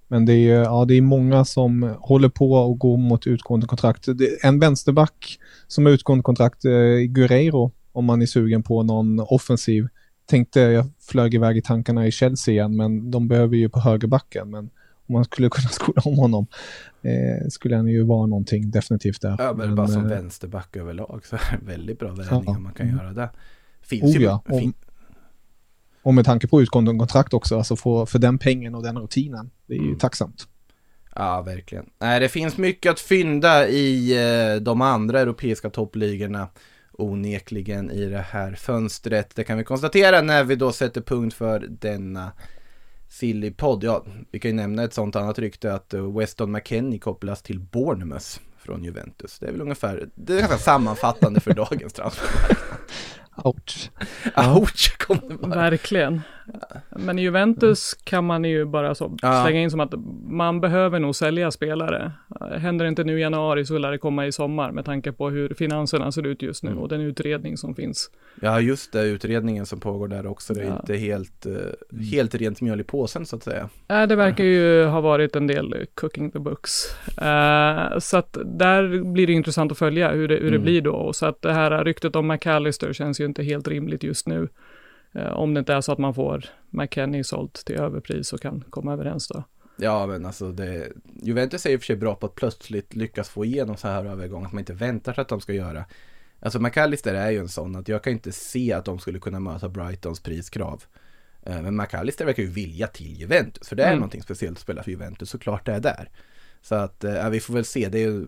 men 0.09 0.27
det 0.27 0.35
är, 0.35 0.63
ja, 0.63 0.85
det 0.85 0.95
är 0.95 1.01
många 1.01 1.45
som 1.45 1.97
håller 2.01 2.29
på 2.29 2.53
och 2.53 2.79
går 2.79 2.97
mot 2.97 3.27
utgående 3.27 3.67
kontrakt. 3.67 4.09
En 4.43 4.59
vänsterback 4.59 5.39
som 5.67 5.87
är 5.87 5.91
utgående 5.91 6.23
kontrakt, 6.23 6.65
eh, 6.65 6.99
Guerreiro, 7.09 7.73
om 7.93 8.05
man 8.05 8.23
är 8.23 8.27
sugen 8.27 8.63
på 8.63 8.83
någon 8.83 9.21
offensiv. 9.21 9.89
Tänkte 10.27 10.61
jag 10.61 10.87
flög 11.01 11.35
iväg 11.35 11.57
i 11.57 11.63
tankarna 11.63 12.07
i 12.07 12.11
Chelsea 12.11 12.53
igen, 12.55 12.77
men 12.77 13.11
de 13.11 13.29
behöver 13.29 13.57
ju 13.57 13.69
på 13.69 13.81
högerbacken. 13.81 14.51
Men 14.51 14.71
om 15.07 15.13
man 15.13 15.25
skulle 15.25 15.49
kunna 15.51 15.69
skola 15.69 16.03
om 16.05 16.19
honom 16.19 16.47
eh, 17.03 17.49
skulle 17.49 17.77
han 17.77 17.87
ju 17.87 18.03
vara 18.03 18.27
någonting 18.27 18.71
definitivt 18.71 19.21
där. 19.23 19.37
Ja, 19.39 19.53
men 19.57 19.75
bara 19.75 19.89
som 19.89 20.03
eh, 20.03 20.09
vänsterback 20.09 20.77
överlag 20.77 21.23
så 21.27 21.37
är 21.53 21.59
det 21.61 21.67
väldigt 21.67 21.99
bra 21.99 22.09
värvningar 22.13 22.45
Ja. 22.47 22.59
man 22.59 22.73
kan 22.73 22.87
Mm. 22.89 22.99
göra 22.99 23.13
där. 23.13 23.29
Finns 23.83 24.03
Oh 24.05 24.21
ju, 24.21 24.23
ja, 24.25 24.43
och, 24.49 24.59
fin- 24.61 24.73
och 26.03 26.15
med 26.15 26.25
tanke 26.25 26.49
på 26.49 26.63
utgående 26.63 26.91
kontrakt 26.99 27.35
också, 27.35 27.57
alltså 27.59 27.77
få, 27.77 28.07
för 28.07 28.19
den 28.19 28.39
pengen 28.39 28.75
och 28.75 28.83
den 28.83 28.99
rutinen, 28.99 29.51
det 29.67 29.75
är 29.75 29.79
ju 29.79 29.87
Mm. 29.87 29.99
tacksamt. 29.99 30.49
Ja, 31.15 31.43
verkligen. 31.43 31.87
Nej, 32.01 32.21
det 32.21 32.29
finns 32.29 32.57
mycket 32.59 32.91
att 32.93 33.01
fynda 33.01 33.69
i 33.69 34.13
eh, 34.57 34.63
de 34.63 34.81
andra 34.81 35.21
europeiska 35.21 35.71
toppligorna 35.71 36.49
onekligen 36.99 37.91
i 37.91 38.07
det 38.07 38.25
här 38.31 38.53
fönstret. 38.53 39.37
Det 39.37 39.45
kan 39.45 39.59
vi 39.59 39.65
konstatera 39.65 40.23
när 40.23 40.45
vi 40.45 40.57
då 40.57 40.73
sätter 40.73 41.01
punkt 41.01 41.35
för 41.35 41.59
denna 41.69 42.33
Silly-podd. 43.09 43.85
Ja, 43.85 44.05
vi 44.31 44.39
kan 44.39 44.51
ju 44.51 44.57
nämna 44.57 44.85
ett 44.85 44.95
sånt 44.95 45.17
annat 45.17 45.39
rykte 45.39 45.75
att 45.75 45.95
eh, 45.95 46.19
Weston 46.19 46.53
McKennie 46.53 46.99
kopplas 46.99 47.43
till 47.43 47.61
Bournemouth 47.61 48.39
från 48.59 48.85
Juventus. 48.85 49.39
Det 49.39 49.47
är 49.47 49.53
väl 49.53 49.61
ungefär, 49.61 50.09
det 50.15 50.35
är 50.35 50.39
ganska 50.39 50.59
sammanfattande 50.59 51.41
för 51.41 51.55
dagens 51.55 51.93
transfer. 51.93 52.57
Ouch. 53.45 53.91
Ouch, 54.57 54.99
kom 54.99 55.29
det 55.29 55.35
bara. 55.35 55.55
Verkligen. 55.55 56.23
Men 56.91 57.19
i 57.19 57.23
Juventus 57.23 57.95
kan 58.05 58.25
man 58.27 58.45
ju 58.45 58.65
bara 58.65 58.95
så 58.95 59.17
Ja. 59.23 59.43
slänga 59.45 59.61
in 59.61 59.71
som 59.71 59.81
att 59.81 59.95
man 60.29 60.61
behöver 60.61 60.99
nog 60.99 61.17
sälja 61.17 61.51
spelare. 61.51 62.13
Händer 62.59 62.85
det 62.85 62.89
inte 62.89 63.05
nu 63.05 63.19
i 63.19 63.21
januari 63.23 63.65
så 63.67 63.79
lär 63.79 63.91
det 63.91 63.99
komma 63.99 64.27
i 64.27 64.33
sommar 64.33 64.73
med 64.73 64.85
tanke 64.85 65.13
på 65.13 65.31
hur 65.31 65.55
finanserna 65.55 66.13
ser 66.13 66.27
ut 66.27 66.43
just 66.43 66.63
nu 66.63 66.71
Mm. 66.71 66.83
och 66.83 66.89
den 66.89 67.01
utredning 67.01 67.57
som 67.57 67.75
finns. 67.75 68.11
Ja, 68.43 68.61
just 68.61 68.93
det, 68.93 69.03
utredningen 69.07 69.67
som 69.67 69.81
pågår 69.81 70.09
där 70.09 70.27
också. 70.27 70.55
Det 70.55 70.61
är 70.61 70.67
Ja. 70.67 70.77
inte 70.81 70.97
helt, 70.97 71.47
eh, 71.47 71.53
helt 72.13 72.35
rent 72.35 72.61
mjöl 72.61 72.81
i 72.81 72.85
påsen 72.85 73.27
så 73.27 73.37
att 73.37 73.43
säga. 73.43 73.69
Äh, 73.89 74.03
det 74.07 74.17
verkar 74.17 74.45
ju 74.45 74.85
ha 74.85 75.01
varit 75.01 75.37
en 75.37 75.47
del 75.47 75.73
eh, 75.73 75.79
cooking 75.95 76.31
the 76.31 76.39
books. 76.39 76.71
Eh, 77.19 77.99
så 77.99 78.17
att 78.17 78.37
där 78.45 79.13
blir 79.13 79.27
det 79.27 79.33
intressant 79.33 79.73
att 79.73 79.79
följa 79.79 80.11
hur 80.11 80.29
det, 80.29 80.35
hur 80.35 80.41
det 80.43 80.49
Mm. 80.49 80.63
blir 80.63 80.81
då. 80.81 80.93
Och 80.93 81.17
så 81.17 81.27
att 81.27 81.43
det 81.43 81.53
här 81.53 81.85
ryktet 81.85 82.17
om 82.17 82.27
McAllister 82.27 82.93
känns 82.93 83.21
ju 83.21 83.25
inte 83.25 83.43
helt 83.43 83.69
rimligt 83.69 84.03
just 84.03 84.27
nu. 84.29 84.49
Eh, 85.17 85.33
om 85.33 85.55
det 85.55 85.59
inte 85.61 85.75
är 85.75 85.81
så 85.81 85.93
att 85.93 85.99
man 85.99 86.15
får 86.15 86.45
McKennie 86.71 87.25
sålt 87.25 87.55
till 87.67 87.77
överpris 87.77 88.33
och 88.33 88.41
kan 88.41 88.65
komma 88.71 88.93
överens 88.93 89.29
då. 89.29 89.45
Ja 89.79 90.07
men 90.07 90.27
alltså 90.27 90.53
det, 90.53 90.93
Juventus 91.23 91.67
är 91.67 91.75
och 91.77 91.81
för 91.81 91.87
sig 91.87 91.97
bra 91.97 92.15
på 92.15 92.27
att 92.27 92.35
plötsligt 92.35 92.95
lyckas 92.95 93.29
få 93.29 93.45
igenom 93.45 93.77
så 93.77 93.89
här 93.89 94.05
övergångar 94.05 94.47
att 94.47 94.53
man 94.53 94.59
inte 94.61 94.73
väntar 94.75 95.13
sig 95.13 95.23
att 95.23 95.29
de 95.29 95.41
ska 95.41 95.53
göra. 95.53 95.85
Alltså 96.41 96.61
McAllister 96.61 97.15
är 97.15 97.31
ju 97.31 97.39
en 97.39 97.49
sån 97.49 97.77
att 97.77 97.89
jag 97.89 98.03
kan 98.05 98.13
inte 98.13 98.33
se 98.33 98.73
att 98.73 98.85
de 98.85 98.99
skulle 98.99 99.19
kunna 99.19 99.41
möta 99.41 99.69
Brightons 99.69 100.21
priskrav. 100.21 100.85
Eh, 101.43 101.63
Men 101.63 101.77
McAllister 101.77 102.25
verkar 102.25 102.43
ju 102.43 102.49
vilja 102.49 102.87
till 102.87 103.21
Juventus, 103.21 103.69
för 103.69 103.77
det 103.77 103.83
är 103.83 103.87
Mm. 103.89 103.99
någonting 103.99 104.23
speciellt 104.23 104.57
att 104.57 104.63
spela 104.63 104.83
för 104.83 104.91
Juventus, 104.91 105.31
såklart 105.31 105.67
det 105.67 105.73
är 105.73 105.81
där. 105.81 106.09
Så 106.63 106.75
att, 106.75 107.05
eh, 107.05 107.13
ja, 107.15 107.29
vi 107.29 107.41
får 107.41 107.55
väl 107.55 107.65
se, 107.65 107.89
det 107.89 107.99
är 107.99 108.09
ju, 108.09 108.27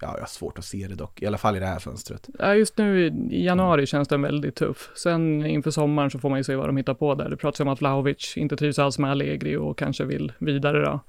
ja 0.00 0.10
jag 0.14 0.20
har 0.20 0.26
svårt 0.26 0.58
att 0.58 0.64
se 0.64 0.86
det 0.88 0.94
dock, 0.94 1.22
i 1.22 1.26
alla 1.26 1.38
fall 1.38 1.56
i 1.56 1.60
det 1.60 1.66
här 1.66 1.78
fönstret. 1.78 2.28
Ja, 2.38 2.54
just 2.54 2.78
nu 2.78 3.06
i- 3.06 3.44
januari 3.44 3.86
känns 3.86 4.08
den 4.08 4.22
väldigt 4.22 4.54
tuff. 4.54 4.90
Sen 4.96 5.46
inför 5.46 5.70
sommaren 5.70 6.10
så 6.10 6.18
får 6.18 6.28
man 6.30 6.38
ju 6.38 6.44
se 6.44 6.56
vad 6.56 6.68
de 6.68 6.76
hittar 6.76 6.94
på 6.94 7.14
där. 7.14 7.28
Det 7.28 7.36
pratas 7.36 7.60
ju 7.60 7.62
om 7.62 7.68
att 7.68 7.80
Vlahovic 7.80 8.36
inte 8.36 8.56
trivs 8.56 8.78
alls 8.78 8.98
med 8.98 9.10
Allegri 9.10 9.56
och 9.56 9.78
kanske 9.78 10.04
vill 10.04 10.32
vidare 10.38 10.80
då. 10.84 11.00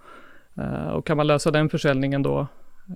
Eh, 0.63 0.87
och 0.87 1.05
kan 1.07 1.17
man 1.17 1.27
lösa 1.27 1.51
den 1.51 1.69
försäljningen 1.69 2.23
då, 2.23 2.47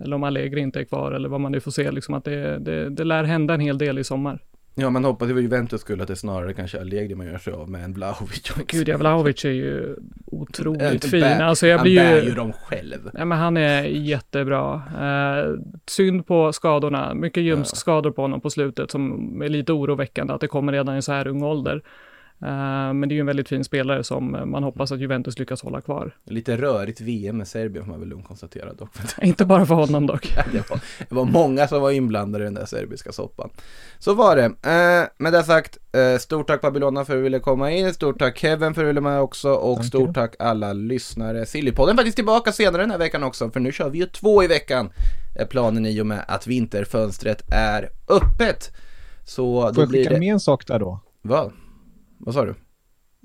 eller 0.04 0.16
om 0.16 0.24
Allegri 0.24 0.60
inte 0.62 0.80
är 0.80 0.84
kvar 0.84 1.12
eller 1.12 1.30
vad 1.30 1.40
man 1.42 1.52
nu 1.52 1.60
får 1.60 1.72
se, 1.72 1.92
liksom 1.92 2.14
att 2.14 2.24
det, 2.24 2.58
det, 2.60 2.90
det 2.90 3.04
lär 3.04 3.24
hända 3.24 3.54
en 3.54 3.60
hel 3.60 3.78
del 3.78 4.00
i 4.00 4.04
sommar. 4.04 4.40
Ja 4.76 4.90
man 4.90 5.04
hoppas 5.04 5.30
ju 5.30 5.34
för 5.34 5.42
Juventus 5.42 5.82
skulle 5.82 6.02
att 6.02 6.08
det 6.08 6.16
snarare 6.16 6.54
kanske 6.54 6.78
är 6.78 6.82
Allegri 6.82 7.16
man 7.16 7.28
gör 7.28 7.38
sig 7.38 7.54
av 7.54 7.70
med 7.70 7.84
än 7.84 7.94
Vlahovic. 7.94 8.54
Gud, 8.68 8.88
ja, 8.88 8.98
Vlahovic 8.98 9.46
är 9.46 9.50
ju 9.50 9.96
otroligt 10.26 10.94
Inte 10.94 11.08
fin. 11.08 11.24
Alltså 11.24 11.68
jag 11.68 11.78
han 11.78 11.84
blir 11.84 11.96
bär 11.96 12.22
ju... 12.22 12.24
ju 12.24 12.36
dem 12.36 12.54
själv. 12.54 13.10
Ja, 13.14 13.26
men 13.26 13.38
han 13.38 13.58
är 13.58 13.84
jättebra. 13.84 14.82
Eh, 15.00 15.60
synd 15.88 16.28
på 16.28 16.54
skadorna. 16.54 17.14
Mycket 17.14 17.44
ljumskskador 17.44 18.12
på 18.12 18.22
honom 18.22 18.42
på 18.42 18.50
slutet 18.50 18.92
som 18.92 19.42
är 19.42 19.50
lite 19.50 19.74
oroväckande 19.74 20.34
att 20.34 20.42
det 20.42 20.48
kommer 20.48 20.72
redan 20.72 20.98
i 20.98 21.02
så 21.02 21.12
här 21.12 21.28
ung 21.28 21.44
ålder. 21.44 21.82
Eh, 22.44 22.94
men 22.94 23.02
det 23.02 23.14
är 23.14 23.16
ju 23.16 23.20
en 23.20 23.26
väldigt 23.26 23.50
fin 23.50 23.64
spelare 23.64 24.04
som 24.04 24.32
man 24.46 24.64
hoppas 24.64 24.92
att 24.92 25.00
Juventus 25.00 25.40
lyckas 25.40 25.62
hålla 25.62 25.82
kvar. 25.82 26.16
Lite 26.26 26.58
rörigt 26.58 27.02
VM 27.02 27.38
med 27.38 27.48
Serbien 27.48 27.86
får 27.86 27.92
man 27.92 28.00
väl 28.00 28.10
lugnt 28.10 28.28
konstatera 28.28 28.74
dock. 28.74 28.90
Inte 29.22 29.46
bara 29.46 29.66
för 29.66 29.76
honom 29.76 30.08
dock. 30.08 30.36
det, 30.52 30.70
var, 30.70 30.80
det 31.10 31.16
var 31.16 31.26
många 31.26 31.68
som 31.68 31.82
var 31.82 31.92
inblandade 31.92 32.44
i 32.44 32.46
den 32.46 32.54
där 32.54 32.66
serbiska 32.66 33.12
soppan. 33.12 33.50
Så 34.00 34.14
var 34.14 34.36
det. 34.36 34.46
Eh, 34.46 35.10
med 35.18 35.34
det 35.34 35.44
sagt, 35.44 35.78
eh, 35.92 36.18
stort 36.20 36.48
tack 36.48 36.62
Babylona 36.62 37.06
för 37.06 37.14
att 37.14 37.18
du 37.18 37.24
ville 37.24 37.40
komma 37.40 37.72
in. 37.72 37.94
Stort 37.94 38.20
tack 38.20 38.38
Kevin 38.38 38.60
för 38.60 38.68
att 38.68 38.76
du 38.76 38.86
ville 38.86 39.02
med 39.02 39.22
också. 39.22 39.52
Och 39.54 39.78
Tack. 39.78 39.86
stort 39.86 40.16
tack 40.16 40.36
alla 40.40 40.74
lyssnare. 40.74 41.46
Sillypodden 41.46 41.94
är 41.94 41.98
faktiskt 41.98 42.16
tillbaka 42.16 42.52
senare 42.52 42.82
den 42.82 42.92
här 42.92 42.98
veckan 42.98 43.24
också. 43.24 43.50
För 43.50 43.60
nu 43.60 43.72
kör 43.72 43.90
vi 43.90 44.00
ju 44.00 44.06
två 44.06 44.44
i 44.44 44.48
veckan. 44.48 44.90
Planen 45.50 45.86
i 45.86 46.02
och 46.02 46.06
med 46.06 46.26
att 46.28 46.48
vinterfönstret 46.48 47.44
är 47.52 47.90
öppet. 48.08 48.72
Så 49.26 49.62
Får 49.62 49.74
då 49.74 49.82
jag 49.82 49.90
blir 49.90 50.00
skicka 50.00 50.14
det... 50.14 50.20
med 50.20 50.34
en 50.34 50.40
sak 50.40 50.68
där 50.68 50.80
då? 50.80 51.00
Vad? 51.22 51.52
Vad 52.26 52.34
sa 52.34 52.46
du? 52.46 52.56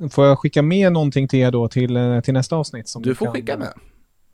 Får 0.09 0.27
jag 0.27 0.39
skicka 0.39 0.63
med 0.63 0.93
någonting 0.93 1.29
till 1.29 1.39
er 1.39 1.51
då 1.51 1.69
till, 1.69 1.97
eh, 1.97 2.21
till 2.21 2.35
nästa 2.35 2.57
avsnitt? 2.57 2.89
Som 2.89 3.03
Du 3.03 3.15
får 3.15 3.27
kan- 3.27 3.35
skicka 3.35 3.59
med. 3.59 3.73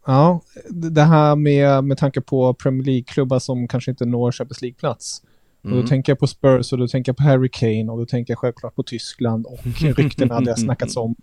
Ja, 0.07 0.41
det 0.71 1.03
här 1.03 1.37
med, 1.37 1.85
med 1.85 1.99
tanke 1.99 2.21
på 2.21 2.55
Premier 2.55 2.85
League-klubbar 2.85 3.39
som 3.39 3.69
kanske 3.69 3.91
inte 3.91 4.05
når 4.07 4.33
Champions 4.33 4.63
League-plats. 4.63 5.23
Och 5.63 5.67
Mm. 5.71 5.81
då 5.83 5.87
tänker 5.87 6.13
jag 6.13 6.19
på 6.19 6.27
Spurs 6.27 6.73
och 6.73 6.79
då 6.79 6.89
tänker 6.89 7.11
jag 7.13 7.17
på 7.17 7.23
Harry 7.23 7.49
Kane 7.53 7.89
och 7.93 7.99
då 7.99 8.07
tänker 8.07 8.31
jag 8.33 8.39
självklart 8.39 8.75
på 8.75 8.83
Tyskland 8.83 9.47
och 9.47 9.59
ryktena 9.97 10.41
det 10.41 10.51
har 10.51 10.57
snackats 10.57 10.97
om 10.97 11.15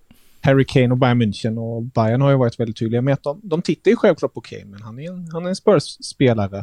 Harry 0.42 0.66
Kane 0.66 0.90
och 0.92 0.98
Bayern 0.98 1.22
München 1.22 1.58
och 1.58 1.84
Bayern 1.84 2.22
har 2.22 2.32
ju 2.32 2.38
varit 2.38 2.60
väldigt 2.60 2.78
tydliga 2.78 3.02
med 3.02 3.14
att 3.14 3.24
de, 3.24 3.40
de 3.44 3.62
tittar 3.62 3.92
ju 3.92 3.98
självklart 3.98 4.34
på 4.34 4.42
Kane 4.42 4.66
men 4.66 4.82
han 4.82 5.00
är 5.00 5.12
en, 5.12 5.28
han 5.32 5.46
är 5.46 5.50
en 5.50 5.56
Spurs-spelare. 5.56 6.58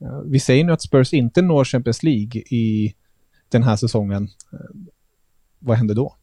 Eh, 0.00 0.20
Vi 0.26 0.40
säger 0.40 0.64
nu 0.64 0.72
att 0.72 0.82
Spurs 0.82 1.12
inte 1.12 1.42
når 1.42 1.64
Champions 1.64 2.02
League 2.02 2.40
i 2.50 2.94
den 3.48 3.62
här 3.62 3.76
säsongen. 3.76 4.28
Vad 5.64 5.76
händer 5.76 5.94
då? 5.94 6.16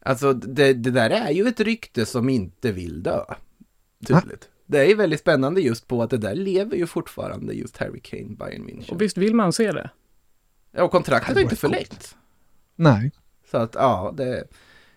Alltså 0.00 0.32
det, 0.32 0.72
det 0.72 0.90
där 0.90 1.10
är 1.10 1.30
ju 1.30 1.48
ett 1.48 1.60
rykte 1.60 2.06
som 2.06 2.28
inte 2.28 2.72
vill 2.72 3.02
dö. 3.02 3.24
Tydligt. 4.06 4.48
Det 4.66 4.78
är 4.78 4.84
ju 4.84 4.94
väldigt 4.94 5.20
spännande 5.20 5.60
just 5.60 5.88
på 5.88 6.02
att 6.02 6.10
det 6.10 6.18
där 6.18 6.34
lever 6.34 6.76
ju 6.76 6.86
fortfarande 6.86 7.54
just 7.54 7.76
Harry 7.76 8.00
Kane, 8.00 8.36
Bayern 8.36 8.68
München. 8.68 8.90
Och 8.90 9.02
visst 9.02 9.16
vill 9.16 9.34
man 9.34 9.52
se 9.52 9.72
det? 9.72 9.90
Ja, 10.72 10.82
och 10.82 10.90
kontraktet 10.90 11.36
är 11.36 11.40
inte 11.40 11.48
varit 11.48 11.58
förlängt. 11.58 12.16
Nej. 12.76 13.12
Så 13.50 13.56
att 13.56 13.74
ja, 13.74 14.14
det, 14.16 14.44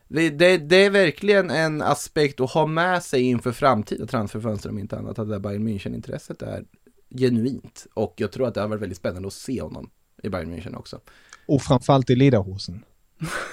det, 0.07 0.29
det, 0.29 0.57
det 0.57 0.75
är 0.85 0.89
verkligen 0.89 1.49
en 1.49 1.81
aspekt 1.81 2.39
att 2.39 2.51
ha 2.51 2.65
med 2.65 3.03
sig 3.03 3.21
inför 3.21 3.51
framtida 3.51 4.05
transferfönster 4.05 4.69
om 4.69 4.79
inte 4.79 4.97
annat. 4.97 5.19
Att 5.19 5.27
det 5.27 5.33
där 5.33 5.39
Bayern 5.39 5.67
München-intresset 5.67 6.43
är 6.43 6.65
genuint. 7.09 7.87
Och 7.93 8.13
jag 8.17 8.31
tror 8.31 8.47
att 8.47 8.53
det 8.53 8.61
har 8.61 8.67
varit 8.67 8.81
väldigt 8.81 8.97
spännande 8.97 9.27
att 9.27 9.33
se 9.33 9.61
honom 9.61 9.89
i 10.23 10.29
Bayern 10.29 10.53
München 10.53 10.75
också. 10.75 10.99
Och 11.45 11.61
framförallt 11.61 12.09
i 12.09 12.15
Lederhosen. 12.15 12.83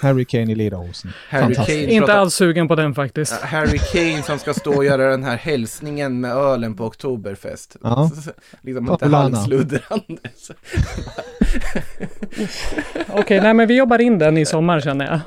Harry 0.00 0.24
Kane 0.24 0.52
i 0.52 0.54
Lederhosen. 0.54 1.12
Harry. 1.28 1.54
Kane 1.54 1.72
Inte 1.84 2.12
alls 2.12 2.34
sugen 2.34 2.68
på 2.68 2.74
den 2.74 2.94
faktiskt. 2.94 3.34
Ja, 3.40 3.46
Harry 3.46 3.78
Kane 3.78 4.22
som 4.22 4.38
ska 4.38 4.54
stå 4.54 4.76
och 4.76 4.84
göra 4.84 5.10
den 5.10 5.24
här 5.24 5.36
hälsningen 5.36 6.20
med 6.20 6.36
ölen 6.36 6.74
på 6.76 6.84
Oktoberfest. 6.84 7.76
Ja. 7.82 8.10
liksom 8.62 8.84
lite 8.84 8.96
Paulana. 8.98 9.36
halvsluddrande. 9.38 10.20
Så- 10.36 10.54
Okej, 13.08 13.40
nej 13.40 13.54
men 13.54 13.68
vi 13.68 13.76
jobbar 13.76 13.98
in 13.98 14.18
den 14.18 14.38
i 14.38 14.44
sommar 14.46 14.80
känner 14.80 15.04
jag. 15.06 15.20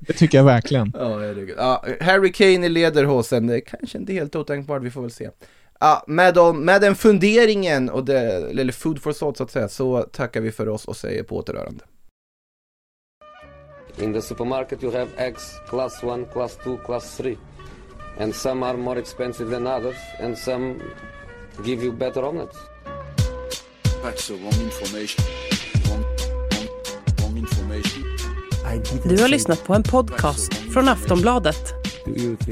Det 0.00 0.12
tycker 0.12 0.38
jag 0.38 0.44
verkligen. 0.44 0.92
Ja, 0.98 1.18
herregud. 1.18 1.54
ja, 1.58 1.84
Harry 2.00 2.32
Kane 2.32 2.66
i 2.66 2.68
lederhosen, 2.68 3.46
det 3.46 3.54
är 3.56 3.60
kanske 3.60 3.98
inte 3.98 4.12
helt 4.12 4.36
otänkbart, 4.36 4.82
vi 4.82 4.90
får 4.90 5.00
väl 5.02 5.10
se. 5.10 5.30
Ja, 5.80 6.04
med, 6.06 6.34
dem, 6.34 6.64
med 6.64 6.80
den 6.80 6.94
funderingen, 6.94 7.90
och 7.90 8.04
det, 8.04 8.20
eller 8.50 8.72
food 8.72 9.02
for 9.02 9.12
thought 9.12 9.36
så 9.36 9.42
att 9.42 9.50
säga, 9.50 9.68
så 9.68 10.02
tackar 10.02 10.40
vi 10.40 10.52
för 10.52 10.68
oss 10.68 10.84
och 10.84 10.96
säger 10.96 11.22
på 11.22 11.36
återhörande. 11.36 11.84
In 14.00 14.12
the 14.12 14.22
supermarket, 14.22 14.82
you 14.82 14.90
have 14.92 15.08
eggs 15.18 15.60
class 15.68 16.02
1, 16.02 16.26
class 16.26 16.56
2, 16.64 16.78
class 16.86 17.16
3. 17.16 17.36
And 18.18 18.34
some 18.34 18.62
are 18.62 18.76
more 18.76 18.98
expensive 18.98 19.50
than 19.50 19.66
others, 19.66 19.96
and 20.20 20.38
some 20.38 20.80
give 21.64 21.82
you 21.82 21.92
better 21.92 22.24
omelets. 22.24 22.56
That's 24.02 24.28
the 24.28 24.34
wrong 24.34 24.60
information. 24.60 25.24
Wrong, 25.88 26.04
wrong, 26.52 26.68
wrong 27.20 27.36
information. 27.36 28.04
Du 29.04 29.22
har 29.22 29.28
lyssnat 29.28 29.64
på 29.64 29.74
en 29.74 29.82
podcast 29.82 30.54
från 30.54 30.88
Aftonbladet. 30.88 31.74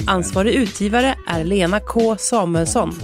Ansvarig 0.06 0.54
utgivare 0.54 1.18
är 1.26 1.44
Lena 1.44 1.80
K 1.80 2.16
Samuelsson. 2.18 2.94